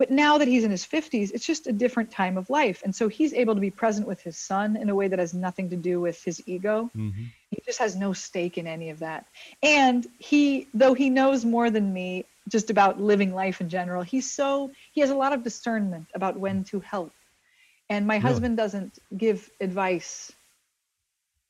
But 0.00 0.10
now 0.26 0.32
that 0.38 0.48
he's 0.52 0.64
in 0.68 0.72
his 0.78 0.84
50s, 0.94 1.28
it's 1.34 1.46
just 1.52 1.64
a 1.72 1.72
different 1.84 2.10
time 2.22 2.36
of 2.40 2.44
life. 2.60 2.78
And 2.84 2.92
so 2.98 3.04
he's 3.16 3.32
able 3.42 3.54
to 3.58 3.64
be 3.68 3.70
present 3.82 4.06
with 4.12 4.20
his 4.28 4.36
son 4.50 4.68
in 4.82 4.86
a 4.92 4.94
way 5.00 5.06
that 5.10 5.20
has 5.24 5.32
nothing 5.48 5.66
to 5.74 5.76
do 5.90 5.94
with 6.06 6.18
his 6.28 6.36
ego. 6.54 6.74
Mm-hmm. 6.96 7.26
He 7.52 7.58
just 7.68 7.78
has 7.84 7.92
no 8.06 8.10
stake 8.26 8.56
in 8.62 8.66
any 8.76 8.88
of 8.94 8.98
that. 9.06 9.22
And 9.62 10.00
he, 10.30 10.42
though 10.80 10.94
he 11.02 11.08
knows 11.18 11.40
more 11.56 11.68
than 11.76 11.86
me 12.00 12.08
just 12.54 12.70
about 12.74 12.92
living 13.12 13.32
life 13.42 13.58
in 13.64 13.68
general, 13.78 14.02
he's 14.12 14.28
so, 14.40 14.48
he 14.94 15.00
has 15.04 15.10
a 15.10 15.18
lot 15.24 15.32
of 15.36 15.40
discernment 15.48 16.06
about 16.18 16.34
when 16.44 16.56
to 16.70 16.76
help. 16.92 17.12
And 17.90 18.06
my 18.06 18.14
Really? 18.14 18.22
husband 18.22 18.56
doesn't 18.56 18.98
give 19.16 19.50
advice, 19.60 20.32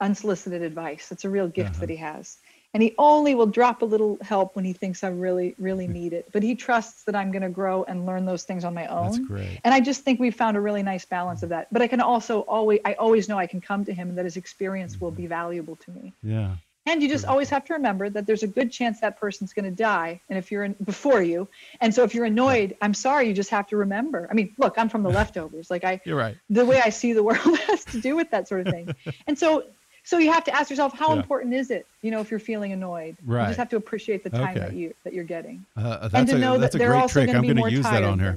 unsolicited 0.01 0.62
advice. 0.62 1.12
It's 1.12 1.24
a 1.24 1.30
real 1.30 1.49
gift 1.49 1.70
Uh-huh. 1.70 1.80
that 1.80 1.91
he 1.91 1.97
has. 1.97 2.39
And 2.74 2.82
he 2.82 2.93
only 2.99 3.37
will 3.37 3.47
drop 3.47 3.82
a 3.82 3.85
little 3.85 4.18
help 4.20 4.57
when 4.57 4.64
he 4.64 4.72
thinks 4.72 5.05
I 5.05 5.09
really, 5.09 5.55
really 5.59 5.87
hmm. 5.87 5.93
need 5.93 6.12
it. 6.12 6.28
But 6.32 6.43
he 6.43 6.57
trusts 6.57 7.05
that 7.05 7.14
I'm 7.14 7.30
going 7.30 7.43
to 7.43 7.49
grow 7.49 7.85
and 7.85 8.05
learn 8.05 8.24
those 8.24 8.43
things 8.43 8.64
on 8.64 8.74
my 8.74 8.89
own. 8.89 9.12
That's 9.12 9.18
great. 9.18 9.61
And 9.62 9.72
I 9.72 9.78
just 9.80 10.03
think 10.03 10.18
we've 10.18 10.35
found 10.35 10.57
a 10.57 10.61
really 10.61 10.82
nice 10.82 11.05
balance 11.05 11.41
hmm. 11.41 11.45
of 11.45 11.51
that. 11.51 11.68
But 11.70 11.82
I 11.82 11.87
can 11.87 12.01
also 12.01 12.41
always, 12.41 12.80
I 12.85 12.95
always 12.95 13.28
know 13.28 13.39
I 13.39 13.47
can 13.47 13.61
come 13.61 13.85
to 13.85 13.95
him 13.95 14.09
and 14.09 14.18
that 14.18 14.24
his 14.24 14.37
experience 14.37 15.01
will 15.01 15.12
be 15.12 15.22
hmm. 15.22 15.28
valuable 15.28 15.76
to 15.76 15.91
me. 15.93 16.12
Yeah. 16.22 16.57
And 16.87 17.03
you 17.03 17.09
just 17.09 17.24
always 17.24 17.49
have 17.49 17.64
to 17.66 17.72
remember 17.74 18.11
that 18.11 18.26
there's 18.26 18.43
a 18.43 18.47
good 18.47 18.70
chance 18.70 19.01
that 19.01 19.18
person's 19.18 19.53
going 19.55 19.64
to 19.64 19.70
die, 19.70 20.20
and 20.28 20.39
if 20.39 20.53
you're 20.53 20.64
in 20.64 20.74
before 20.85 21.22
you, 21.22 21.49
and 21.80 21.95
so 21.95 22.03
if 22.05 22.14
you're 22.14 22.26
annoyed, 22.26 22.76
I'm 22.82 22.93
sorry. 22.93 23.26
You 23.28 23.32
just 23.35 23.51
have 23.51 23.66
to 23.68 23.76
remember. 23.78 24.28
I 24.30 24.35
mean, 24.35 24.55
look, 24.59 24.74
I'm 24.76 24.89
from 24.91 25.03
the 25.03 25.11
leftovers. 25.18 25.70
Like 25.70 25.85
I, 25.85 26.01
You're 26.05 26.18
right. 26.18 26.37
the 26.51 26.66
way 26.66 26.80
I 26.85 26.91
see 26.91 27.12
the 27.14 27.22
world 27.28 27.59
has 27.68 27.85
to 27.87 28.01
do 28.01 28.14
with 28.16 28.30
that 28.32 28.49
sort 28.49 28.61
of 28.61 28.66
thing. 28.68 28.95
And 29.26 29.39
so, 29.39 29.64
so 30.03 30.18
you 30.18 30.30
have 30.30 30.45
to 30.45 30.55
ask 30.55 30.68
yourself, 30.68 30.93
how 30.93 31.14
Yeah. 31.14 31.20
important 31.20 31.55
is 31.55 31.70
it? 31.70 31.87
You 32.03 32.11
know, 32.11 32.20
if 32.20 32.30
you're 32.30 32.39
feeling 32.39 32.72
annoyed, 32.72 33.16
you 33.26 33.35
just 33.47 33.57
have 33.59 33.70
to 33.70 33.76
appreciate 33.76 34.22
the 34.22 34.28
time 34.28 34.59
Okay. 34.59 34.66
that 34.66 34.74
you 34.74 34.95
that 35.05 35.14
you're 35.14 35.24
getting, 35.24 35.64
Uh, 35.78 36.11
and 36.12 36.28
to 36.28 36.37
a, 36.37 36.39
know 36.39 36.59
that 36.59 36.72
they're 36.72 36.89
great 36.91 37.01
also 37.01 37.20
trick. 37.20 37.26
going 37.32 37.37
to 37.37 37.39
I'm 37.39 37.43
be 37.43 37.49
going 37.49 37.57
more 37.57 37.68
to 37.70 37.74
use 37.74 37.85
that 37.85 38.01
tired 38.03 38.05
on 38.05 38.18
her. 38.18 38.37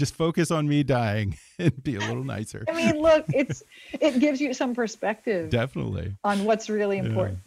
Just 0.00 0.14
focus 0.14 0.50
on 0.50 0.66
me 0.66 0.82
dying 0.82 1.36
and 1.58 1.82
be 1.82 1.96
a 1.96 2.00
little 2.00 2.24
nicer. 2.24 2.64
I 2.68 2.72
mean, 2.72 3.00
look, 3.00 3.26
it's 3.28 3.62
it 3.92 4.18
gives 4.18 4.40
you 4.40 4.54
some 4.54 4.74
perspective 4.74 5.50
Definitely. 5.50 6.16
on 6.24 6.44
what's 6.44 6.70
really 6.70 6.98
important. 6.98 7.38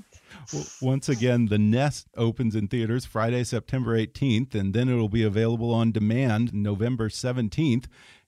Well, 0.54 0.66
once 0.82 1.10
again, 1.10 1.48
The 1.48 1.58
Nest 1.58 2.08
opens 2.16 2.56
in 2.56 2.68
theaters 2.68 3.06
Friday, 3.06 3.44
September 3.44 3.98
18th, 3.98 4.54
and 4.54 4.74
then 4.74 4.88
it'll 4.88 5.10
be 5.10 5.24
available 5.24 5.74
on 5.74 5.92
demand 5.92 6.54
November 6.54 7.10
17th. 7.10 7.86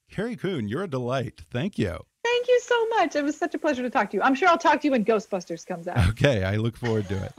Carrie 0.09 0.36
Coon, 0.36 0.67
you're 0.67 0.84
a 0.84 0.88
delight. 0.88 1.41
Thank 1.51 1.78
you. 1.78 1.99
Thank 2.23 2.45
Thank 2.45 2.61
you 2.61 2.61
so 2.61 2.88
much. 2.89 3.15
It 3.15 3.23
was 3.23 3.36
such 3.36 3.55
a 3.55 3.57
pleasure 3.57 3.82
to 3.82 3.89
talk 3.89 4.11
to 4.11 4.17
you. 4.17 4.21
I'm 4.21 4.36
sure 4.36 4.47
I'll 4.47 4.57
talk 4.59 4.80
to 4.82 4.88
you 4.88 4.91
when 4.91 5.03
Ghostbusters 5.03 5.65
comes 5.65 5.88
out. 5.88 6.09
Okay, 6.09 6.43
I 6.43 6.57
look 6.57 6.78
forward 6.78 7.07
to 7.07 7.23
it. 7.23 7.34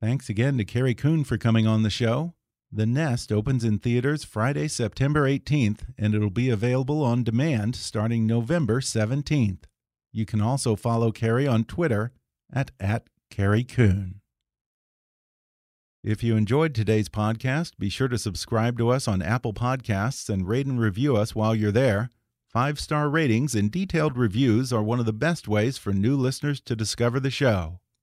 Thanks 0.00 0.28
again 0.28 0.58
to 0.58 0.64
Carrie 0.64 0.94
Coon 0.94 1.24
for 1.24 1.36
coming 1.36 1.66
on 1.66 1.82
the 1.82 1.90
show. 1.90 2.34
The 2.72 2.86
Nest 2.86 3.30
opens 3.30 3.64
in 3.64 3.78
theaters 3.78 4.24
Friday, 4.24 4.68
September 4.68 5.22
18th, 5.22 5.94
and 5.96 6.14
it'll 6.14 6.30
be 6.30 6.50
available 6.50 7.02
on 7.02 7.22
demand 7.22 7.76
starting 7.76 8.26
November 8.26 8.80
17th. 8.80 9.64
You 10.12 10.26
can 10.26 10.40
also 10.40 10.74
follow 10.74 11.12
Carrie 11.12 11.46
on 11.46 11.64
Twitter 11.64 12.12
at, 12.52 12.72
at 12.80 13.06
Carrie 13.30 13.64
Coon. 13.64 14.20
If 16.02 16.22
you 16.22 16.36
enjoyed 16.36 16.74
today's 16.74 17.08
podcast, 17.08 17.72
be 17.78 17.88
sure 17.88 18.08
to 18.08 18.18
subscribe 18.18 18.78
to 18.78 18.90
us 18.90 19.08
on 19.08 19.22
Apple 19.22 19.52
Podcasts 19.52 20.28
and 20.28 20.48
rate 20.48 20.66
and 20.66 20.80
review 20.80 21.16
us 21.16 21.34
while 21.34 21.54
you're 21.54 21.72
there. 21.72 22.10
Five 22.48 22.80
star 22.80 23.08
ratings 23.08 23.54
and 23.54 23.70
detailed 23.70 24.16
reviews 24.16 24.72
are 24.72 24.82
one 24.82 25.00
of 25.00 25.06
the 25.06 25.12
best 25.12 25.46
ways 25.48 25.78
for 25.78 25.92
new 25.92 26.16
listeners 26.16 26.60
to 26.62 26.76
discover 26.76 27.20
the 27.20 27.30
show. 27.30 27.80